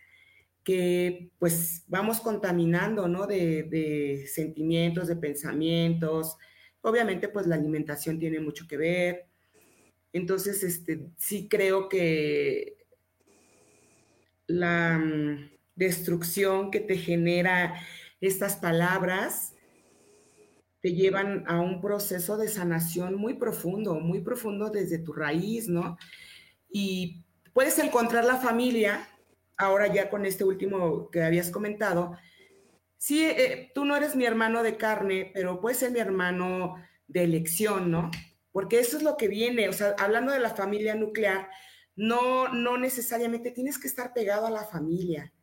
que 0.64 1.32
pues 1.40 1.84
vamos 1.88 2.22
contaminando, 2.22 3.08
¿no? 3.08 3.28
De, 3.28 3.64
de 3.64 4.26
sentimientos, 4.28 5.08
de 5.08 5.18
pensamientos. 5.18 6.38
Obviamente 6.82 7.28
pues 7.28 7.46
la 7.46 7.56
alimentación 7.56 8.20
tiene 8.20 8.40
mucho 8.40 8.68
que 8.70 8.78
ver. 8.78 9.28
Entonces, 10.13 10.63
este, 10.63 11.10
sí 11.18 11.48
creo 11.50 11.90
que 11.90 12.78
la 14.48 14.98
mm, 14.98 15.57
destrucción 15.78 16.71
que 16.71 16.82
te 16.82 16.98
genera 16.98 17.80
estas 18.19 18.58
palabras 18.58 19.54
te 20.82 20.94
llevan 20.94 21.44
a 21.48 21.60
un 21.60 21.82
proceso 21.82 22.38
de 22.38 22.48
sanación 22.48 23.15
muy 23.15 23.36
profundo, 23.36 23.96
muy 23.96 24.21
profundo 24.21 24.69
desde 24.69 25.00
tu 25.00 25.13
raíz, 25.13 25.67
¿no? 25.67 25.98
Y 26.69 27.23
puedes 27.54 27.80
encontrar 27.80 28.25
la 28.25 28.38
familia, 28.38 29.08
ahora 29.58 29.92
ya 29.92 30.10
con 30.10 30.25
este 30.25 30.44
último 30.44 31.10
que 31.10 31.23
habías 31.23 31.50
comentado, 31.50 32.17
sí, 32.98 33.23
eh, 33.23 33.71
tú 33.73 33.86
no 33.86 33.96
eres 33.96 34.15
mi 34.15 34.25
hermano 34.25 34.62
de 34.62 34.78
carne, 34.78 35.32
pero 35.34 35.62
puedes 35.62 35.80
ser 35.80 35.92
mi 35.92 36.00
hermano 36.00 36.75
de 37.08 37.23
elección, 37.23 37.90
¿no? 37.90 38.12
Porque 38.52 38.80
eso 38.80 38.98
es 38.98 39.04
lo 39.04 39.17
que 39.17 39.28
viene, 39.28 39.69
o 39.69 39.73
sea, 39.73 39.96
hablando 39.98 40.32
de 40.32 40.40
la 40.40 40.52
familia 40.52 40.96
nuclear, 40.96 41.50
no, 41.96 42.50
no 42.50 42.78
necesariamente 42.78 43.52
tienes 43.52 43.80
que 43.80 43.88
estar 43.88 44.13
pegado 44.13 44.46
a 44.46 44.52
la 44.52 44.63
familia. 44.63 45.34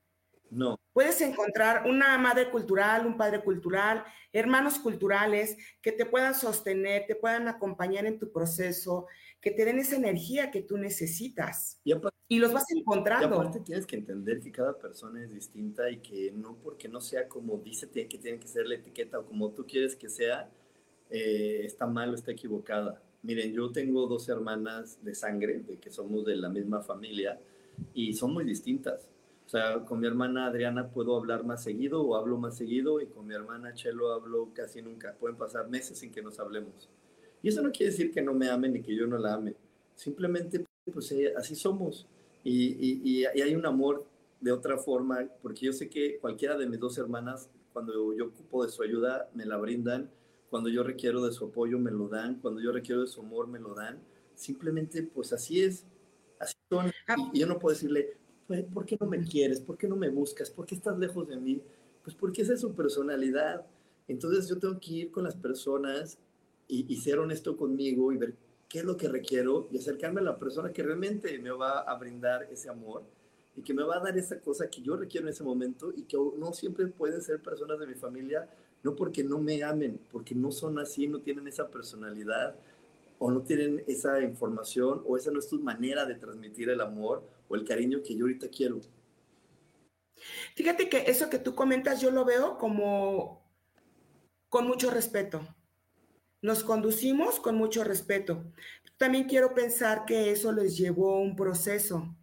No. 0.51 0.79
Puedes 0.93 1.21
encontrar 1.21 1.89
una 1.89 2.17
madre 2.19 2.51
cultural, 2.51 3.07
un 3.07 3.17
padre 3.17 3.43
cultural, 3.43 4.05
hermanos 4.33 4.79
culturales 4.79 5.57
que 5.83 5.91
te 5.91 6.07
puedan 6.07 6.35
sostener, 6.35 7.07
te 7.07 7.17
puedan 7.17 7.49
acompañar 7.49 8.07
en 8.07 8.19
tu 8.19 8.31
proceso, 8.31 9.07
que 9.41 9.51
te 9.51 9.65
den 9.65 9.79
esa 9.79 9.97
energía 9.97 10.51
que 10.51 10.63
tú 10.63 10.77
necesitas. 10.77 11.81
Y, 12.29 12.39
los 12.39 12.53
vas 12.53 12.65
encontrando. 12.71 13.29
Y 13.29 13.39
aparte 13.39 13.61
tienes 13.61 13.87
que 13.87 13.97
entender 13.97 14.41
que 14.41 14.53
cada 14.53 14.79
persona 14.79 15.23
es 15.23 15.33
distinta 15.33 15.91
y 15.91 15.99
que 15.99 16.31
no 16.33 16.57
porque 16.63 16.89
no 16.89 17.01
sea 17.01 17.29
como 17.29 17.59
dice 17.59 17.89
que 17.91 18.19
tiene 18.19 18.39
que 18.39 18.49
ser 18.49 18.67
la 18.67 18.77
etiqueta 18.77 19.19
o 19.19 19.27
como 19.27 19.51
tú 19.51 19.67
quieres 19.67 19.97
que 19.97 20.09
sea, 20.09 20.49
eh, 21.11 21.63
está 21.65 21.87
mal 21.87 22.11
o 22.11 22.15
está 22.15 22.33
equivocada. 22.33 23.03
Miren, 23.23 23.53
yo 23.53 23.73
tengo 23.73 24.07
dos 24.07 24.29
hermanas 24.29 25.03
de 25.03 25.15
sangre, 25.15 25.61
de 25.61 25.79
que 25.79 25.91
somos 25.91 26.25
de 26.25 26.37
la 26.37 26.49
misma 26.49 26.83
familia, 26.83 27.41
y 27.93 28.13
son 28.15 28.33
muy 28.33 28.45
distintas 28.45 29.09
o 29.47 29.49
sea, 29.49 29.85
con 29.85 30.01
mi 30.01 30.07
hermana 30.07 30.47
Adriana 30.47 30.89
puedo 30.89 31.17
hablar 31.17 31.45
más 31.45 31.63
seguido 31.63 32.03
o 32.03 32.17
hablo 32.17 32.39
más 32.39 32.57
seguido 32.57 33.01
y 33.01 33.07
con 33.07 33.27
mi 33.27 33.35
hermana 33.35 33.75
Chelo 33.75 34.13
hablo 34.13 34.51
casi 34.55 34.81
nunca. 34.81 35.15
Pueden 35.15 35.37
pasar 35.37 35.69
meses 35.69 35.99
sin 35.99 36.11
que 36.11 36.23
nos 36.23 36.39
hablemos. 36.41 36.89
Y 37.43 37.49
eso 37.49 37.61
no 37.61 37.71
quiere 37.71 37.93
decir 37.93 38.11
que 38.11 38.23
no 38.23 38.33
me 38.33 38.49
ame 38.49 38.71
ni 38.71 38.81
que 38.81 38.95
yo 38.95 39.07
no 39.07 39.19
la 39.19 39.35
ame. 39.35 39.55
Simplemente, 39.95 40.65
pues 40.93 41.13
eh, 41.13 41.35
así 41.37 41.55
somos. 41.55 42.07
Y, 42.43 43.21
y, 43.21 43.25
hay 43.25 43.55
un 43.55 43.67
amor 43.67 44.07
de 44.41 44.53
otra 44.53 44.77
forma, 44.79 45.27
porque 45.43 45.67
yo 45.67 45.73
sé 45.73 45.89
que 45.89 46.19
cualquiera 46.19 46.57
de 46.57 46.67
mis 46.67 46.81
dos 46.81 46.97
hermanas, 46.99 47.51
cuando 47.73 48.15
yo 48.15 48.27
ocupo 48.27 48.65
de 48.65 48.71
su 48.71 48.83
ayuda, 48.83 49.31
me 49.35 49.45
la 49.45 49.57
brindan. 49.59 50.11
Cuando 50.49 50.71
yo 50.71 50.83
requiero 50.83 51.25
de 51.25 51.33
su 51.33 51.47
apoyo, 51.47 51.79
me 51.79 51.91
lo 51.91 52.09
dan. 52.09 52.41
Cuando 52.41 52.61
yo 52.61 52.73
requiero 52.73 53.03
de 53.03 53.07
su 53.07 53.21
amor, 53.21 53.47
me 53.47 53.59
lo 53.59 53.75
dan. 53.75 54.03
Simplemente, 54.35 55.03
pues 55.03 55.33
así 55.33 55.63
es. 55.63 55.85
Así 56.39 56.55
son. 56.71 56.91
Ah. 57.09 57.17
Y 57.33 57.41
yo 57.41 57.47
no 57.47 57.59
puedo 57.59 57.75
decirle, 57.75 58.17
¿por 58.73 58.85
qué 58.85 58.97
no 59.01 59.07
me 59.07 59.23
quieres? 59.23 59.61
¿Por 59.61 59.77
qué 59.77 59.89
no 59.89 59.97
me 59.97 60.09
buscas? 60.09 60.51
¿Por 60.51 60.67
qué 60.67 60.75
estás 60.75 60.99
lejos 60.99 61.29
de 61.29 61.37
mí? 61.37 61.63
Pues 62.03 62.15
porque 62.15 62.43
esa 62.43 62.55
es 62.55 62.61
su 62.61 62.75
personalidad. 62.75 63.65
Entonces 64.09 64.49
yo 64.49 64.59
tengo 64.59 64.79
que 64.79 64.93
ir 64.93 65.11
con 65.11 65.25
las 65.25 65.35
personas 65.35 66.19
y, 66.69 66.97
ser 66.97 67.19
honesto 67.19 67.57
conmigo 67.57 68.13
y 68.13 68.17
ver 68.17 68.35
qué 68.69 68.81
es 68.81 68.85
lo 68.85 68.97
que 68.97 69.09
requiero 69.09 69.69
y 69.71 69.79
acercarme 69.79 70.21
a 70.21 70.25
la 70.25 70.39
persona 70.39 70.73
que 70.73 70.83
realmente 70.83 71.39
me 71.39 71.51
va 71.51 71.81
a 71.81 71.97
brindar 71.97 72.49
ese 72.51 72.69
amor 72.69 73.03
y 73.57 73.63
que 73.63 73.75
me 73.75 73.85
va 73.85 73.97
a 73.97 74.01
dar 74.01 74.17
esa 74.19 74.41
cosa 74.41 74.69
que 74.69 74.83
yo 74.83 74.97
requiero 74.97 75.27
en 75.27 75.33
ese 75.33 75.45
momento 75.45 75.93
y 75.95 76.03
que 76.03 76.17
no 76.17 76.53
siempre 76.53 76.87
pueden 76.89 77.23
ser 77.23 77.41
personas 77.41 77.79
de 77.79 77.87
mi 77.87 77.95
familia, 77.95 78.49
no 78.83 78.97
porque 78.97 79.23
no 79.23 79.39
me 79.39 79.63
amen, 79.63 80.01
porque 80.11 80.35
no 80.35 80.51
son 80.51 80.79
así, 80.79 81.07
no 81.07 81.21
tienen 81.21 81.47
esa 81.47 81.69
personalidad 81.69 82.57
o 83.25 83.31
no 83.31 83.41
tienen 83.41 83.83
esa 83.87 84.21
información 84.21 85.03
o 85.07 85.17
esa 85.17 85.31
no 85.31 85.39
es 85.39 85.49
tu 85.49 85.59
manera 85.59 86.05
de 86.05 86.15
transmitir 86.15 86.69
el 86.69 86.83
amor 86.83 87.27
o 87.49 87.55
el 87.55 87.65
cariño 87.65 88.03
que 88.03 88.15
yo 88.15 88.27
ahorita 88.27 88.51
quiero. 88.51 88.83
Fíjate 90.55 90.91
que 90.91 91.05
eso 91.07 91.31
que 91.31 91.39
tú 91.39 91.55
comentas 91.55 92.03
yo 92.03 92.11
lo 92.11 92.27
veo 92.27 92.59
como 92.59 93.43
con 94.51 94.67
mucho 94.67 94.91
respeto. 94.91 95.41
Nos 96.43 96.65
conducimos 96.65 97.41
con 97.41 97.57
mucho 97.57 97.83
respeto. 97.83 98.45
También 98.99 99.25
quiero 99.25 99.55
pensar 99.55 100.05
que 100.05 100.31
eso 100.31 100.53
les 100.53 100.77
llevó 100.77 101.23
un 101.23 101.35
proceso. 101.35 102.15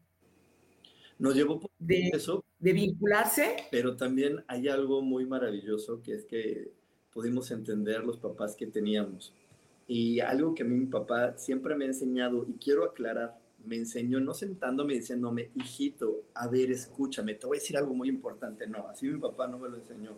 Nos 1.18 1.34
llevó 1.34 1.60
por 1.60 1.72
de, 1.80 2.10
eso. 2.14 2.46
De 2.60 2.74
vincularse. 2.74 3.56
Pero 3.72 3.98
también 3.98 4.44
hay 4.48 4.68
algo 4.68 5.02
muy 5.02 5.26
maravilloso 5.26 6.04
que 6.04 6.14
es 6.14 6.26
que 6.26 6.72
pudimos 7.12 7.50
entender 7.50 8.04
los 8.04 8.20
papás 8.20 8.56
que 8.56 8.68
teníamos. 8.68 9.34
Y 9.94 10.22
algo 10.22 10.56
que 10.56 10.64
a 10.64 10.66
mí 10.66 10.74
mi 10.74 10.86
papá 10.86 11.38
siempre 11.38 11.76
me 11.76 11.84
ha 11.84 11.90
enseñado, 11.90 12.46
y 12.48 12.54
quiero 12.54 12.86
aclarar, 12.86 13.38
me 13.66 13.76
enseñó 13.76 14.22
no 14.22 14.34
sentándome 14.34 14.94
diciéndome, 14.94 15.50
hijito, 15.54 16.24
a 16.34 16.48
ver, 16.48 16.72
escúchame, 16.72 17.34
te 17.36 17.46
voy 17.46 17.58
a 17.58 17.60
decir 17.60 17.76
algo 17.76 17.94
muy 17.94 18.08
importante. 18.08 18.66
No, 18.68 18.88
así 18.88 19.10
mi 19.10 19.20
papá 19.20 19.50
no 19.50 19.60
me 19.60 19.68
lo 19.68 19.76
enseñó. 19.76 20.12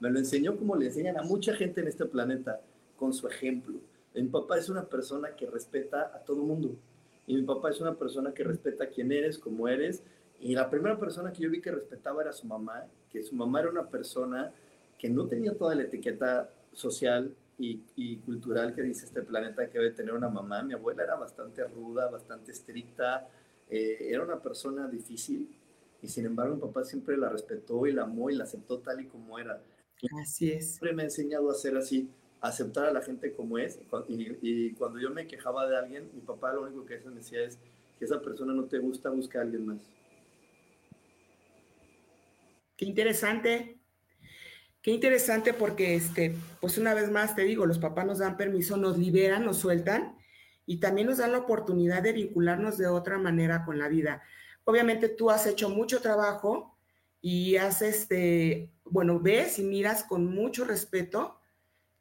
Me 0.00 0.08
lo 0.08 0.18
enseñó 0.18 0.56
como 0.56 0.76
le 0.76 0.86
enseñan 0.86 1.18
a 1.18 1.24
mucha 1.24 1.52
gente 1.52 1.82
en 1.82 1.88
este 1.88 2.06
planeta, 2.06 2.62
con 2.96 3.12
su 3.12 3.28
ejemplo. 3.28 3.78
Mi 4.14 4.22
papá 4.28 4.56
es 4.56 4.70
una 4.70 4.86
persona 4.86 5.36
que 5.36 5.44
respeta 5.44 6.10
a 6.14 6.24
todo 6.24 6.42
mundo. 6.42 6.74
Y 7.26 7.34
mi 7.34 7.42
papá 7.42 7.68
es 7.68 7.82
una 7.82 7.98
persona 7.98 8.32
que 8.32 8.44
respeta 8.44 8.84
a 8.84 8.88
quién 8.88 9.12
eres, 9.12 9.38
cómo 9.38 9.68
eres. 9.68 10.02
Y 10.40 10.54
la 10.54 10.70
primera 10.70 10.98
persona 10.98 11.34
que 11.34 11.42
yo 11.42 11.50
vi 11.50 11.60
que 11.60 11.70
respetaba 11.70 12.22
era 12.22 12.32
su 12.32 12.46
mamá, 12.46 12.86
que 13.10 13.22
su 13.22 13.36
mamá 13.36 13.60
era 13.60 13.68
una 13.68 13.90
persona 13.90 14.54
que 14.96 15.10
no 15.10 15.26
tenía 15.26 15.54
toda 15.54 15.74
la 15.74 15.82
etiqueta 15.82 16.48
social 16.72 17.34
y, 17.58 18.16
cultural 18.18 18.74
que 18.74 18.82
dice 18.82 19.06
este 19.06 19.22
planeta 19.22 19.68
que 19.68 19.78
debe 19.78 19.90
tener 19.90 20.14
una 20.14 20.28
mamá. 20.28 20.62
Mi 20.62 20.74
abuela 20.74 21.02
era 21.02 21.16
bastante 21.16 21.64
ruda, 21.64 22.08
bastante 22.08 22.52
estricta, 22.52 23.28
eh, 23.68 24.08
era 24.10 24.22
una 24.22 24.40
persona 24.40 24.88
difícil 24.88 25.48
y 26.00 26.08
sin 26.08 26.26
embargo 26.26 26.54
mi 26.54 26.60
papá 26.60 26.84
siempre 26.84 27.16
la 27.16 27.28
respetó 27.28 27.86
y 27.86 27.92
la 27.92 28.04
amó 28.04 28.30
y 28.30 28.36
la 28.36 28.44
aceptó 28.44 28.78
tal 28.78 29.00
y 29.00 29.06
como 29.06 29.38
era. 29.38 29.60
Así 30.22 30.52
es. 30.52 30.70
Siempre 30.70 30.92
me 30.92 31.02
ha 31.02 31.06
enseñado 31.06 31.50
a 31.50 31.54
ser 31.54 31.76
así, 31.76 32.08
aceptar 32.40 32.86
a 32.86 32.92
la 32.92 33.02
gente 33.02 33.32
como 33.32 33.58
es 33.58 33.80
y, 34.08 34.72
cuando 34.74 35.00
yo 35.00 35.10
me 35.10 35.26
quejaba 35.26 35.68
de 35.68 35.76
alguien, 35.76 36.10
mi 36.14 36.20
papá 36.20 36.52
lo 36.52 36.62
único 36.62 36.84
que 36.86 37.00
me 37.00 37.16
decía 37.16 37.42
es 37.42 37.58
que 37.98 38.04
esa 38.04 38.20
persona 38.20 38.54
no 38.54 38.64
te 38.64 38.78
gusta, 38.78 39.10
busca 39.10 39.40
a 39.40 39.42
alguien 39.42 39.66
más. 39.66 39.80
Qué 42.76 42.84
interesante. 42.84 43.77
Qué 44.82 44.92
interesante 44.92 45.52
porque, 45.52 45.94
este, 45.96 46.36
pues 46.60 46.78
una 46.78 46.94
vez 46.94 47.10
más 47.10 47.34
te 47.34 47.42
digo, 47.42 47.66
los 47.66 47.78
papás 47.78 48.06
nos 48.06 48.18
dan 48.18 48.36
permiso, 48.36 48.76
nos 48.76 48.96
liberan, 48.96 49.44
nos 49.44 49.58
sueltan 49.58 50.16
y 50.66 50.78
también 50.78 51.08
nos 51.08 51.18
dan 51.18 51.32
la 51.32 51.38
oportunidad 51.38 52.02
de 52.02 52.12
vincularnos 52.12 52.78
de 52.78 52.86
otra 52.86 53.18
manera 53.18 53.64
con 53.64 53.78
la 53.78 53.88
vida. 53.88 54.22
Obviamente 54.64 55.08
tú 55.08 55.30
has 55.30 55.46
hecho 55.46 55.68
mucho 55.68 56.00
trabajo 56.00 56.76
y 57.20 57.56
has, 57.56 57.82
este, 57.82 58.70
bueno, 58.84 59.18
ves 59.18 59.58
y 59.58 59.62
miras 59.64 60.04
con 60.04 60.26
mucho 60.26 60.64
respeto 60.64 61.40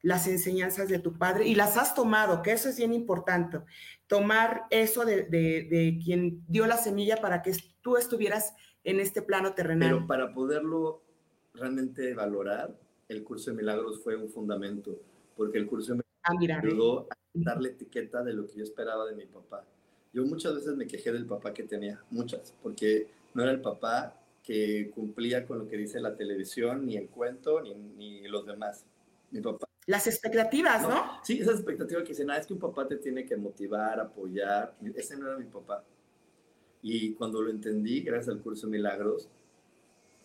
las 0.04 0.28
enseñanzas 0.28 0.88
de 0.88 1.00
tu 1.00 1.18
padre 1.18 1.48
y 1.48 1.56
las 1.56 1.76
has 1.78 1.96
tomado, 1.96 2.44
que 2.44 2.52
eso 2.52 2.70
es 2.70 2.78
bien 2.78 2.94
importante. 2.94 3.60
Tomar 4.06 4.66
eso 4.70 5.04
de, 5.04 5.24
de 5.24 6.00
quien 6.04 6.44
dio 6.48 6.68
la 6.68 6.78
semilla 6.78 7.18
para 7.20 7.42
que 7.42 7.54
tú 7.82 7.98
estuvieras 7.98 8.54
en 8.84 9.00
este 9.00 9.22
plano 9.22 9.54
terrenal. 9.54 9.90
Pero 9.90 10.08
para 10.08 10.34
poderlo 10.34 11.07
realmente 11.58 12.14
valorar, 12.14 12.74
el 13.08 13.24
curso 13.24 13.51
de 13.51 13.58
milagros 13.58 14.01
fue 14.03 14.16
un 14.16 14.30
fundamento, 14.30 14.99
porque 15.36 15.58
el 15.58 15.68
curso 15.68 15.93
de 15.93 16.03
milagros 16.39 16.64
me 16.64 16.72
ayudó 16.72 17.08
a 17.10 17.16
darle 17.34 17.70
etiqueta 17.70 18.24
de 18.24 18.34
lo 18.34 18.47
que 18.47 18.58
yo 18.58 18.64
esperaba 18.64 19.05
de 19.05 19.16
mi 19.16 19.26
papá. 19.26 19.64
Yo 20.14 20.24
muchas 20.26 20.55
veces 20.55 20.76
me 20.76 20.88
quejé 20.88 21.12
del 21.12 21.26
papá 21.26 21.53
que 21.53 21.64
tenía, 21.64 22.01
muchas, 22.10 22.53
porque 22.62 23.08
no 23.34 23.43
era 23.43 23.51
el 23.51 23.62
papá 23.62 24.20
que 24.43 24.91
cumplía 24.95 25.45
con 25.45 25.60
lo 25.60 25.68
que 25.68 25.78
dice 25.78 25.99
la 25.99 26.16
televisión, 26.16 26.86
ni 26.86 26.95
el 26.95 27.10
cuento, 27.10 27.62
ni, 27.62 27.74
ni 27.74 28.28
los 28.28 28.45
demás. 28.45 28.86
Mi 29.32 29.41
papá. 29.41 29.68
Las 29.86 30.08
expectativas, 30.08 30.84
¿no? 30.84 31.20
Sí, 31.24 31.39
esas 31.39 31.55
expectativas 31.55 32.03
que 32.03 32.10
dicen, 32.10 32.32
ah, 32.32 32.38
es 32.38 32.47
que 32.47 32.53
un 32.53 32.60
papá 32.60 32.88
te 32.88 32.97
tiene 32.97 33.26
que 33.26 33.36
motivar, 33.36 33.99
apoyar. 33.99 34.76
Ese 34.95 35.18
no 35.18 35.28
era 35.28 35.38
mi 35.38 35.45
papá. 35.45 35.84
Y 36.82 37.14
cuando 37.14 37.41
lo 37.41 37.49
entendí, 37.49 38.01
gracias 38.01 38.36
al 38.36 38.41
curso 38.41 38.68
de 38.68 38.72
milagros, 38.72 39.30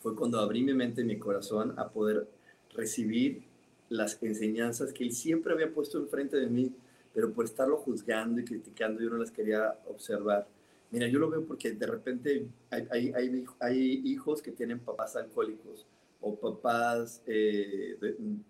fue 0.02 0.16
cuando 0.16 0.40
abrí 0.40 0.62
mi 0.62 0.74
mente 0.74 1.02
y 1.02 1.04
mi 1.04 1.18
corazón 1.18 1.74
a 1.78 1.88
poder 1.88 2.28
recibir 2.74 3.44
las 3.88 4.20
enseñanzas 4.22 4.92
que 4.92 5.04
él 5.04 5.12
siempre 5.12 5.52
había 5.52 5.72
puesto 5.72 5.98
enfrente 5.98 6.36
de 6.38 6.48
mí, 6.48 6.74
pero 7.14 7.32
por 7.32 7.44
estarlo 7.44 7.76
juzgando 7.76 8.40
y 8.40 8.44
criticando 8.44 9.00
yo 9.00 9.10
no 9.10 9.18
las 9.18 9.30
quería 9.30 9.78
observar. 9.86 10.48
Mira, 10.90 11.06
yo 11.06 11.18
lo 11.18 11.30
veo 11.30 11.44
porque 11.44 11.72
de 11.72 11.86
repente 11.86 12.46
hay, 12.70 14.02
hijos 14.04 14.42
que 14.42 14.50
tienen 14.50 14.80
papás 14.80 15.14
alcohólicos 15.16 15.86
o 16.20 16.34
papás 16.34 17.22
eh, 17.26 17.96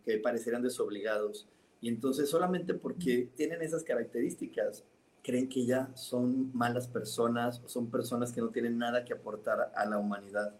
que 0.04 0.18
parecerán 0.18 0.62
desobligados. 0.62 1.46
Y 1.80 1.88
entonces 1.88 2.30
solamente 2.30 2.74
porque 2.74 3.28
tienen 3.36 3.62
esas 3.62 3.82
características, 3.82 4.84
creen 5.22 5.48
que 5.48 5.66
ya 5.66 5.90
son 5.94 6.50
malas 6.56 6.88
personas 6.88 7.62
son 7.66 7.90
personas 7.90 8.32
que 8.32 8.40
no 8.40 8.48
tienen 8.48 8.78
nada 8.78 9.04
que 9.04 9.12
aportar 9.12 9.72
a 9.74 9.86
la 9.86 9.98
humanidad 9.98 10.52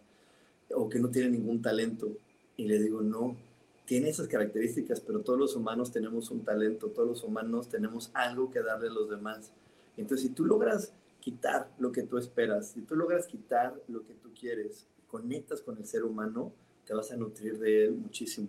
o 0.75 0.89
que 0.89 0.99
no 0.99 1.11
tiene 1.11 1.31
ningún 1.31 1.63
talento. 1.63 2.13
Y 2.57 2.67
le 2.67 2.79
digo, 2.79 3.01
no, 3.01 3.37
tiene 3.85 4.09
esas 4.09 4.29
características, 4.29 5.01
pero 5.01 5.21
todos 5.21 5.39
los 5.39 5.57
humanos 5.57 5.91
tenemos 5.93 6.31
un 6.31 6.45
talento, 6.45 6.89
todos 6.89 7.09
los 7.09 7.25
humanos 7.25 7.69
tenemos 7.69 8.11
algo 8.15 8.51
que 8.51 8.61
darle 8.61 8.89
a 8.89 8.93
los 8.93 9.11
demás. 9.11 9.53
Entonces, 9.97 10.29
si 10.29 10.35
tú 10.35 10.45
logras 10.45 10.93
quitar 11.21 11.71
lo 11.79 11.93
que 11.93 12.03
tú 12.03 12.19
esperas, 12.19 12.71
si 12.71 12.83
tú 12.83 12.97
logras 12.97 13.27
quitar 13.27 13.81
lo 13.89 14.05
que 14.05 14.15
tú 14.15 14.31
quieres, 14.39 14.87
conectas 15.09 15.61
con 15.61 15.77
el 15.77 15.87
ser 15.87 16.05
humano, 16.05 16.53
te 16.87 16.95
vas 16.95 17.13
a 17.13 17.17
nutrir 17.17 17.59
de 17.59 17.85
él 17.85 17.93
muchísimo 17.93 18.49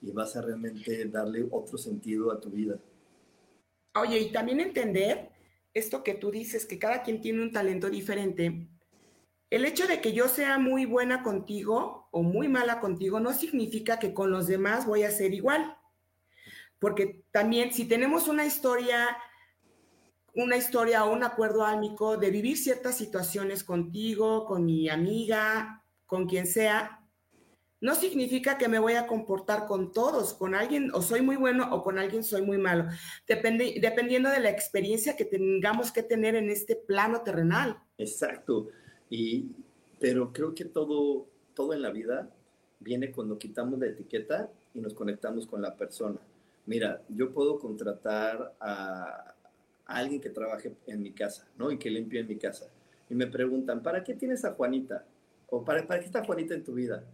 y 0.00 0.10
vas 0.10 0.36
a 0.36 0.42
realmente 0.42 1.04
darle 1.06 1.46
otro 1.50 1.76
sentido 1.76 2.30
a 2.30 2.40
tu 2.40 2.50
vida. 2.50 2.78
Oye, 3.96 4.20
y 4.20 4.32
también 4.32 4.60
entender 4.60 5.30
esto 5.72 6.02
que 6.02 6.14
tú 6.14 6.30
dices, 6.30 6.66
que 6.66 6.78
cada 6.78 7.02
quien 7.02 7.20
tiene 7.20 7.42
un 7.42 7.52
talento 7.52 7.90
diferente, 7.90 8.68
el 9.50 9.64
hecho 9.64 9.86
de 9.86 10.00
que 10.00 10.12
yo 10.12 10.28
sea 10.28 10.58
muy 10.58 10.86
buena 10.86 11.22
contigo 11.22 12.08
o 12.10 12.22
muy 12.22 12.48
mala 12.48 12.80
contigo 12.80 13.20
no 13.20 13.32
significa 13.32 13.98
que 13.98 14.14
con 14.14 14.30
los 14.30 14.46
demás 14.46 14.86
voy 14.86 15.04
a 15.04 15.10
ser 15.10 15.32
igual. 15.34 15.76
Porque 16.78 17.24
también 17.30 17.72
si 17.72 17.86
tenemos 17.86 18.28
una 18.28 18.44
historia 18.44 19.16
una 20.34 20.56
historia 20.56 21.04
o 21.04 21.12
un 21.12 21.22
acuerdo 21.22 21.64
álmico 21.64 22.16
de 22.16 22.30
vivir 22.30 22.58
ciertas 22.58 22.96
situaciones 22.96 23.62
contigo, 23.62 24.46
con 24.46 24.64
mi 24.64 24.88
amiga, 24.88 25.84
con 26.06 26.26
quien 26.26 26.46
sea, 26.46 27.00
no 27.80 27.94
significa 27.94 28.58
que 28.58 28.66
me 28.66 28.78
voy 28.78 28.94
a 28.94 29.06
comportar 29.06 29.66
con 29.66 29.92
todos, 29.92 30.34
con 30.34 30.54
alguien 30.54 30.90
o 30.92 31.02
soy 31.02 31.20
muy 31.20 31.36
bueno 31.36 31.68
o 31.72 31.82
con 31.82 31.98
alguien 31.98 32.24
soy 32.24 32.42
muy 32.42 32.58
malo, 32.58 32.86
dependiendo 33.26 34.30
de 34.30 34.40
la 34.40 34.50
experiencia 34.50 35.16
que 35.16 35.24
tengamos 35.24 35.92
que 35.92 36.02
tener 36.02 36.34
en 36.34 36.50
este 36.50 36.76
plano 36.76 37.20
terrenal. 37.20 37.78
Exacto, 37.98 38.68
y, 39.10 39.46
pero 40.00 40.32
creo 40.32 40.54
que 40.54 40.64
todo, 40.64 41.26
todo 41.54 41.74
en 41.74 41.82
la 41.82 41.90
vida 41.90 42.30
viene 42.80 43.10
cuando 43.10 43.38
quitamos 43.38 43.78
la 43.78 43.86
etiqueta 43.86 44.50
y 44.74 44.80
nos 44.80 44.94
conectamos 44.94 45.46
con 45.46 45.62
la 45.62 45.76
persona. 45.76 46.18
Mira, 46.66 47.02
yo 47.08 47.32
puedo 47.32 47.58
contratar 47.58 48.54
a, 48.60 49.34
alguien 49.86 50.20
que 50.20 50.30
trabaje 50.30 50.72
en 50.86 51.02
mi 51.02 51.12
casa, 51.12 51.46
¿no? 51.58 51.70
Y 51.70 51.78
que 51.78 51.90
limpie 51.90 52.20
en 52.20 52.28
mi 52.28 52.36
casa. 52.36 52.70
Y 53.10 53.14
me 53.14 53.26
preguntan, 53.26 53.82
¿para 53.82 54.02
qué 54.02 54.14
tienes 54.14 54.44
a 54.44 54.52
Juanita? 54.52 55.04
¿O 55.50 55.62
para, 55.62 55.86
para 55.86 56.00
qué 56.00 56.06
está 56.06 56.24
Juanita 56.24 56.54
en 56.54 56.64
tu 56.64 56.72
vida? 56.72 57.04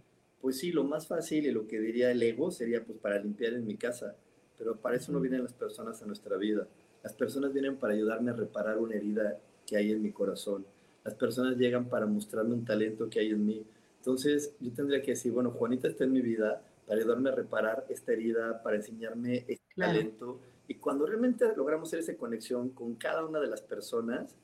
Pues 0.40 0.58
sí, 0.58 0.70
lo 0.70 0.84
más 0.84 1.06
fácil 1.06 1.46
y 1.46 1.50
lo 1.50 1.66
que 1.66 1.80
diría 1.80 2.10
el 2.10 2.22
ego 2.22 2.50
sería 2.50 2.84
pues 2.84 2.98
para 2.98 3.18
limpiar 3.18 3.54
en 3.54 3.66
mi 3.66 3.76
casa, 3.76 4.14
pero 4.56 4.76
para 4.76 4.96
eso 4.96 5.12
no 5.12 5.20
vienen 5.20 5.42
las 5.42 5.52
personas 5.52 6.00
a 6.00 6.06
nuestra 6.06 6.36
vida. 6.36 6.66
Las 7.02 7.12
personas 7.12 7.52
vienen 7.52 7.76
para 7.76 7.94
ayudarme 7.94 8.30
a 8.30 8.34
reparar 8.34 8.78
una 8.78 8.94
herida 8.94 9.38
que 9.66 9.76
hay 9.76 9.90
en 9.90 10.00
mi 10.00 10.12
corazón. 10.12 10.64
Las 11.04 11.14
personas 11.14 11.56
llegan 11.56 11.88
para 11.88 12.06
mostrarme 12.06 12.54
un 12.54 12.64
talento 12.64 13.08
que 13.08 13.20
hay 13.20 13.30
en 13.30 13.44
mí. 13.44 13.62
Entonces 13.98 14.54
yo 14.60 14.72
tendría 14.72 15.02
que 15.02 15.12
decir, 15.12 15.32
bueno, 15.32 15.50
Juanita 15.50 15.88
está 15.88 16.04
en 16.04 16.12
mi 16.12 16.20
vida 16.20 16.62
para 16.86 17.00
ayudarme 17.00 17.30
a 17.30 17.34
reparar 17.34 17.86
esta 17.88 18.12
herida, 18.12 18.62
para 18.62 18.76
enseñarme 18.76 19.44
este 19.48 19.60
talento. 19.76 20.38
Y 20.68 20.74
cuando 20.74 21.06
realmente 21.06 21.44
logramos 21.56 21.88
hacer 21.88 22.00
esa 22.00 22.16
conexión 22.16 22.70
con 22.70 22.94
cada 22.94 23.24
una 23.24 23.40
de 23.40 23.48
las 23.48 23.60
personas, 23.60 24.34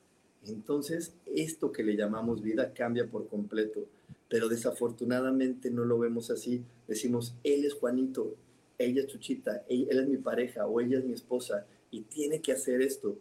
entonces 0.47 1.15
esto 1.27 1.73
que 1.73 1.83
le 1.83 1.97
llamamos 1.97 2.43
vida 2.43 2.73
cambia 2.73 3.07
por 3.07 3.29
completo 3.29 3.87
pero 4.29 4.49
desafortunadamente 4.49 5.71
no 5.71 5.85
lo 5.85 5.99
vemos 5.99 6.31
así. 6.31 6.63
Decimos, 6.89 7.35
él 7.45 7.65
es 7.65 7.75
Juanito, 7.75 8.35
ella 8.79 9.03
es 9.03 9.07
Chuchita, 9.07 9.65
él, 9.69 9.89
es 9.91 10.09
mi 10.09 10.17
pareja 10.17 10.67
o 10.67 10.81
ella 10.81 10.99
es 10.99 11.05
mi 11.05 11.13
esposa 11.13 11.67
y 11.91 12.03
tiene 12.03 12.41
que 12.41 12.53
hacer 12.53 12.83
esto 12.83 13.17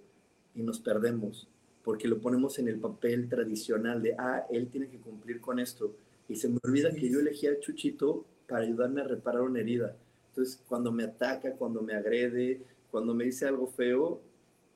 y 0.56 0.64
nos 0.64 0.80
perdemos 0.80 1.48
porque 1.86 2.08
lo 2.08 2.18
ponemos 2.20 2.58
en 2.58 2.68
el 2.68 2.80
papel 2.80 3.30
tradicional 3.30 4.02
de, 4.02 4.16
ah, 4.18 4.48
él 4.50 4.68
tiene 4.70 4.90
que 4.90 4.98
cumplir 4.98 5.40
con 5.40 5.60
esto. 5.60 5.94
Y 6.28 6.36
se 6.36 6.50
me 6.50 6.58
olvida 6.64 6.92
que 6.92 7.08
yo 7.08 7.20
elegí 7.20 7.46
a 7.46 7.60
Chuchito 7.60 8.26
para 8.48 8.64
ayudarme 8.64 9.02
a 9.02 9.04
reparar 9.04 9.44
una 9.44 9.60
herida. 9.60 9.96
Entonces, 10.30 10.60
cuando 10.68 10.92
me 10.92 11.04
ataca, 11.04 11.54
cuando 11.54 11.84
me 11.84 11.94
agrede, 11.94 12.60
cuando 12.90 13.14
me 13.14 13.26
dice 13.26 13.46
algo 13.46 13.68
feo, 13.68 14.20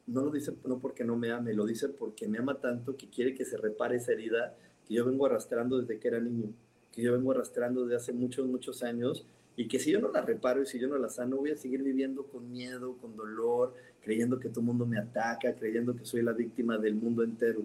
no 0.05 0.24
lo 0.24 0.32
dice 0.32 0.53
no 0.66 0.78
porque 0.78 1.03
no 1.03 1.18
me 1.18 1.32
ame, 1.32 1.53
lo 1.53 1.66
dice 1.66 1.89
porque 1.89 2.28
me 2.28 2.38
ama 2.38 2.60
tanto 2.60 2.95
que 2.95 3.10
quiere 3.10 3.34
que 3.34 3.43
se 3.43 3.57
repare 3.57 3.97
esa 3.97 4.12
herida 4.12 4.55
que 4.88 4.93
yo 4.93 5.03
vengo 5.03 5.26
arrastrando 5.26 5.80
desde 5.80 5.99
que 5.99 6.07
era 6.07 6.20
niño, 6.20 6.53
que 6.91 7.01
yo 7.01 7.14
vengo 7.14 7.32
arrastrando 7.32 7.84
desde 7.84 7.95
hace 7.95 8.14
muchos, 8.14 8.47
muchos 8.47 8.84
años 8.84 9.26
y 9.55 9.68
que 9.68 9.80
si 9.80 9.91
yo 9.91 9.99
no 9.99 10.12
la 10.12 10.22
reparo 10.22 10.62
y 10.62 10.66
si 10.68 10.80
yo 10.80 10.88
no 10.88 10.97
la 10.97 11.10
sano, 11.10 11.38
voy 11.38 11.51
a 11.51 11.57
seguir 11.57 11.84
viviendo 11.84 12.24
con 12.24 12.51
miedo, 12.51 12.95
con 13.01 13.16
dolor, 13.16 13.74
creyendo 14.04 14.39
que 14.39 14.50
todo 14.50 14.62
el 14.62 14.68
mundo 14.68 14.86
me 14.86 14.97
ataca, 14.97 15.54
creyendo 15.54 15.95
que 15.95 16.06
soy 16.06 16.22
la 16.22 16.34
víctima 16.34 16.78
del 16.78 16.95
mundo 16.95 17.24
entero. 17.24 17.62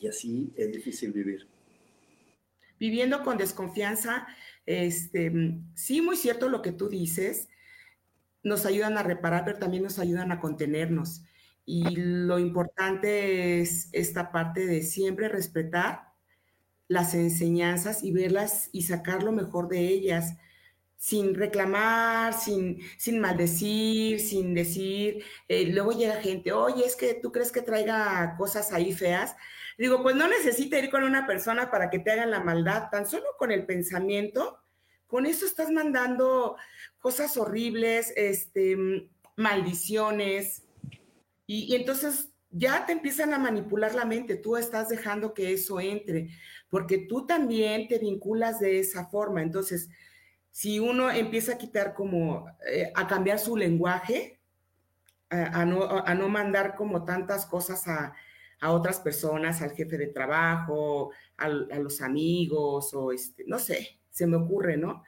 Y 0.00 0.06
así 0.06 0.52
es 0.56 0.72
difícil 0.72 1.12
vivir. 1.12 1.46
Viviendo 2.78 3.22
con 3.22 3.36
desconfianza, 3.36 4.28
este, 4.66 5.60
sí, 5.74 6.00
muy 6.00 6.16
cierto 6.16 6.48
lo 6.48 6.62
que 6.62 6.72
tú 6.72 6.88
dices, 6.88 7.48
nos 8.42 8.66
ayudan 8.66 8.96
a 8.98 9.02
reparar, 9.02 9.44
pero 9.44 9.58
también 9.58 9.82
nos 9.82 9.98
ayudan 9.98 10.30
a 10.30 10.40
contenernos. 10.40 11.22
Y 11.64 11.96
lo 11.96 12.38
importante 12.38 13.60
es 13.60 13.88
esta 13.92 14.30
parte 14.32 14.66
de 14.66 14.82
siempre 14.82 15.28
respetar 15.28 16.08
las 16.86 17.14
enseñanzas 17.14 18.02
y 18.02 18.12
verlas 18.12 18.70
y 18.72 18.82
sacar 18.82 19.22
lo 19.22 19.32
mejor 19.32 19.68
de 19.68 19.88
ellas, 19.88 20.38
sin 20.98 21.36
reclamar, 21.36 22.34
sin, 22.34 22.80
sin 22.98 23.20
maldecir, 23.20 24.18
sin 24.18 24.52
decir, 24.52 25.24
eh, 25.46 25.66
luego 25.66 25.92
llega 25.92 26.20
gente, 26.20 26.52
oye, 26.52 26.84
es 26.84 26.96
que 26.96 27.14
tú 27.14 27.30
crees 27.30 27.52
que 27.52 27.62
traiga 27.62 28.34
cosas 28.36 28.72
ahí 28.72 28.92
feas. 28.92 29.36
Digo, 29.78 30.02
pues 30.02 30.16
no 30.16 30.26
necesita 30.26 30.76
ir 30.76 30.90
con 30.90 31.04
una 31.04 31.24
persona 31.24 31.70
para 31.70 31.88
que 31.88 32.00
te 32.00 32.10
hagan 32.10 32.32
la 32.32 32.40
maldad, 32.40 32.90
tan 32.90 33.06
solo 33.06 33.26
con 33.38 33.52
el 33.52 33.64
pensamiento, 33.64 34.58
con 35.06 35.24
eso 35.24 35.46
estás 35.46 35.70
mandando 35.70 36.56
cosas 36.98 37.36
horribles, 37.36 38.12
este, 38.16 38.76
maldiciones, 39.36 40.64
y, 41.46 41.72
y 41.72 41.76
entonces 41.76 42.30
ya 42.50 42.86
te 42.86 42.92
empiezan 42.92 43.32
a 43.32 43.38
manipular 43.38 43.94
la 43.94 44.04
mente, 44.04 44.34
tú 44.34 44.56
estás 44.56 44.88
dejando 44.88 45.32
que 45.32 45.52
eso 45.52 45.80
entre 45.80 46.30
porque 46.70 46.98
tú 46.98 47.26
también 47.26 47.88
te 47.88 47.98
vinculas 47.98 48.60
de 48.60 48.80
esa 48.80 49.06
forma. 49.06 49.42
Entonces, 49.42 49.88
si 50.50 50.78
uno 50.78 51.10
empieza 51.10 51.52
a 51.52 51.58
quitar 51.58 51.94
como, 51.94 52.46
eh, 52.70 52.90
a 52.94 53.06
cambiar 53.06 53.38
su 53.38 53.56
lenguaje, 53.56 54.40
a, 55.30 55.66
no, 55.66 56.28
mandar 56.28 56.74
como 56.74 57.04
tantas 57.04 57.44
cosas 57.44 57.86
a, 57.86 58.14
otras 58.62 58.98
personas, 58.98 59.62
al 59.62 59.72
jefe 59.72 59.98
de 59.98 60.08
trabajo, 60.08 61.12
a 61.36 61.48
los 61.48 62.00
amigos, 62.00 62.92
o 62.94 63.12
este, 63.12 63.44
no 63.46 63.58
sé, 63.58 64.00
se 64.10 64.26
me 64.26 64.36
ocurre, 64.36 64.76
¿no? 64.76 65.04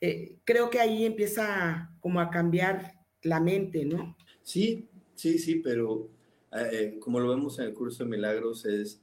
Eh, 0.00 0.38
creo 0.44 0.70
que 0.70 0.80
ahí 0.80 1.04
empieza 1.04 1.90
como 2.00 2.20
a 2.20 2.30
cambiar 2.30 2.94
la 3.22 3.40
mente, 3.40 3.84
¿no? 3.84 4.16
Sí, 4.42 4.88
sí, 5.14 5.38
sí, 5.38 5.56
pero 5.56 6.08
eh, 6.52 6.98
como 7.00 7.20
lo 7.20 7.28
vemos 7.28 7.58
en 7.58 7.66
el 7.66 7.74
curso 7.74 8.04
de 8.04 8.10
milagros, 8.10 8.64
es 8.64 9.00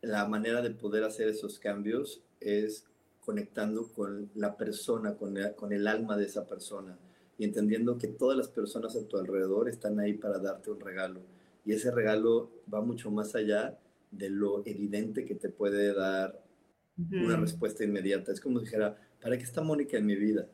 la 0.00 0.26
manera 0.26 0.62
de 0.62 0.70
poder 0.70 1.04
hacer 1.04 1.28
esos 1.28 1.58
cambios 1.58 2.22
es 2.40 2.84
conectando 3.28 3.92
con 3.92 4.30
la 4.36 4.56
persona, 4.56 5.14
con 5.14 5.36
el, 5.36 5.54
con 5.54 5.70
el 5.74 5.86
alma 5.86 6.16
de 6.16 6.24
esa 6.24 6.46
persona 6.46 6.96
y 7.36 7.44
entendiendo 7.44 7.98
que 7.98 8.08
todas 8.08 8.38
las 8.38 8.48
personas 8.48 8.96
a 8.96 9.06
tu 9.06 9.18
alrededor 9.18 9.68
están 9.68 10.00
ahí 10.00 10.14
para 10.14 10.38
darte 10.38 10.70
un 10.70 10.80
regalo. 10.80 11.20
Y 11.62 11.74
ese 11.74 11.90
regalo 11.90 12.50
va 12.72 12.80
mucho 12.80 13.10
más 13.10 13.34
allá 13.34 13.78
de 14.10 14.30
lo 14.30 14.62
evidente 14.64 15.26
que 15.26 15.34
te 15.34 15.50
puede 15.50 15.92
dar 15.92 16.42
una 17.12 17.36
respuesta 17.36 17.84
inmediata. 17.84 18.32
Es 18.32 18.40
como 18.40 18.60
dijera, 18.60 18.96
¿para 19.20 19.36
qué 19.36 19.44
está 19.44 19.60
Mónica 19.60 19.98
en 19.98 20.06
mi 20.06 20.16
vida? 20.16 20.48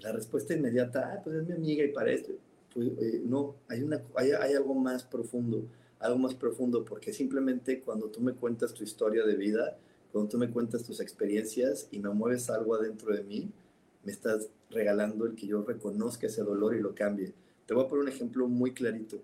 La 0.00 0.10
respuesta 0.10 0.52
inmediata, 0.52 1.12
ah, 1.14 1.20
pues 1.22 1.36
es 1.36 1.46
mi 1.46 1.52
amiga 1.52 1.84
y 1.84 1.92
para 1.92 2.10
esto. 2.10 2.32
Pues, 2.74 2.88
eh, 2.88 3.22
no, 3.24 3.54
hay, 3.68 3.82
una, 3.82 4.02
hay, 4.16 4.32
hay 4.32 4.54
algo 4.54 4.74
más 4.74 5.04
profundo 5.04 5.68
algo 5.98 6.18
más 6.18 6.34
profundo, 6.34 6.84
porque 6.84 7.12
simplemente 7.12 7.80
cuando 7.80 8.10
tú 8.10 8.20
me 8.20 8.34
cuentas 8.34 8.74
tu 8.74 8.84
historia 8.84 9.24
de 9.24 9.34
vida, 9.34 9.78
cuando 10.16 10.30
tú 10.30 10.38
me 10.38 10.50
cuentas 10.50 10.82
tus 10.82 11.00
experiencias 11.00 11.88
y 11.90 11.98
me 11.98 12.08
mueves 12.08 12.48
algo 12.48 12.74
adentro 12.74 13.14
de 13.14 13.22
mí, 13.22 13.52
me 14.02 14.12
estás 14.12 14.48
regalando 14.70 15.26
el 15.26 15.34
que 15.34 15.46
yo 15.46 15.60
reconozca 15.60 16.26
ese 16.26 16.42
dolor 16.42 16.74
y 16.74 16.80
lo 16.80 16.94
cambie. 16.94 17.34
Te 17.66 17.74
voy 17.74 17.84
a 17.84 17.86
poner 17.86 18.04
un 18.04 18.08
ejemplo 18.08 18.48
muy 18.48 18.72
clarito. 18.72 19.20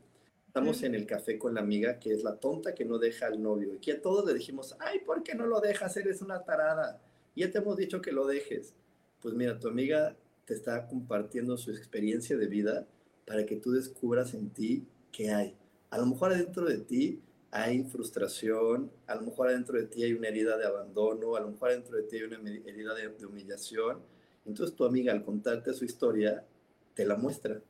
Estamos 0.47 0.83
en 0.83 0.95
el 0.95 1.07
café 1.07 1.39
con 1.39 1.55
la 1.55 1.63
amiga 1.63 1.99
que 1.99 2.13
es 2.13 2.23
la 2.23 2.37
tonta 2.37 2.75
que 2.75 2.85
no 2.85 2.99
deja 2.99 3.29
al 3.29 3.43
novio 3.43 3.73
y 3.73 3.79
que 3.79 3.93
a 3.93 4.03
todos 4.03 4.27
le 4.27 4.35
dijimos, 4.35 4.77
ay, 4.81 4.99
¿por 4.99 5.23
qué 5.23 5.35
no 5.35 5.47
lo 5.47 5.63
dejas? 5.63 5.97
Eres 5.97 6.21
una 6.21 6.45
tarada. 6.45 7.01
Ya 7.35 7.51
te 7.51 7.57
hemos 7.57 7.79
dicho 7.79 8.03
que 8.03 8.13
lo 8.13 8.27
dejes. 8.27 8.75
Pues 9.23 9.33
mira, 9.33 9.59
tu 9.59 9.69
amiga 9.69 10.15
te 10.45 10.53
está 10.53 10.87
compartiendo 10.89 11.57
su 11.57 11.71
experiencia 11.71 12.37
de 12.37 12.49
vida 12.49 12.87
para 13.25 13.47
que 13.47 13.57
tú 13.57 13.73
descubras 13.73 14.35
en 14.35 14.51
ti 14.51 14.87
qué 15.11 15.31
hay 15.31 15.57
a 15.93 15.99
lo 15.99 16.07
mejor 16.07 16.33
adentro 16.33 16.65
de 16.65 16.79
ti 16.79 17.21
hay 17.55 17.85
frustración, 17.85 18.91
a 19.07 19.15
lo 19.15 19.23
mejor 19.23 19.49
adentro 19.49 19.79
de 19.79 19.85
ti 19.85 20.03
hay 20.03 20.15
una 20.15 20.29
herida 20.29 20.57
de 20.57 20.65
abandono, 20.65 21.37
a 21.37 21.41
lo 21.41 21.51
mejor 21.51 21.69
adentro 21.69 21.99
de 21.99 22.05
ti 22.05 22.17
hay 22.17 22.23
una 22.23 22.39
herida 22.51 22.95
de, 22.95 23.27
humillación. 23.27 23.99
Entonces 24.47 24.75
tu 24.75 24.87
amiga 24.87 25.13
al 25.13 25.23
contarte 25.23 25.75
su 25.75 25.85
historia, 25.85 26.47
te 26.95 27.05
la 27.05 27.15
muestra. 27.15 27.61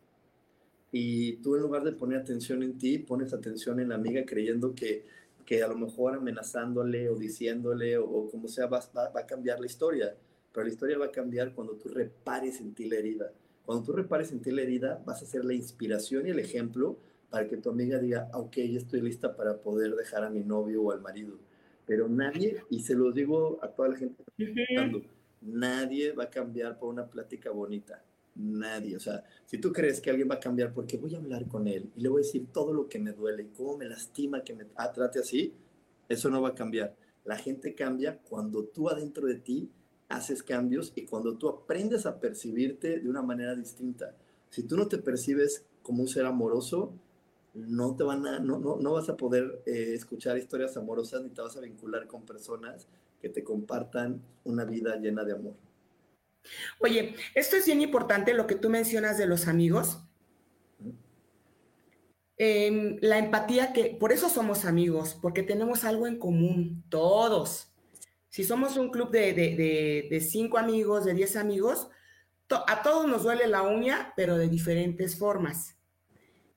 Y 0.92 1.32
tú 1.38 1.56
en 1.56 1.62
lugar 1.62 1.82
de 1.82 1.90
poner 1.90 2.20
atención 2.20 2.62
en 2.62 2.78
ti, 2.78 2.98
pones 3.00 3.32
atención 3.32 3.80
en 3.80 3.88
la 3.88 3.96
amiga 3.96 4.24
creyendo 4.24 4.72
que, 4.72 5.04
que 5.44 5.64
a 5.64 5.68
lo 5.68 5.76
mejor 5.76 6.14
amenazándole 6.14 7.08
o 7.08 7.16
diciéndole 7.16 7.98
o, 7.98 8.28
como 8.30 8.46
sea 8.46 8.66
va, 8.66 8.88
va, 8.96 9.10
a 9.12 9.26
cambiar 9.26 9.58
la 9.58 9.66
historia. 9.66 10.14
Pero 10.52 10.64
la 10.64 10.72
historia 10.72 10.96
va 10.96 11.06
a 11.06 11.10
cambiar 11.10 11.54
cuando 11.54 11.72
tú 11.74 11.88
repares 11.88 12.60
en 12.60 12.72
ti 12.72 12.88
la 12.88 12.98
herida. 12.98 13.32
Cuando 13.66 13.82
tú 13.84 13.92
repares 13.92 14.30
en 14.30 14.42
ti 14.42 14.52
la 14.52 14.62
herida, 14.62 15.02
vas 15.04 15.22
a 15.24 15.26
ser 15.26 15.44
la 15.44 15.54
inspiración 15.54 16.28
y 16.28 16.30
el 16.30 16.38
ejemplo 16.38 16.98
para 17.32 17.48
que 17.48 17.56
tu 17.56 17.70
amiga 17.70 17.98
diga, 17.98 18.28
ah, 18.30 18.38
ok, 18.38 18.56
ya 18.56 18.78
estoy 18.78 19.00
lista 19.00 19.34
para 19.34 19.56
poder 19.56 19.96
dejar 19.96 20.22
a 20.22 20.28
mi 20.28 20.44
novio 20.44 20.82
o 20.82 20.92
al 20.92 21.00
marido. 21.00 21.38
Pero 21.86 22.06
nadie, 22.06 22.62
y 22.68 22.80
se 22.80 22.94
los 22.94 23.14
digo 23.14 23.58
a 23.62 23.68
toda 23.68 23.88
la 23.88 23.96
gente 23.96 24.22
nadie 25.40 26.12
va 26.12 26.24
a 26.24 26.30
cambiar 26.30 26.78
por 26.78 26.90
una 26.90 27.08
plática 27.08 27.50
bonita. 27.50 28.04
Nadie. 28.34 28.96
O 28.96 29.00
sea, 29.00 29.24
si 29.46 29.58
tú 29.58 29.72
crees 29.72 30.00
que 30.00 30.10
alguien 30.10 30.30
va 30.30 30.34
a 30.36 30.40
cambiar 30.40 30.74
porque 30.74 30.98
voy 30.98 31.14
a 31.14 31.18
hablar 31.18 31.46
con 31.48 31.66
él 31.66 31.90
y 31.96 32.02
le 32.02 32.10
voy 32.10 32.22
a 32.22 32.26
decir 32.26 32.46
todo 32.52 32.74
lo 32.74 32.86
que 32.86 32.98
me 32.98 33.12
duele 33.12 33.44
y 33.44 33.56
cómo 33.56 33.78
me 33.78 33.86
lastima 33.86 34.44
que 34.44 34.54
me 34.54 34.64
trate 34.64 35.18
así, 35.18 35.54
eso 36.08 36.28
no 36.28 36.42
va 36.42 36.50
a 36.50 36.54
cambiar. 36.54 36.94
La 37.24 37.36
gente 37.36 37.74
cambia 37.74 38.18
cuando 38.28 38.64
tú 38.64 38.90
adentro 38.90 39.26
de 39.26 39.36
ti 39.36 39.70
haces 40.08 40.42
cambios 40.42 40.92
y 40.94 41.06
cuando 41.06 41.36
tú 41.36 41.48
aprendes 41.48 42.04
a 42.04 42.20
percibirte 42.20 43.00
de 43.00 43.08
una 43.08 43.22
manera 43.22 43.54
distinta. 43.54 44.14
Si 44.50 44.62
tú 44.64 44.76
no 44.76 44.86
te 44.86 44.98
percibes 44.98 45.64
como 45.82 46.02
un 46.02 46.08
ser 46.08 46.26
amoroso, 46.26 46.94
no 47.54 47.96
te 47.96 48.04
van 48.04 48.26
a, 48.26 48.38
no, 48.38 48.58
no, 48.58 48.76
no 48.76 48.92
vas 48.92 49.08
a 49.08 49.16
poder 49.16 49.62
eh, 49.66 49.92
escuchar 49.94 50.38
historias 50.38 50.76
amorosas 50.76 51.22
ni 51.22 51.30
te 51.30 51.42
vas 51.42 51.56
a 51.56 51.60
vincular 51.60 52.06
con 52.06 52.24
personas 52.24 52.88
que 53.20 53.28
te 53.28 53.44
compartan 53.44 54.22
una 54.44 54.64
vida 54.64 54.96
llena 54.96 55.24
de 55.24 55.32
amor. 55.32 55.54
Oye, 56.80 57.14
esto 57.34 57.56
es 57.56 57.66
bien 57.66 57.80
importante 57.80 58.34
lo 58.34 58.46
que 58.46 58.56
tú 58.56 58.68
mencionas 58.68 59.18
de 59.18 59.26
los 59.26 59.46
amigos. 59.46 60.00
Em, 62.36 62.98
la 63.00 63.18
empatía 63.18 63.72
que, 63.72 63.96
por 64.00 64.10
eso 64.10 64.28
somos 64.28 64.64
amigos, 64.64 65.16
porque 65.20 65.44
tenemos 65.44 65.84
algo 65.84 66.06
en 66.08 66.18
común, 66.18 66.82
todos. 66.88 67.72
Si 68.28 68.42
somos 68.42 68.76
un 68.76 68.90
club 68.90 69.10
de, 69.10 70.26
cinco 70.28 70.58
amigos, 70.58 71.04
de 71.04 71.14
diez 71.14 71.36
amigos, 71.36 71.88
a 72.66 72.82
todos 72.82 73.06
nos 73.06 73.22
duele 73.22 73.46
la 73.46 73.62
uña, 73.62 74.12
pero 74.16 74.36
de 74.36 74.48
diferentes 74.48 75.16
formas. 75.16 75.76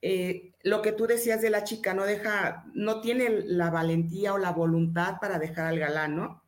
Eh, 0.02 0.52
lo 0.62 0.82
que 0.82 0.92
tú 0.92 1.06
decías 1.06 1.40
de 1.40 1.50
la 1.50 1.64
chica, 1.64 1.94
no 1.94 2.04
deja, 2.04 2.64
no 2.74 3.00
tiene 3.00 3.28
la 3.30 3.70
valentía 3.70 4.34
o 4.34 4.38
la 4.38 4.52
voluntad 4.52 5.16
para 5.20 5.38
dejar 5.38 5.66
al 5.66 5.78
galán, 5.78 6.16
¿no? 6.16 6.42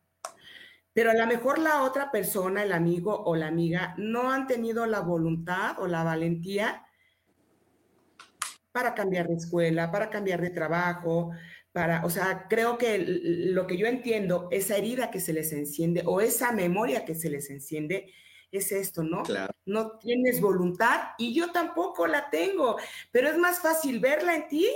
Pero 0.93 1.11
a 1.11 1.13
lo 1.13 1.27
mejor 1.27 1.59
la 1.59 1.83
otra 1.83 2.11
persona, 2.11 2.63
el 2.63 2.73
amigo 2.73 3.23
o 3.23 3.35
la 3.35 3.47
amiga, 3.47 3.95
no 3.97 4.31
han 4.31 4.47
tenido 4.47 4.85
la 4.85 4.99
voluntad 4.99 5.79
o 5.79 5.87
la 5.87 6.03
valentía 6.03 6.85
para 8.71 8.93
cambiar 8.93 9.27
de 9.27 9.35
escuela, 9.35 9.91
para 9.91 10.09
cambiar 10.09 10.41
de 10.41 10.49
trabajo, 10.49 11.31
para, 11.71 12.05
o 12.05 12.09
sea, 12.09 12.47
creo 12.49 12.77
que 12.77 12.97
lo 12.99 13.67
que 13.67 13.77
yo 13.77 13.87
entiendo, 13.87 14.47
esa 14.51 14.77
herida 14.77 15.11
que 15.11 15.19
se 15.19 15.33
les 15.33 15.53
enciende 15.53 16.03
o 16.05 16.21
esa 16.21 16.51
memoria 16.51 17.05
que 17.05 17.15
se 17.15 17.29
les 17.29 17.49
enciende, 17.49 18.11
es 18.51 18.71
esto, 18.71 19.03
¿no? 19.03 19.23
Claro. 19.23 19.53
No 19.65 19.97
tienes 19.99 20.41
voluntad 20.41 21.09
y 21.17 21.33
yo 21.33 21.51
tampoco 21.51 22.07
la 22.07 22.29
tengo, 22.29 22.77
pero 23.11 23.29
es 23.29 23.37
más 23.37 23.59
fácil 23.59 23.99
verla 23.99 24.35
en 24.35 24.47
ti 24.47 24.67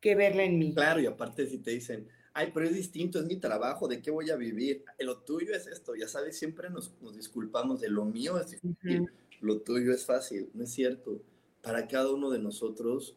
que 0.00 0.14
verla 0.14 0.44
en 0.44 0.58
mí. 0.58 0.74
Claro, 0.74 1.00
y 1.00 1.06
aparte 1.06 1.46
si 1.46 1.58
te 1.58 1.72
dicen, 1.72 2.08
ay, 2.32 2.50
pero 2.52 2.66
es 2.66 2.74
distinto, 2.74 3.18
es 3.18 3.26
mi 3.26 3.36
trabajo, 3.36 3.86
¿de 3.86 4.00
qué 4.00 4.10
voy 4.10 4.30
a 4.30 4.36
vivir? 4.36 4.84
Lo 4.98 5.18
tuyo 5.18 5.54
es 5.54 5.66
esto, 5.66 5.94
ya 5.94 6.08
sabes, 6.08 6.38
siempre 6.38 6.70
nos, 6.70 6.92
disculpamos 7.14 7.80
de 7.80 7.90
lo 7.90 8.04
mío 8.04 8.38
es 8.38 8.50
difícil, 8.50 9.10
lo 9.40 9.60
tuyo 9.60 9.92
es 9.92 10.04
fácil, 10.04 10.50
no 10.54 10.64
es 10.64 10.70
cierto. 10.70 11.20
Para 11.62 11.86
cada 11.86 12.10
uno 12.10 12.30
de 12.30 12.38
nosotros 12.38 13.16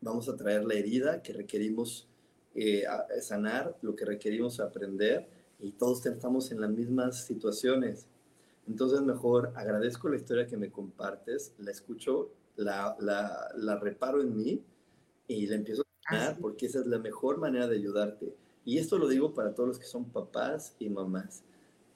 vamos 0.00 0.28
a 0.28 0.36
traer 0.36 0.64
la 0.64 0.74
herida 0.74 1.22
que 1.22 1.32
requerimos 1.32 2.08
eh, 2.54 2.84
sanar, 3.20 3.76
lo 3.82 3.94
que 3.94 4.04
requerimos 4.04 4.60
aprender, 4.60 5.28
y 5.58 5.72
todos 5.72 6.04
estamos 6.06 6.50
en 6.50 6.60
las 6.60 6.70
mismas 6.70 7.24
situaciones. 7.24 8.06
Entonces 8.68 9.00
mejor 9.02 9.52
agradezco 9.54 10.08
la 10.08 10.16
historia 10.16 10.46
que 10.46 10.56
me 10.56 10.70
compartes, 10.70 11.54
la 11.58 11.70
escucho, 11.70 12.30
la, 12.56 12.96
la, 13.00 13.48
la 13.56 13.76
reparo 13.78 14.22
en 14.22 14.36
mí 14.36 14.62
y 15.26 15.46
la 15.46 15.56
empiezo 15.56 15.82
a 15.82 16.10
sanar 16.10 16.38
porque 16.38 16.66
esa 16.66 16.80
es 16.80 16.86
la 16.86 16.98
mejor 16.98 17.38
manera 17.38 17.66
de 17.66 17.76
ayudarte. 17.76 18.34
Y 18.64 18.78
esto 18.78 18.98
lo 18.98 19.08
digo 19.08 19.34
para 19.34 19.54
todos 19.54 19.68
los 19.68 19.78
que 19.78 19.86
son 19.86 20.10
papás 20.10 20.76
y 20.78 20.88
mamás. 20.88 21.42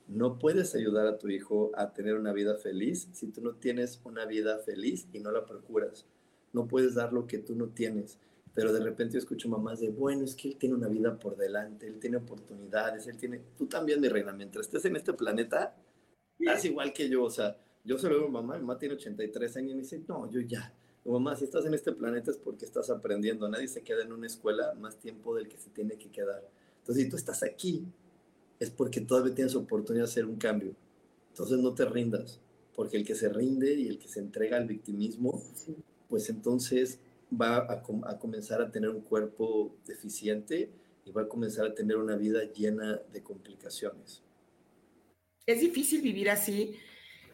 No 0.09 0.39
puedes 0.39 0.75
ayudar 0.75 1.07
a 1.07 1.19
tu 1.19 1.29
hijo 1.29 1.71
a 1.75 1.93
tener 1.93 2.17
una 2.17 2.33
vida 2.33 2.57
feliz 2.57 3.09
si 3.13 3.29
tú 3.29 3.41
no 3.41 3.55
tienes 3.55 4.01
una 4.05 4.25
vida 4.25 4.59
feliz 4.59 5.09
y 5.13 5.21
no 5.21 5.31
la 5.31 5.47
procuras. 5.47 6.07
No 6.53 6.67
puedes 6.67 6.95
dar 6.95 7.13
lo 7.13 7.27
que 7.27 7.39
tú 7.39 7.55
no 7.55 7.69
tienes. 7.69 8.19
Pero 8.55 8.73
de 8.73 8.81
repente 8.81 9.15
yo 9.15 9.19
escucho 9.19 9.49
mamás 9.49 9.81
de, 9.81 9.91
bueno, 9.91 10.25
es 10.25 10.35
que 10.35 10.49
él 10.49 10.57
tiene 10.57 10.75
una 10.75 10.89
vida 10.89 11.19
por 11.19 11.37
delante, 11.37 11.87
él 11.87 11.99
tiene 11.99 12.17
oportunidades, 12.17 13.07
él 13.07 13.19
tiene... 13.19 13.43
Tú 13.59 13.67
también, 13.67 14.01
mi 14.01 14.09
reina, 14.09 14.33
mientras 14.33 14.67
estés 14.67 14.87
en 14.87 14.97
este 14.97 15.13
planeta, 15.13 15.77
estás 16.39 16.65
igual 16.65 16.93
que 16.93 17.09
yo. 17.09 17.25
O 17.25 17.31
sea, 17.31 17.57
yo 17.85 17.99
se 17.99 18.09
lo 18.09 18.17
digo 18.17 18.27
a 18.27 18.31
mamá, 18.31 18.55
mi 18.55 18.61
mamá 18.61 18.79
tiene 18.79 18.95
83 18.95 19.57
años 19.57 19.71
y 19.71 19.75
me 19.75 19.83
dice, 19.83 20.03
no, 20.09 20.31
yo 20.31 20.41
ya. 20.41 20.75
Mamá, 21.05 21.37
si 21.37 21.45
estás 21.45 21.65
en 21.65 21.75
este 21.75 21.93
planeta 21.93 22.33
es 22.33 22.37
porque 22.37 22.65
estás 22.65 22.91
aprendiendo. 22.91 23.49
Nadie 23.49 23.69
se 23.69 23.83
queda 23.83 24.03
en 24.03 24.13
una 24.13 24.27
escuela 24.27 24.75
más 24.75 24.99
tiempo 24.99 25.37
del 25.37 25.49
que 25.49 25.57
se 25.57 25.71
tiene 25.71 25.97
que 25.97 26.11
quedar. 26.11 26.43
Entonces, 26.81 27.05
si 27.05 27.11
tú 27.11 27.17
estás 27.17 27.45
aquí, 27.45 27.85
es 28.59 28.71
porque 28.71 29.01
todavía 29.01 29.35
tienes 29.35 29.55
oportunidad 29.55 30.05
de 30.05 30.11
hacer 30.11 30.27
un 30.27 30.37
cambio. 30.37 30.75
Entonces, 31.29 31.59
no 31.59 31.75
te 31.75 31.85
rindas, 31.85 32.41
porque 32.75 32.97
el 32.97 33.07
que 33.07 33.15
se 33.15 33.29
rinde 33.29 33.75
y 33.75 33.87
el 33.87 33.99
que 33.99 34.09
se 34.09 34.19
entrega 34.19 34.57
al 34.57 34.67
victimismo, 34.67 35.43
pues 36.09 36.29
entonces 36.29 36.99
va 37.33 37.59
a, 37.59 37.83
a, 38.05 38.19
comenzar 38.19 38.61
a 38.61 38.71
tener 38.71 38.91
un 38.91 39.01
cuerpo 39.01 39.75
deficiente 39.87 40.71
y 41.05 41.13
va 41.13 41.23
a 41.23 41.29
comenzar 41.29 41.67
a 41.67 41.75
tener 41.75 41.97
una 41.97 42.17
vida 42.17 42.45
llena 42.53 43.01
de 43.13 43.23
complicaciones. 43.23 44.26
Es 45.47 45.61
difícil 45.61 46.03
vivir 46.03 46.29
así. 46.29 46.77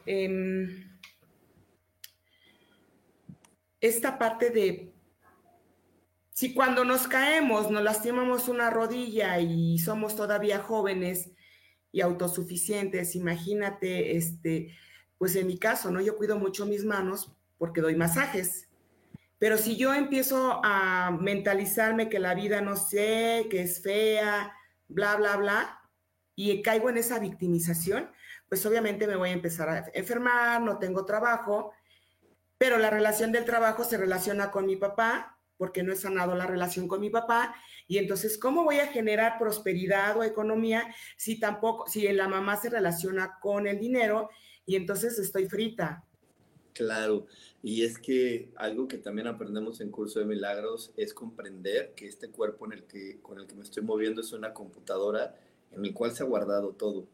Em, 0.04 0.98
esta 3.80 4.18
parte 4.18 4.50
de 4.50 4.92
si 6.32 6.54
cuando 6.54 6.84
nos 6.84 7.08
caemos 7.08 7.70
nos 7.70 7.82
lastimamos 7.82 8.48
una 8.48 8.70
rodilla 8.70 9.38
y 9.40 9.78
somos 9.78 10.16
todavía 10.16 10.58
jóvenes 10.58 11.30
y 11.90 12.00
autosuficientes, 12.00 13.14
imagínate, 13.16 14.16
este, 14.16 14.76
pues 15.18 15.36
en 15.36 15.46
mi 15.46 15.58
caso, 15.58 15.90
¿no? 15.90 16.00
Yo 16.00 16.16
cuido 16.16 16.38
mucho 16.38 16.66
mis 16.66 16.84
manos 16.84 17.32
porque 17.58 17.80
doy 17.80 17.96
masajes. 17.96 18.68
Pero 19.38 19.58
si 19.58 19.76
yo 19.76 19.92
empiezo 19.92 20.60
a 20.64 21.16
mentalizarme 21.20 22.08
que 22.08 22.18
la 22.18 22.34
vida 22.34 22.60
no 22.60 22.76
sé, 22.76 23.46
que 23.50 23.62
es 23.62 23.82
fea, 23.82 24.52
bla, 24.88 25.16
bla, 25.16 25.36
bla, 25.36 25.82
y 26.35 26.62
caigo 26.62 26.91
en 26.91 26.97
esa 26.97 27.18
victimización, 27.18 28.11
pues 28.49 28.64
obviamente 28.66 29.07
me 29.07 29.16
voy 29.16 29.30
a 29.30 29.33
empezar 29.33 29.68
a 29.68 29.91
enfermar, 29.95 30.62
no 30.62 30.78
tengo 30.78 31.05
trabajo, 31.05 31.72
pero 32.59 32.78
la 32.78 32.91
relación 32.91 33.33
del 33.33 33.45
trabajo 33.45 33.85
se 33.85 33.97
relaciona 33.97 34.51
con 34.51 34.66
mi 34.66 34.76
papá 34.76 35.39
porque 35.57 35.83
no 35.83 35.93
he 35.93 35.97
sanado 35.97 36.35
la 36.35 36.47
relación 36.47 36.89
con 36.89 37.01
mi 37.01 37.09
papá. 37.09 37.55
Y 37.87 37.99
entonces, 37.99 38.37
¿cómo 38.37 38.64
voy 38.64 38.78
a 38.78 38.89
generar 38.89 39.39
prosperidad 39.39 40.16
o 40.16 40.24
economía 40.24 40.93
si 41.16 41.39
tampoco, 41.39 41.87
si 41.87 42.07
la 42.12 42.26
mamá 42.26 42.57
se 42.57 42.68
relaciona 42.68 43.39
con 43.41 43.66
el 43.66 43.78
dinero 43.78 44.30
y 44.66 44.76
entonces 44.76 45.18
estoy 45.18 45.47
frita? 45.47 46.05
Claro, 46.72 47.26
y 47.62 47.85
es 47.85 47.99
que 47.99 48.51
algo 48.57 48.89
que 48.89 48.99
también 48.99 49.28
aprendemos 49.28 49.80
en 49.80 49.91
Curso 49.91 50.18
de 50.18 50.24
Milagros 50.24 50.93
es 50.97 51.12
comprender 51.12 51.93
que 51.95 52.09
este 52.09 52.30
cuerpo 52.30 52.66
en 52.66 52.72
el 52.72 52.85
que, 52.85 53.20
con 53.20 53.39
el 53.39 53.47
que 53.47 53.55
me 53.55 53.62
estoy 53.62 53.83
moviendo 53.83 54.20
es 54.20 54.33
una 54.33 54.55
computadora 54.55 55.39
en 55.72 55.84
el 55.84 55.94
cual 55.94 56.12
se 56.12 56.22
ha 56.22 56.26
guardado 56.26 56.70
todo. 56.70 57.06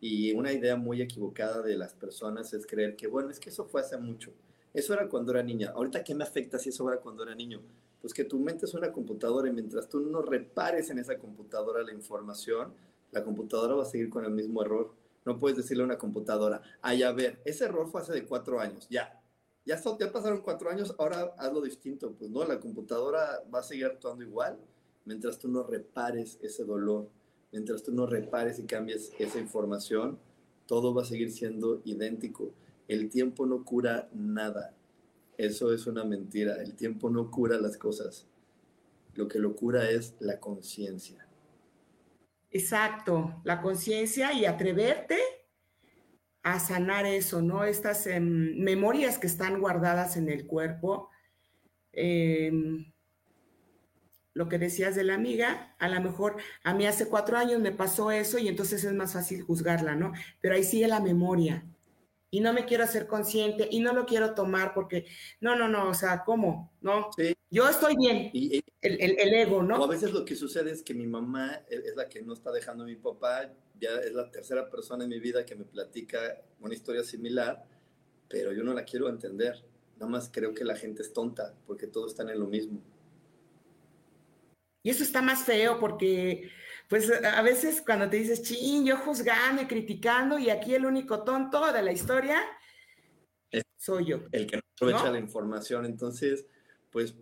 Y 0.00 0.32
una 0.32 0.52
idea 0.52 0.76
muy 0.76 1.00
equivocada 1.00 1.62
de 1.62 1.76
las 1.76 1.94
personas 1.94 2.52
es 2.52 2.66
creer 2.66 2.96
que, 2.96 3.06
bueno, 3.06 3.30
es 3.30 3.38
que 3.38 3.50
eso 3.50 3.64
fue 3.64 3.80
hace 3.80 3.96
mucho. 3.98 4.32
Eso 4.74 4.94
era 4.94 5.08
cuando 5.08 5.32
era 5.32 5.42
niña. 5.42 5.72
Ahorita, 5.74 6.02
¿qué 6.02 6.14
me 6.14 6.24
afecta 6.24 6.58
si 6.58 6.70
eso 6.70 6.88
era 6.88 7.00
cuando 7.00 7.22
era 7.22 7.34
niño? 7.34 7.62
pues 8.02 8.12
que 8.12 8.24
tu 8.24 8.38
mente 8.38 8.66
es 8.66 8.74
una 8.74 8.92
computadora 8.92 9.48
y 9.48 9.52
mientras 9.52 9.88
tú 9.88 10.00
no 10.00 10.22
repares 10.22 10.90
en 10.90 10.98
esa 10.98 11.16
computadora 11.18 11.84
la 11.84 11.92
información, 11.92 12.74
la 13.12 13.22
computadora 13.22 13.76
va 13.76 13.82
a 13.84 13.86
seguir 13.86 14.10
con 14.10 14.24
el 14.24 14.32
mismo 14.32 14.60
error. 14.60 14.92
No 15.24 15.38
puedes 15.38 15.56
decirle 15.56 15.84
a 15.84 15.86
una 15.86 15.98
computadora, 15.98 16.60
ay, 16.82 17.04
a 17.04 17.12
ver, 17.12 17.40
ese 17.44 17.64
error 17.66 17.88
fue 17.88 18.00
hace 18.00 18.12
de 18.12 18.26
cuatro 18.26 18.58
años, 18.58 18.88
ya. 18.90 19.22
Ya, 19.64 19.80
ya 19.80 20.10
pasaron 20.10 20.40
cuatro 20.40 20.68
años, 20.68 20.92
ahora 20.98 21.32
hazlo 21.38 21.60
distinto. 21.60 22.12
Pues 22.18 22.28
no, 22.28 22.44
la 22.44 22.58
computadora 22.58 23.44
va 23.54 23.60
a 23.60 23.62
seguir 23.62 23.86
actuando 23.86 24.24
igual 24.24 24.58
mientras 25.04 25.38
tú 25.38 25.46
no 25.46 25.62
repares 25.62 26.40
ese 26.42 26.64
dolor, 26.64 27.08
mientras 27.52 27.82
tú 27.82 27.92
no 27.92 28.06
repares 28.06 28.58
y 28.58 28.64
cambies 28.64 29.12
esa 29.18 29.38
información, 29.38 30.18
todo 30.66 30.94
va 30.94 31.02
a 31.02 31.06
seguir 31.06 31.30
siendo 31.30 31.82
idéntico. 31.84 32.50
El 32.88 33.10
tiempo 33.10 33.46
no 33.46 33.64
cura 33.64 34.08
nada. 34.12 34.74
Eso 35.36 35.72
es 35.72 35.86
una 35.86 36.04
mentira. 36.04 36.60
El 36.62 36.74
tiempo 36.74 37.10
no 37.10 37.30
cura 37.30 37.58
las 37.58 37.76
cosas. 37.76 38.26
Lo 39.14 39.28
que 39.28 39.38
lo 39.38 39.54
cura 39.54 39.90
es 39.90 40.14
la 40.20 40.40
conciencia. 40.40 41.26
Exacto, 42.50 43.40
la 43.44 43.62
conciencia 43.62 44.32
y 44.32 44.44
atreverte 44.44 45.18
a 46.42 46.58
sanar 46.58 47.06
eso, 47.06 47.40
¿no? 47.40 47.64
Estas 47.64 48.06
em, 48.06 48.58
memorias 48.58 49.18
que 49.18 49.26
están 49.26 49.60
guardadas 49.60 50.16
en 50.16 50.28
el 50.28 50.46
cuerpo. 50.46 51.08
Em, 51.92 52.91
lo 54.34 54.48
que 54.48 54.58
decías 54.58 54.94
de 54.94 55.04
la 55.04 55.14
amiga, 55.14 55.74
a 55.78 55.88
lo 55.88 56.00
mejor 56.00 56.36
a 56.64 56.74
mí 56.74 56.86
hace 56.86 57.08
cuatro 57.08 57.36
años 57.36 57.60
me 57.60 57.72
pasó 57.72 58.10
eso 58.10 58.38
y 58.38 58.48
entonces 58.48 58.82
es 58.84 58.92
más 58.92 59.12
fácil 59.12 59.42
juzgarla, 59.42 59.94
¿no? 59.94 60.12
Pero 60.40 60.54
ahí 60.54 60.64
sigue 60.64 60.88
la 60.88 61.00
memoria 61.00 61.64
y 62.34 62.40
no 62.40 62.54
me 62.54 62.64
quiero 62.64 62.82
hacer 62.82 63.06
consciente 63.06 63.68
y 63.70 63.80
no 63.80 63.92
lo 63.92 64.06
quiero 64.06 64.34
tomar 64.34 64.72
porque, 64.72 65.04
no, 65.40 65.54
no, 65.54 65.68
no, 65.68 65.90
o 65.90 65.94
sea, 65.94 66.24
¿cómo? 66.24 66.72
No, 66.80 67.10
yo 67.50 67.68
estoy 67.68 67.94
bien, 67.94 68.30
y, 68.32 68.62
el, 68.80 69.34
ego, 69.34 69.62
¿no? 69.62 69.84
a 69.84 69.86
veces 69.86 70.12
lo 70.12 70.24
que 70.24 70.34
sucede 70.34 70.72
es 70.72 70.82
que 70.82 70.94
mi 70.94 71.06
mamá 71.06 71.60
e, 71.68 71.76
es 71.76 71.94
la 71.94 72.08
que 72.08 72.22
no 72.22 72.32
está 72.32 72.50
dejando 72.50 72.84
a 72.84 72.86
mi 72.86 72.96
papá, 72.96 73.52
ya 73.78 73.90
es 74.02 74.14
la 74.14 74.30
tercera 74.30 74.70
persona 74.70 75.04
en 75.04 75.10
mi 75.10 75.20
vida 75.20 75.44
que 75.44 75.54
me 75.54 75.64
platica 75.64 76.40
una 76.60 76.72
historia 76.72 77.04
similar, 77.04 77.62
pero 78.28 78.52
yo 78.52 78.64
no 78.64 78.72
la 78.72 78.84
quiero 78.84 79.10
entender, 79.10 79.62
nada 79.96 80.10
más 80.10 80.30
creo 80.32 80.54
que 80.54 80.64
la 80.64 80.74
gente 80.74 81.02
es 81.02 81.12
tonta 81.12 81.54
porque 81.66 81.86
todos 81.86 82.12
están 82.12 82.30
en 82.30 82.40
lo 82.40 82.46
mismo. 82.46 82.80
Y 84.82 84.90
eso 84.90 85.02
está 85.04 85.22
más 85.22 85.44
feo 85.44 85.78
porque 85.78 86.50
pues 86.88 87.10
a 87.10 87.42
veces 87.42 87.82
cuando 87.84 88.10
te 88.10 88.16
dices, 88.18 88.42
ching, 88.42 88.84
yo 88.84 88.96
juzgando 88.98 89.62
y 89.62 89.66
criticando 89.66 90.38
y 90.38 90.50
aquí 90.50 90.74
el 90.74 90.84
único 90.84 91.22
tonto 91.22 91.72
de 91.72 91.82
la 91.82 91.92
historia 91.92 92.42
soy 93.76 94.04
yo. 94.06 94.20
El 94.30 94.46
que 94.46 94.56
no 94.56 94.62
aprovecha 94.76 95.10
la 95.10 95.18
información. 95.18 95.84
Entonces, 95.86 96.46
pues 96.90 97.16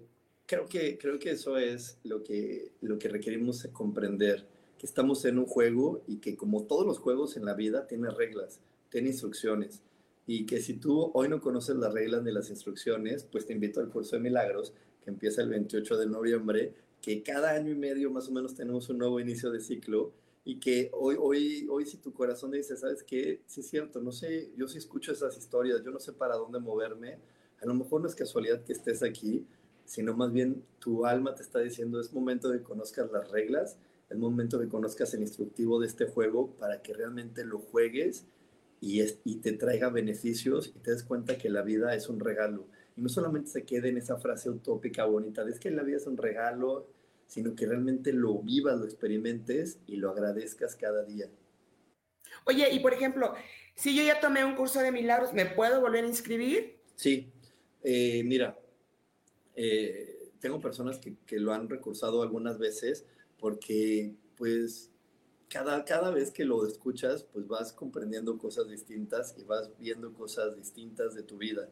creo 0.47 0.67
que, 0.67 0.99
creo 0.99 1.19
que 1.19 1.31
eso 1.31 1.57
es 1.57 1.99
lo 2.05 2.23
que, 2.23 2.73
lo 2.83 2.99
que 2.99 3.09
requerimos 3.09 3.67
comprender, 3.73 4.47
que 4.79 4.87
estamos 4.87 5.25
en 5.25 5.39
un 5.39 5.47
juego 5.47 6.03
y 6.07 6.19
que 6.19 6.37
como 6.37 6.65
todos 6.65 6.87
los 6.87 6.99
juegos 6.99 7.37
en 7.37 7.45
la 7.45 7.55
vida 7.55 7.87
tiene 7.87 8.11
reglas, 8.11 8.61
tiene 8.91 9.09
instrucciones 9.09 9.83
y 10.27 10.47
que 10.47 10.61
si 10.61 10.75
tú 10.75 11.11
hoy 11.15 11.29
no 11.29 11.41
conoces 11.41 11.77
las 11.77 11.93
reglas 11.93 12.23
ni 12.23 12.31
las 12.31 12.51
instrucciones, 12.51 13.25
pues 13.25 13.47
te 13.47 13.53
invito 13.53 13.81
al 13.81 13.89
curso 13.89 14.17
de 14.17 14.23
milagros 14.23 14.75
que 15.03 15.11
empieza 15.11 15.43
el 15.43 15.49
28 15.49 15.97
de 15.97 16.07
noviembre, 16.07 16.75
que 17.01 17.23
cada 17.23 17.53
año 17.53 17.71
y 17.71 17.77
medio 17.77 18.11
más 18.11 18.29
o 18.29 18.33
menos 18.33 18.55
tenemos 18.55 18.89
un 18.89 18.99
nuevo 18.99 19.21
inicio 19.21 19.51
de 19.51 19.61
ciclo 19.61 20.13
y 20.45 20.59
que 20.59 20.91
hoy, 20.93 21.17
hoy, 21.19 21.67
hoy 21.71 21.87
si 21.87 21.99
tu 21.99 22.13
corazón 22.13 22.51
dice, 22.51 22.77
¿sabes 22.77 23.03
qué? 23.03 23.43
Sí 23.47 23.61
es 23.61 23.69
cierto, 23.69 24.01
no 24.01 24.13
sé, 24.13 24.53
yo 24.57 24.69
sí 24.69 24.79
escucho 24.79 25.13
esas 25.13 25.37
historias, 25.37 25.83
yo 25.85 25.91
no 25.91 26.01
sé 26.01 26.13
para 26.13 26.37
dónde 26.37 26.59
moverme, 26.59 27.19
a 27.61 27.67
lo 27.67 27.75
mejor 27.75 28.01
no 28.01 28.09
es 28.09 28.15
casualidad 28.15 28.65
que 28.65 28.73
estés 28.73 29.03
aquí, 29.03 29.47
sino 29.85 30.15
más 30.17 30.33
bien 30.33 30.65
tu 30.79 31.05
alma 31.05 31.35
te 31.35 31.43
está 31.43 31.59
diciendo, 31.59 32.01
es 32.01 32.13
momento 32.13 32.49
de 32.49 32.59
que 32.59 32.65
conozcas 32.65 33.11
las 33.11 33.31
reglas, 33.31 33.77
es 34.09 34.19
momento 34.19 34.59
de 34.59 34.65
que 34.65 34.71
conozcas 34.71 35.13
el 35.15 35.21
instructivo 35.21 35.79
de 35.81 35.87
este 35.87 36.07
juego 36.07 36.51
para 36.59 36.83
que 36.83 36.95
realmente 36.95 37.45
lo 37.45 37.59
juegues 37.59 38.25
y, 38.81 39.03
y 39.25 39.37
te 39.37 39.53
traiga 39.53 39.91
beneficios 39.91 40.73
y 40.75 40.79
te 40.81 40.93
des 40.93 41.03
cuenta 41.03 41.39
que 41.39 41.51
la 41.51 41.63
vida 41.63 41.95
es 41.95 42.09
un 42.09 42.19
regalo. 42.19 42.67
Y 42.97 43.03
no 43.03 43.09
solamente 43.09 43.51
se 43.51 43.64
quede 43.64 43.88
en 43.88 43.99
esa 43.99 44.18
frase 44.18 44.51
utópica 44.51 45.05
bonita 45.05 45.45
de 45.45 45.53
es 45.53 45.61
que 45.61 45.70
la 45.70 45.82
vida 45.82 45.97
es 45.97 46.07
un 46.07 46.16
regalo, 46.16 46.86
sino 47.26 47.55
que 47.55 47.66
realmente 47.66 48.12
lo 48.12 48.38
vivas, 48.38 48.78
lo 48.78 48.84
experimentes 48.84 49.78
y 49.86 49.97
lo 49.97 50.11
agradezcas 50.11 50.76
cada 50.76 51.05
día. 51.05 51.28
Oye, 52.45 52.68
y 52.72 52.80
por 52.80 52.93
ejemplo, 52.93 53.34
si 53.74 53.97
yo 53.97 54.03
ya 54.03 54.20
tomé 54.20 54.45
un 54.45 54.57
curso 54.57 54.80
de 54.80 54.93
milagros, 54.93 55.32
¿me 55.32 55.47
puedo 55.47 55.80
volver 55.80 56.05
a 56.05 56.09
inscribir? 56.09 56.78
Sí, 56.97 57.32
eh, 57.82 58.22
mira, 58.24 58.59
eh, 59.55 60.32
tengo 60.41 60.61
personas 60.61 60.99
que, 60.99 61.16
que, 61.26 61.38
lo 61.38 61.53
han 61.53 61.68
recursado 61.68 62.22
algunas 62.22 62.59
veces 62.59 63.07
porque 63.38 64.14
pues 64.36 64.91
cada, 65.49 65.84
cada 65.84 66.11
vez 66.11 66.30
que 66.30 66.45
lo 66.45 66.66
escuchas 66.66 67.24
pues 67.24 67.47
vas 67.47 67.72
comprendiendo 67.72 68.38
cosas 68.38 68.68
distintas 68.68 69.34
y 69.38 69.45
vas 69.45 69.70
viendo 69.78 70.12
cosas 70.12 70.57
distintas 70.57 71.14
de 71.14 71.22
tu 71.22 71.36
vida. 71.36 71.68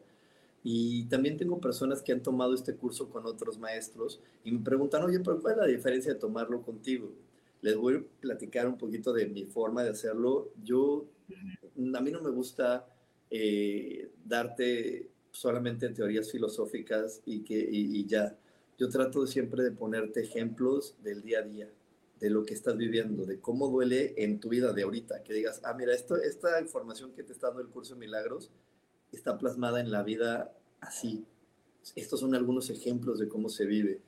Y 0.70 1.06
también 1.06 1.38
tengo 1.38 1.58
personas 1.62 2.02
que 2.02 2.12
han 2.12 2.22
tomado 2.22 2.52
este 2.52 2.76
curso 2.76 3.08
con 3.08 3.24
otros 3.24 3.58
maestros 3.58 4.20
y 4.44 4.52
me 4.52 4.62
preguntan, 4.62 5.02
oye, 5.02 5.18
pero 5.20 5.40
¿cuál 5.40 5.54
es 5.54 5.60
la 5.60 5.66
diferencia 5.66 6.12
de 6.12 6.20
tomarlo 6.20 6.60
contigo? 6.60 7.10
Les 7.62 7.74
voy 7.74 7.94
a 7.94 8.20
platicar 8.20 8.68
un 8.68 8.76
poquito 8.76 9.14
de 9.14 9.28
mi 9.28 9.46
forma 9.46 9.82
de 9.82 9.88
hacerlo. 9.88 10.52
Yo, 10.62 11.06
a 11.94 12.00
mí 12.02 12.10
no 12.10 12.20
me 12.20 12.28
gusta 12.28 12.86
eh, 13.30 14.10
darte 14.26 15.08
solamente 15.30 15.88
teorías 15.88 16.30
filosóficas 16.30 17.22
y, 17.24 17.44
que, 17.44 17.66
y, 17.70 18.04
ya. 18.04 18.36
Yo 18.76 18.90
trato 18.90 19.26
siempre 19.26 19.62
de 19.62 19.70
ponerte 19.70 20.20
ejemplos 20.20 20.96
del 21.02 21.22
día 21.22 21.38
a 21.38 21.42
día, 21.44 21.70
de 22.20 22.28
lo 22.28 22.44
que 22.44 22.52
estás 22.52 22.76
viviendo, 22.76 23.24
de 23.24 23.40
cómo 23.40 23.68
duele 23.68 24.12
en 24.18 24.38
tu 24.38 24.50
vida 24.50 24.74
de 24.74 24.82
ahorita. 24.82 25.22
Que 25.22 25.32
digas, 25.32 25.62
ah, 25.64 25.72
mira, 25.72 25.94
esto, 25.94 26.16
esta 26.16 26.60
información 26.60 27.14
que 27.14 27.22
te 27.22 27.32
está 27.32 27.46
dando 27.46 27.62
el 27.62 27.68
curso 27.68 27.94
de 27.94 28.00
milagros 28.00 28.50
está 29.12 29.38
plasmada 29.38 29.80
en 29.80 29.90
la 29.90 30.02
vida 30.02 30.52
así. 30.80 31.24
Estos 31.96 32.20
son 32.20 32.34
algunos 32.34 32.70
ejemplos 32.70 33.18
de 33.18 33.28
cómo 33.28 33.48
se 33.48 33.66
vive, 33.66 34.00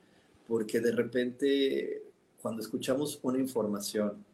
porque 0.46 0.80
de 0.80 0.92
repente 0.92 2.02
cuando 2.40 2.62
escuchamos 2.62 3.18
una 3.22 3.38
información 3.38 4.24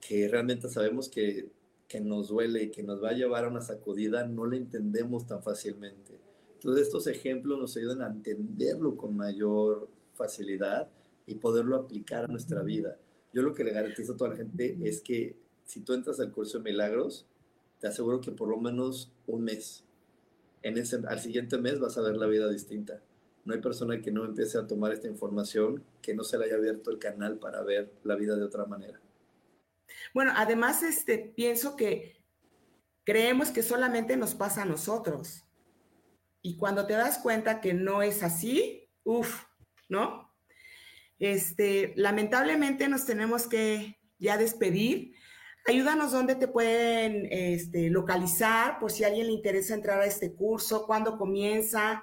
que 0.00 0.28
realmente 0.28 0.68
sabemos 0.68 1.08
que, 1.08 1.48
que 1.88 2.00
nos 2.00 2.28
duele 2.28 2.64
y 2.64 2.70
que 2.70 2.82
nos 2.82 3.02
va 3.02 3.10
a 3.10 3.14
llevar 3.14 3.44
a 3.44 3.48
una 3.48 3.62
sacudida, 3.62 4.26
no 4.26 4.46
la 4.46 4.56
entendemos 4.56 5.26
tan 5.26 5.42
fácilmente. 5.42 6.18
Entonces 6.54 6.86
estos 6.86 7.06
ejemplos 7.06 7.58
nos 7.58 7.76
ayudan 7.76 8.02
a 8.02 8.08
entenderlo 8.08 8.96
con 8.96 9.16
mayor 9.16 9.88
facilidad 10.14 10.88
y 11.26 11.36
poderlo 11.36 11.76
aplicar 11.76 12.24
a 12.24 12.28
nuestra 12.28 12.62
vida. 12.62 12.96
Yo 13.32 13.42
lo 13.42 13.54
que 13.54 13.64
le 13.64 13.72
garantizo 13.72 14.12
a 14.12 14.16
toda 14.16 14.30
la 14.30 14.36
gente 14.36 14.78
es 14.82 15.00
que 15.00 15.36
si 15.64 15.80
tú 15.80 15.94
entras 15.94 16.20
al 16.20 16.32
curso 16.32 16.58
de 16.58 16.64
milagros, 16.64 17.26
te 17.84 17.88
aseguro 17.88 18.18
que 18.18 18.32
por 18.32 18.48
lo 18.48 18.56
menos 18.56 19.12
un 19.26 19.44
mes, 19.44 19.84
en 20.62 20.78
ese, 20.78 21.00
al 21.06 21.20
siguiente 21.20 21.58
mes 21.58 21.78
vas 21.78 21.98
a 21.98 22.00
ver 22.00 22.16
la 22.16 22.26
vida 22.26 22.48
distinta. 22.48 23.02
No 23.44 23.52
hay 23.52 23.60
persona 23.60 24.00
que 24.00 24.10
no 24.10 24.24
empiece 24.24 24.56
a 24.56 24.66
tomar 24.66 24.90
esta 24.90 25.06
información 25.06 25.84
que 26.00 26.14
no 26.14 26.24
se 26.24 26.38
le 26.38 26.46
haya 26.46 26.54
abierto 26.54 26.90
el 26.90 26.98
canal 26.98 27.38
para 27.38 27.62
ver 27.62 27.92
la 28.02 28.14
vida 28.14 28.36
de 28.36 28.42
otra 28.42 28.64
manera. 28.64 29.02
Bueno, 30.14 30.32
además, 30.34 30.82
este, 30.82 31.18
pienso 31.36 31.76
que 31.76 32.24
creemos 33.04 33.50
que 33.50 33.62
solamente 33.62 34.16
nos 34.16 34.34
pasa 34.34 34.62
a 34.62 34.64
nosotros. 34.64 35.44
Y 36.40 36.56
cuando 36.56 36.86
te 36.86 36.94
das 36.94 37.18
cuenta 37.18 37.60
que 37.60 37.74
no 37.74 38.00
es 38.00 38.22
así, 38.22 38.88
uff, 39.02 39.44
¿no? 39.90 40.32
Este, 41.18 41.92
lamentablemente 41.96 42.88
nos 42.88 43.04
tenemos 43.04 43.46
que 43.46 43.98
ya 44.18 44.38
despedir. 44.38 45.16
Ayúdanos 45.66 46.12
dónde 46.12 46.34
te 46.34 46.46
pueden 46.46 47.26
este, 47.30 47.88
localizar 47.88 48.78
por 48.78 48.90
si 48.90 49.02
a 49.02 49.06
alguien 49.06 49.28
le 49.28 49.32
interesa 49.32 49.74
entrar 49.74 50.00
a 50.00 50.06
este 50.06 50.32
curso, 50.32 50.86
cuándo 50.86 51.16
comienza, 51.16 52.02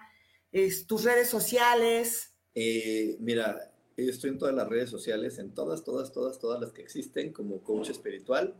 tus 0.88 1.03
redes 1.03 1.30
sociales. 1.30 2.34
Eh, 2.55 3.18
mira, 3.20 3.72
yo 3.95 4.09
estoy 4.09 4.32
en 4.32 4.39
todas 4.39 4.55
las 4.55 4.68
redes 4.68 4.89
sociales, 4.89 5.38
en 5.38 5.53
todas, 5.53 5.84
todas, 5.84 6.12
todas, 6.12 6.39
todas 6.39 6.59
las 6.59 6.72
que 6.72 6.82
existen 6.82 7.32
como 7.32 7.62
coach 7.62 7.89
espiritual. 7.89 8.55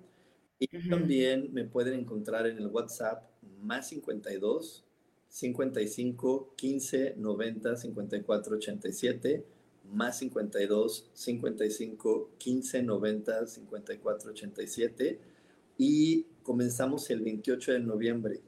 Y 0.60 0.68
también 0.90 1.52
me 1.52 1.66
pueden 1.66 2.00
encontrar 2.00 2.46
en 2.46 2.58
el 2.58 2.68
WhatsApp 2.68 3.24
más 3.62 3.90
52 3.90 4.86
55 5.28 6.54
15 6.56 7.16
90 7.18 7.76
54 7.76 8.56
87 8.58 9.46
más 9.92 10.20
52 10.20 11.10
55 11.14 12.30
15 12.38 12.84
90 12.84 13.48
54 13.48 14.32
87 14.32 15.20
y 15.78 16.24
comenzamos 16.44 17.10
el 17.10 17.22
28 17.22 17.74
de 17.74 17.80
noviembre. 17.80 18.42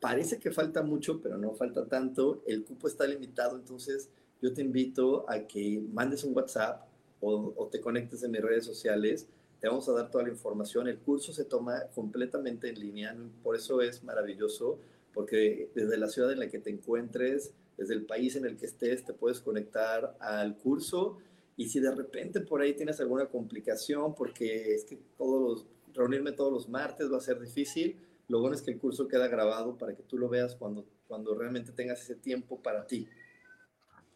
Parece 0.00 0.38
que 0.38 0.50
falta 0.50 0.82
mucho, 0.82 1.20
pero 1.20 1.36
no 1.38 1.52
falta 1.52 1.86
tanto. 1.86 2.42
El 2.46 2.64
cupo 2.64 2.88
está 2.88 3.06
limitado, 3.06 3.56
entonces 3.56 4.08
yo 4.40 4.52
te 4.52 4.62
invito 4.62 5.28
a 5.28 5.46
que 5.46 5.82
mandes 5.92 6.24
un 6.24 6.34
WhatsApp 6.34 6.86
o, 7.20 7.68
te 7.70 7.80
conectes 7.80 8.22
en 8.22 8.30
mis 8.30 8.40
redes 8.40 8.64
sociales. 8.64 9.28
Te 9.60 9.68
vamos 9.68 9.88
a 9.88 9.92
dar 9.92 10.10
toda 10.10 10.24
la 10.24 10.30
información. 10.30 10.88
El 10.88 10.98
curso 10.98 11.32
se 11.32 11.44
toma 11.44 11.82
completamente 11.94 12.70
en 12.70 12.80
línea, 12.80 13.16
por 13.42 13.56
eso 13.56 13.82
es 13.82 14.02
maravilloso, 14.02 14.78
porque 15.12 15.70
desde 15.74 15.98
la 15.98 16.08
ciudad 16.08 16.32
en 16.32 16.38
la 16.38 16.48
que 16.48 16.58
te 16.58 16.70
encuentres, 16.70 17.52
desde 17.80 17.94
el 17.94 18.04
país 18.04 18.36
en 18.36 18.44
el 18.44 18.58
que 18.58 18.66
estés, 18.66 19.06
te 19.06 19.14
puedes 19.14 19.40
conectar 19.40 20.14
al 20.20 20.58
curso. 20.58 21.16
Y 21.56 21.70
si 21.70 21.80
de 21.80 21.90
repente 21.90 22.40
por 22.40 22.60
ahí 22.60 22.74
tienes 22.74 23.00
alguna 23.00 23.24
complicación, 23.24 24.14
porque 24.14 24.74
es 24.74 24.84
que 24.84 24.98
todos 25.16 25.40
los, 25.40 25.66
reunirme 25.94 26.32
todos 26.32 26.52
los 26.52 26.68
martes 26.68 27.10
va 27.10 27.16
a 27.16 27.22
ser 27.22 27.40
difícil, 27.40 27.96
lo 28.28 28.40
bueno 28.40 28.54
es 28.54 28.60
que 28.60 28.70
el 28.70 28.78
curso 28.78 29.08
queda 29.08 29.28
grabado 29.28 29.78
para 29.78 29.96
que 29.96 30.02
tú 30.02 30.18
lo 30.18 30.28
veas 30.28 30.54
cuando, 30.56 30.84
cuando 31.08 31.34
realmente 31.34 31.72
tengas 31.72 32.02
ese 32.02 32.16
tiempo 32.16 32.62
para 32.62 32.86
ti. 32.86 33.08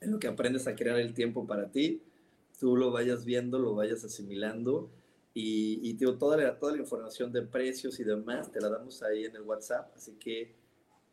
En 0.03 0.13
lo 0.13 0.19
que 0.19 0.27
aprendes 0.27 0.67
a 0.67 0.77
crear 0.77 0.99
el 0.99 1.15
tiempo 1.15 1.47
para 1.47 1.71
ti, 1.71 2.03
tú 2.61 2.77
lo 2.77 2.91
vayas 2.91 3.25
viendo, 3.25 3.59
lo 3.59 3.75
vayas 3.75 4.05
asimilando 4.05 4.91
y, 5.33 5.81
y 5.89 5.95
toda, 5.95 6.37
la, 6.37 6.59
toda 6.59 6.73
la 6.73 6.83
información 6.83 7.33
de 7.33 7.41
precios 7.41 7.99
y 7.99 8.05
demás 8.05 8.53
te 8.53 8.61
la 8.61 8.69
damos 8.69 9.03
ahí 9.03 9.25
en 9.25 9.35
el 9.35 9.43
WhatsApp, 9.43 9.91
así 9.97 10.13
que 10.21 10.55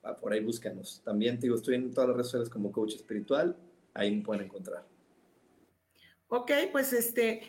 Ah, 0.03 0.15
por 0.15 0.33
ahí 0.33 0.39
búscanos. 0.39 1.01
También 1.03 1.39
digo, 1.39 1.55
estoy 1.55 1.75
en 1.75 1.93
todas 1.93 2.09
las 2.09 2.17
redes 2.17 2.27
sociales 2.27 2.49
como 2.49 2.71
coach 2.71 2.95
espiritual, 2.95 3.55
ahí 3.93 4.15
me 4.15 4.23
pueden 4.23 4.45
encontrar. 4.45 4.85
Ok, 6.27 6.51
pues 6.71 6.93
este, 6.93 7.41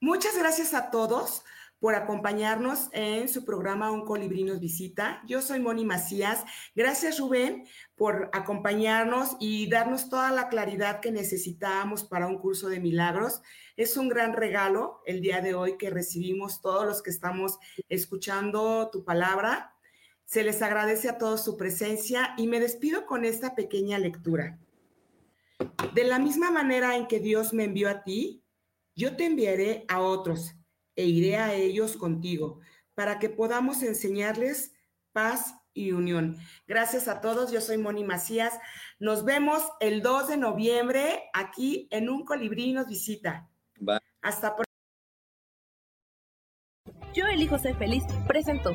muchas 0.00 0.38
gracias 0.38 0.74
a 0.74 0.90
todos 0.90 1.42
por 1.78 1.94
acompañarnos 1.94 2.88
en 2.92 3.28
su 3.28 3.44
programa 3.44 3.90
Un 3.90 4.04
Colibrí 4.04 4.44
nos 4.44 4.60
visita. 4.60 5.22
Yo 5.26 5.42
soy 5.42 5.60
Moni 5.60 5.84
Macías. 5.84 6.44
Gracias 6.74 7.18
Rubén 7.18 7.66
por 7.96 8.30
acompañarnos 8.32 9.36
y 9.40 9.68
darnos 9.68 10.08
toda 10.08 10.30
la 10.30 10.48
claridad 10.48 11.00
que 11.00 11.12
necesitábamos 11.12 12.04
para 12.04 12.26
un 12.26 12.38
curso 12.38 12.68
de 12.68 12.80
milagros. 12.80 13.42
Es 13.76 13.96
un 13.96 14.08
gran 14.08 14.32
regalo 14.32 15.02
el 15.04 15.20
día 15.20 15.40
de 15.40 15.54
hoy 15.54 15.76
que 15.76 15.90
recibimos 15.90 16.62
todos 16.62 16.86
los 16.86 17.02
que 17.02 17.10
estamos 17.10 17.58
escuchando 17.88 18.88
tu 18.90 19.04
palabra 19.04 19.75
se 20.26 20.42
les 20.42 20.60
agradece 20.60 21.08
a 21.08 21.18
todos 21.18 21.42
su 21.44 21.56
presencia 21.56 22.34
y 22.36 22.48
me 22.48 22.60
despido 22.60 23.06
con 23.06 23.24
esta 23.24 23.54
pequeña 23.54 23.98
lectura. 23.98 24.58
De 25.94 26.04
la 26.04 26.18
misma 26.18 26.50
manera 26.50 26.96
en 26.96 27.06
que 27.06 27.20
Dios 27.20 27.54
me 27.54 27.64
envió 27.64 27.88
a 27.88 28.02
ti, 28.02 28.42
yo 28.94 29.16
te 29.16 29.24
enviaré 29.24 29.84
a 29.88 30.00
otros 30.00 30.54
e 30.96 31.06
iré 31.06 31.36
a 31.36 31.54
ellos 31.54 31.96
contigo 31.96 32.60
para 32.94 33.18
que 33.18 33.30
podamos 33.30 33.82
enseñarles 33.82 34.72
paz 35.12 35.54
y 35.72 35.92
unión. 35.92 36.36
Gracias 36.66 37.06
a 37.06 37.20
todos, 37.20 37.52
yo 37.52 37.60
soy 37.60 37.78
Moni 37.78 38.02
Macías. 38.02 38.58
Nos 38.98 39.24
vemos 39.24 39.62
el 39.80 40.02
2 40.02 40.28
de 40.28 40.36
noviembre 40.38 41.24
aquí 41.34 41.86
en 41.90 42.08
Un 42.08 42.24
Colibrí 42.24 42.72
nos 42.72 42.88
visita. 42.88 43.48
Hasta 44.22 44.56
pronto. 44.56 44.66
Yo 47.14 47.26
elijo 47.26 47.58
ser 47.58 47.76
feliz, 47.76 48.02
presento. 48.26 48.74